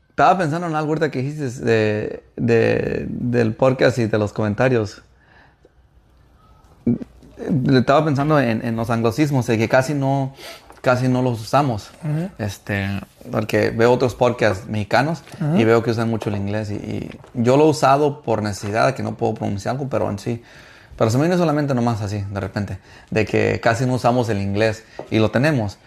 estaba 0.09 0.37
pensando 0.37 0.67
en 0.67 0.75
algo 0.75 0.89
ahorita 0.89 1.11
que 1.11 1.21
dijiste 1.21 1.63
de, 1.63 2.23
de- 2.35 3.05
del 3.09 3.53
podcast 3.53 3.97
y 3.99 4.07
de 4.07 4.17
los 4.17 4.33
comentarios. 4.33 5.01
Estaba 7.71 8.03
pensando 8.03 8.39
en, 8.39 8.65
en 8.65 8.75
los 8.75 8.89
anglicismos, 8.89 9.45
de 9.45 9.57
que 9.59 9.69
casi 9.69 9.93
no, 9.93 10.33
casi 10.81 11.07
no 11.07 11.21
los 11.21 11.41
usamos. 11.41 11.89
este, 12.37 12.87
porque 13.31 13.69
veo 13.71 13.91
otros 13.91 14.15
podcasts 14.15 14.67
mexicanos 14.67 15.23
y 15.55 15.63
veo 15.63 15.83
que 15.83 15.91
usan 15.91 16.09
mucho 16.09 16.29
el 16.29 16.37
inglés. 16.37 16.71
Y, 16.71 16.75
y 16.75 17.19
yo 17.33 17.57
lo 17.57 17.65
he 17.65 17.69
usado 17.69 18.21
por 18.21 18.41
necesidad, 18.41 18.93
que 18.95 19.03
no 19.03 19.15
puedo 19.15 19.33
pronunciar 19.33 19.75
algo, 19.75 19.89
pero 19.89 20.09
en 20.09 20.19
sí. 20.19 20.43
Pero 20.97 21.11
se 21.11 21.17
me 21.17 21.23
viene 21.23 21.37
solamente 21.37 21.75
nomás 21.75 22.01
así, 22.01 22.23
de 22.31 22.39
repente, 22.39 22.79
de 23.11 23.25
que 23.25 23.59
casi 23.59 23.85
no 23.85 23.93
usamos 23.93 24.29
el 24.29 24.41
inglés 24.41 24.83
y 25.11 25.19
lo 25.19 25.29
tenemos. 25.29 25.77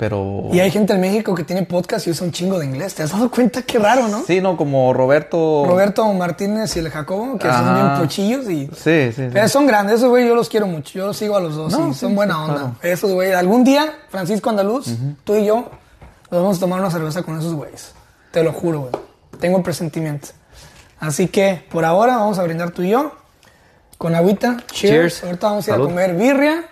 Pero... 0.00 0.44
Y 0.50 0.60
hay 0.60 0.70
gente 0.70 0.94
en 0.94 1.00
México 1.02 1.34
que 1.34 1.44
tiene 1.44 1.62
podcast 1.64 2.06
y 2.06 2.10
usa 2.10 2.24
un 2.26 2.32
chingo 2.32 2.58
de 2.58 2.64
inglés. 2.64 2.94
¿Te 2.94 3.02
has 3.02 3.12
dado 3.12 3.30
cuenta? 3.30 3.60
Qué 3.60 3.78
raro, 3.78 4.08
¿no? 4.08 4.22
Sí, 4.26 4.40
no, 4.40 4.56
como 4.56 4.94
Roberto. 4.94 5.66
Roberto 5.68 6.10
Martínez 6.14 6.74
y 6.76 6.78
el 6.78 6.88
Jacobo, 6.88 7.36
que 7.38 7.46
son 7.46 7.68
Ajá. 7.68 7.74
bien 7.74 8.00
pochillos 8.00 8.44
y... 8.48 8.66
Sí, 8.68 8.72
sí, 8.74 9.12
sí. 9.12 9.28
Pero 9.30 9.46
son 9.50 9.66
grandes, 9.66 9.96
esos 9.96 10.08
güey 10.08 10.26
yo 10.26 10.34
los 10.34 10.48
quiero 10.48 10.66
mucho. 10.66 10.98
Yo 10.98 11.06
los 11.06 11.18
sigo 11.18 11.36
a 11.36 11.40
los 11.40 11.54
dos 11.54 11.70
No, 11.78 11.90
y 11.90 11.92
sí, 11.92 12.00
son 12.00 12.14
buena 12.14 12.32
sí, 12.32 12.40
onda. 12.40 12.54
claro. 12.54 12.76
Esos 12.80 13.12
güey, 13.12 13.32
algún 13.34 13.62
día, 13.62 13.92
Francisco 14.08 14.48
Andaluz, 14.48 14.86
tú 15.22 15.34
y 15.36 15.44
yo, 15.44 15.68
nos 16.30 16.40
vamos 16.42 16.56
a 16.56 16.60
tomar 16.60 16.80
una 16.80 16.90
cerveza 16.90 17.22
con 17.22 17.38
esos 17.38 17.52
güeyes. 17.52 17.92
Te 18.30 18.42
lo 18.42 18.54
juro, 18.54 18.80
güey. 18.80 18.92
Tengo 19.38 19.58
el 19.58 19.62
presentimiento. 19.62 20.28
Así 20.98 21.28
que 21.28 21.62
por 21.70 21.84
ahora 21.84 22.16
vamos 22.16 22.38
a 22.38 22.42
brindar 22.42 22.70
tú 22.70 22.80
y 22.82 22.88
yo 22.88 23.12
con 23.98 24.14
agüita. 24.14 24.56
Cheers. 24.72 24.80
Cheers. 25.18 25.24
Ahorita 25.24 25.46
vamos 25.48 25.66
a 25.66 25.70
ir 25.70 25.74
Salud. 25.74 25.86
a 25.86 25.88
comer 25.90 26.14
birria. 26.16 26.64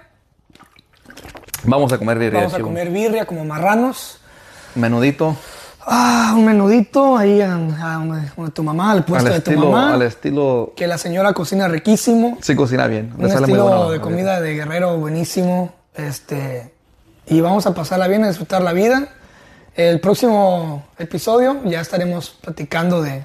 Vamos 1.69 1.93
a 1.93 1.99
comer 1.99 2.19
birria. 2.19 2.41
Vamos 2.41 2.55
a 2.55 2.61
comer 2.61 2.91
birria 2.91 3.27
como 3.27 3.45
marranos. 3.45 4.19
Menudito. 4.75 5.37
Ah, 5.91 6.35
un 6.37 6.45
menudito 6.45 7.17
ahí 7.17 7.41
a, 7.41 7.55
a 7.57 8.51
tu 8.53 8.63
mamá, 8.63 8.93
al 8.93 9.05
puesto 9.05 9.27
Al 9.29 9.35
de 9.35 9.41
tu 9.41 9.59
mamá. 9.59 9.95
al 9.95 10.03
estilo. 10.03 10.73
Que 10.77 10.87
la 10.87 10.99
señora 10.99 11.33
cocina 11.33 11.67
riquísimo. 11.69 12.37
Sí, 12.43 12.55
cocina 12.55 12.87
bien. 12.87 13.15
Le 13.19 13.25
Un 13.25 13.31
sale 13.31 13.47
muy 13.47 13.53
estilo 13.53 13.65
bueno. 13.69 13.91
de 13.91 14.01
comida 14.01 14.41
de 14.41 14.55
guerrero 14.55 14.99
buenísimo. 14.99 15.73
Este, 15.95 16.75
y 17.27 17.41
vamos 17.41 17.67
a 17.67 17.75
pasarla 17.75 18.07
bien, 18.07 18.23
a 18.25 18.29
disfrutar 18.29 18.63
la 18.63 18.73
vida. 18.73 19.09
El 19.75 20.01
próximo 20.01 20.85
episodio 20.99 21.63
ya 21.65 21.81
estaremos 21.81 22.31
platicando 22.31 23.01
de, 23.01 23.25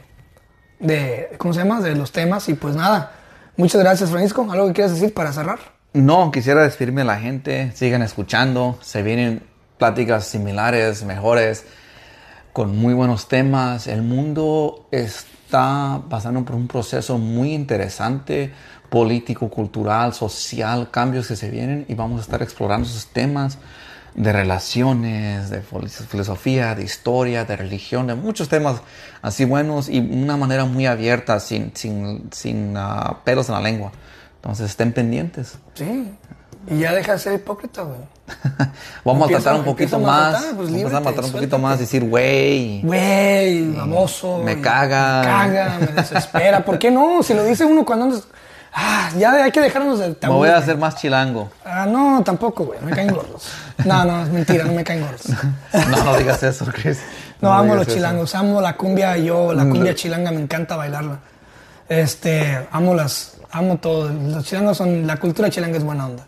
de, 0.79 1.35
¿cómo 1.37 1.53
se 1.53 1.59
llama? 1.59 1.81
De 1.81 1.95
los 1.95 2.11
temas. 2.13 2.47
Y 2.47 2.53
pues 2.53 2.75
nada, 2.75 3.11
muchas 3.57 3.81
gracias 3.81 4.09
Francisco. 4.09 4.47
¿Algo 4.49 4.67
que 4.67 4.73
quieras 4.73 4.93
decir 4.93 5.13
para 5.13 5.33
cerrar? 5.33 5.59
No, 5.93 6.31
quisiera 6.31 6.63
despedirme 6.63 7.01
de 7.01 7.05
la 7.05 7.19
gente. 7.19 7.71
Sigan 7.75 8.01
escuchando. 8.01 8.77
Se 8.81 9.03
vienen 9.03 9.43
pláticas 9.77 10.25
similares, 10.25 11.03
mejores, 11.03 11.65
con 12.51 12.75
muy 12.77 12.93
buenos 12.93 13.27
temas. 13.27 13.87
El 13.87 14.01
mundo 14.01 14.87
está 14.91 16.01
pasando 16.09 16.43
por 16.45 16.55
un 16.55 16.67
proceso 16.67 17.17
muy 17.19 17.53
interesante, 17.53 18.51
político, 18.89 19.49
cultural, 19.49 20.13
social, 20.13 20.89
cambios 20.89 21.27
que 21.27 21.35
se 21.35 21.49
vienen 21.51 21.85
y 21.87 21.93
vamos 21.93 22.19
a 22.19 22.23
estar 22.23 22.41
explorando 22.41 22.87
esos 22.87 23.07
temas 23.07 23.59
de 24.15 24.31
relaciones, 24.31 25.49
de 25.51 25.61
fil- 25.63 25.89
filosofía, 25.89 26.75
de 26.75 26.83
historia, 26.83 27.45
de 27.45 27.55
religión, 27.55 28.07
de 28.07 28.15
muchos 28.15 28.49
temas 28.49 28.81
así 29.21 29.45
buenos 29.45 29.89
y 29.89 29.99
una 29.99 30.37
manera 30.37 30.65
muy 30.65 30.85
abierta, 30.87 31.39
sin, 31.39 31.71
sin, 31.75 32.29
sin 32.31 32.73
ah, 32.77 33.19
pelos 33.23 33.49
en 33.49 33.55
la 33.55 33.61
lengua. 33.61 33.91
Entonces 34.43 34.71
estén 34.71 34.91
pendientes. 34.91 35.57
Sí. 35.73 36.11
Y 36.69 36.79
ya 36.79 36.93
deja 36.93 37.13
de 37.13 37.19
ser 37.19 37.33
hipócrita, 37.33 37.83
güey. 37.83 37.97
Vamos 39.05 39.23
Empieza- 39.23 39.39
a 39.39 39.43
tratar 39.53 39.59
un 39.59 39.65
poquito 39.65 39.99
más. 39.99 40.43
pues, 40.55 40.69
vamos 40.71 40.93
a 40.93 40.99
matar 40.99 41.23
un 41.25 41.31
poquito 41.31 41.57
más, 41.59 41.79
decir 41.79 42.03
güey. 42.07 42.81
Güey, 42.81 43.71
baboso. 43.71 44.39
me 44.39 44.59
caga. 44.61 45.19
Me 45.21 45.25
caga, 45.27 45.77
me 45.79 45.87
desespera. 45.87 46.63
¿Por 46.63 46.77
qué 46.79 46.91
no? 46.91 47.23
Si 47.23 47.33
lo 47.33 47.43
dice 47.43 47.63
uno 47.65 47.85
cuando 47.85 48.05
andas... 48.05 48.23
Ah, 48.75 49.11
ya 49.17 49.31
hay 49.43 49.51
que 49.51 49.61
dejarnos 49.61 49.99
del 49.99 50.17
Me 50.21 50.29
voy 50.29 50.49
a 50.49 50.57
hacer 50.57 50.77
más 50.77 50.95
chilango. 50.95 51.51
Ah, 51.63 51.85
no, 51.85 52.21
tampoco, 52.23 52.65
güey. 52.65 52.79
Me 52.81 52.91
caen 52.91 53.13
gordos. 53.13 53.47
No, 53.85 54.03
no, 54.03 54.23
es 54.23 54.29
mentira, 54.29 54.63
no 54.65 54.73
me 54.73 54.83
caen 54.83 55.01
gordos. 55.01 55.27
No, 55.91 56.03
no 56.03 56.17
digas 56.17 56.41
eso, 56.43 56.65
Chris. 56.73 56.99
No, 57.39 57.53
amo 57.53 57.75
los 57.75 57.85
eso. 57.87 57.95
chilangos, 57.97 58.33
amo 58.35 58.61
la 58.61 58.75
cumbia, 58.75 59.15
yo, 59.17 59.53
la 59.53 59.63
cumbia 59.65 59.93
chilanga, 59.93 60.31
me 60.31 60.41
encanta 60.41 60.75
bailarla. 60.75 61.19
Este, 61.89 62.67
amo 62.71 62.95
las, 62.95 63.32
amo 63.53 63.77
todo. 63.77 64.09
Los 64.09 64.45
chilangos 64.45 64.77
son, 64.77 65.07
la 65.07 65.17
cultura 65.17 65.49
chilanga 65.49 65.77
es 65.77 65.83
buena 65.83 66.07
onda. 66.07 66.25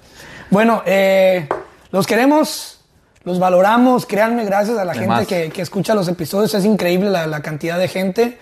Bueno, 0.49 0.83
eh, 0.85 1.49
los 1.91 2.07
queremos, 2.07 2.79
los 3.23 3.39
valoramos, 3.39 4.05
créanme, 4.05 4.45
gracias 4.45 4.77
a 4.77 4.85
la 4.85 4.93
gente 4.93 5.25
que, 5.25 5.49
que 5.49 5.61
escucha 5.61 5.93
los 5.93 6.07
episodios, 6.07 6.53
es 6.53 6.63
increíble 6.63 7.09
la, 7.09 7.27
la 7.27 7.41
cantidad 7.41 7.77
de 7.77 7.87
gente, 7.87 8.37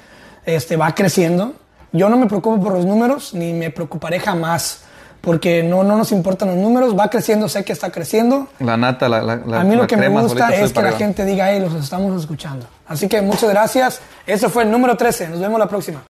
este, 0.45 0.75
va 0.75 0.93
creciendo. 0.93 1.53
Yo 1.93 2.09
no 2.09 2.17
me 2.17 2.27
preocupo 2.27 2.61
por 2.61 2.73
los 2.73 2.85
números, 2.85 3.33
ni 3.33 3.53
me 3.53 3.71
preocuparé 3.71 4.19
jamás 4.19 4.83
porque 5.23 5.63
no, 5.63 5.85
no 5.85 5.95
nos 5.95 6.11
importan 6.11 6.49
los 6.49 6.57
números, 6.57 6.99
va 6.99 7.09
creciendo, 7.09 7.47
sé 7.47 7.63
que 7.63 7.71
está 7.71 7.91
creciendo. 7.91 8.49
La 8.59 8.75
nata, 8.75 9.07
la, 9.07 9.21
la, 9.21 9.61
A 9.61 9.63
mí 9.63 9.73
lo 9.73 9.87
que 9.87 9.95
me 9.95 10.09
gusta 10.09 10.53
es 10.53 10.73
que 10.73 10.81
la 10.81 10.91
gente 10.91 11.23
diga, 11.23 11.49
hey, 11.49 11.61
los 11.61 11.73
estamos 11.81 12.19
escuchando. 12.19 12.65
Así 12.85 13.07
que 13.07 13.21
muchas 13.21 13.49
gracias. 13.49 14.01
Eso 14.27 14.49
fue 14.49 14.63
el 14.63 14.71
número 14.71 14.97
13. 14.97 15.29
Nos 15.29 15.39
vemos 15.39 15.57
la 15.57 15.67
próxima. 15.69 16.03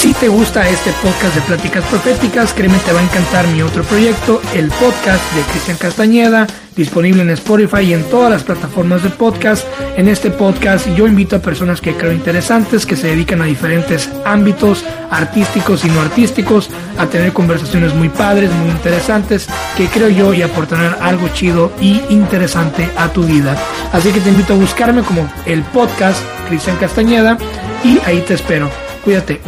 Si 0.00 0.14
te 0.14 0.28
gusta 0.28 0.66
este 0.66 0.92
podcast 1.02 1.34
de 1.34 1.42
Pláticas 1.42 1.84
Proféticas, 1.84 2.54
créeme 2.54 2.78
te 2.78 2.90
va 2.90 3.00
a 3.00 3.02
encantar 3.02 3.46
mi 3.48 3.60
otro 3.60 3.82
proyecto, 3.82 4.40
el 4.54 4.68
podcast 4.68 5.22
de 5.34 5.42
Cristian 5.52 5.76
Castañeda, 5.76 6.46
disponible 6.74 7.20
en 7.20 7.28
Spotify 7.28 7.82
y 7.82 7.92
en 7.92 8.04
todas 8.04 8.30
las 8.30 8.42
plataformas 8.42 9.02
de 9.02 9.10
podcast. 9.10 9.66
En 9.98 10.08
este 10.08 10.30
podcast 10.30 10.88
yo 10.96 11.06
invito 11.06 11.36
a 11.36 11.42
personas 11.42 11.82
que 11.82 11.94
creo 11.94 12.14
interesantes, 12.14 12.86
que 12.86 12.96
se 12.96 13.08
dedican 13.08 13.42
a 13.42 13.44
diferentes 13.44 14.10
ámbitos 14.24 14.86
artísticos 15.10 15.84
y 15.84 15.90
no 15.90 16.00
artísticos, 16.00 16.70
a 16.96 17.06
tener 17.06 17.34
conversaciones 17.34 17.94
muy 17.94 18.08
padres, 18.08 18.50
muy 18.52 18.70
interesantes, 18.70 19.48
que 19.76 19.86
creo 19.88 20.08
yo 20.08 20.32
y 20.32 20.40
aportarán 20.40 20.96
algo 21.02 21.28
chido 21.34 21.72
y 21.78 22.00
interesante 22.08 22.88
a 22.96 23.12
tu 23.12 23.24
vida. 23.24 23.54
Así 23.92 24.12
que 24.12 24.20
te 24.20 24.30
invito 24.30 24.54
a 24.54 24.56
buscarme 24.56 25.02
como 25.02 25.30
el 25.44 25.62
podcast 25.62 26.24
Cristian 26.48 26.78
Castañeda 26.78 27.36
y 27.84 27.98
ahí 28.06 28.24
te 28.26 28.32
espero. 28.32 28.70
Cuídate. 29.04 29.38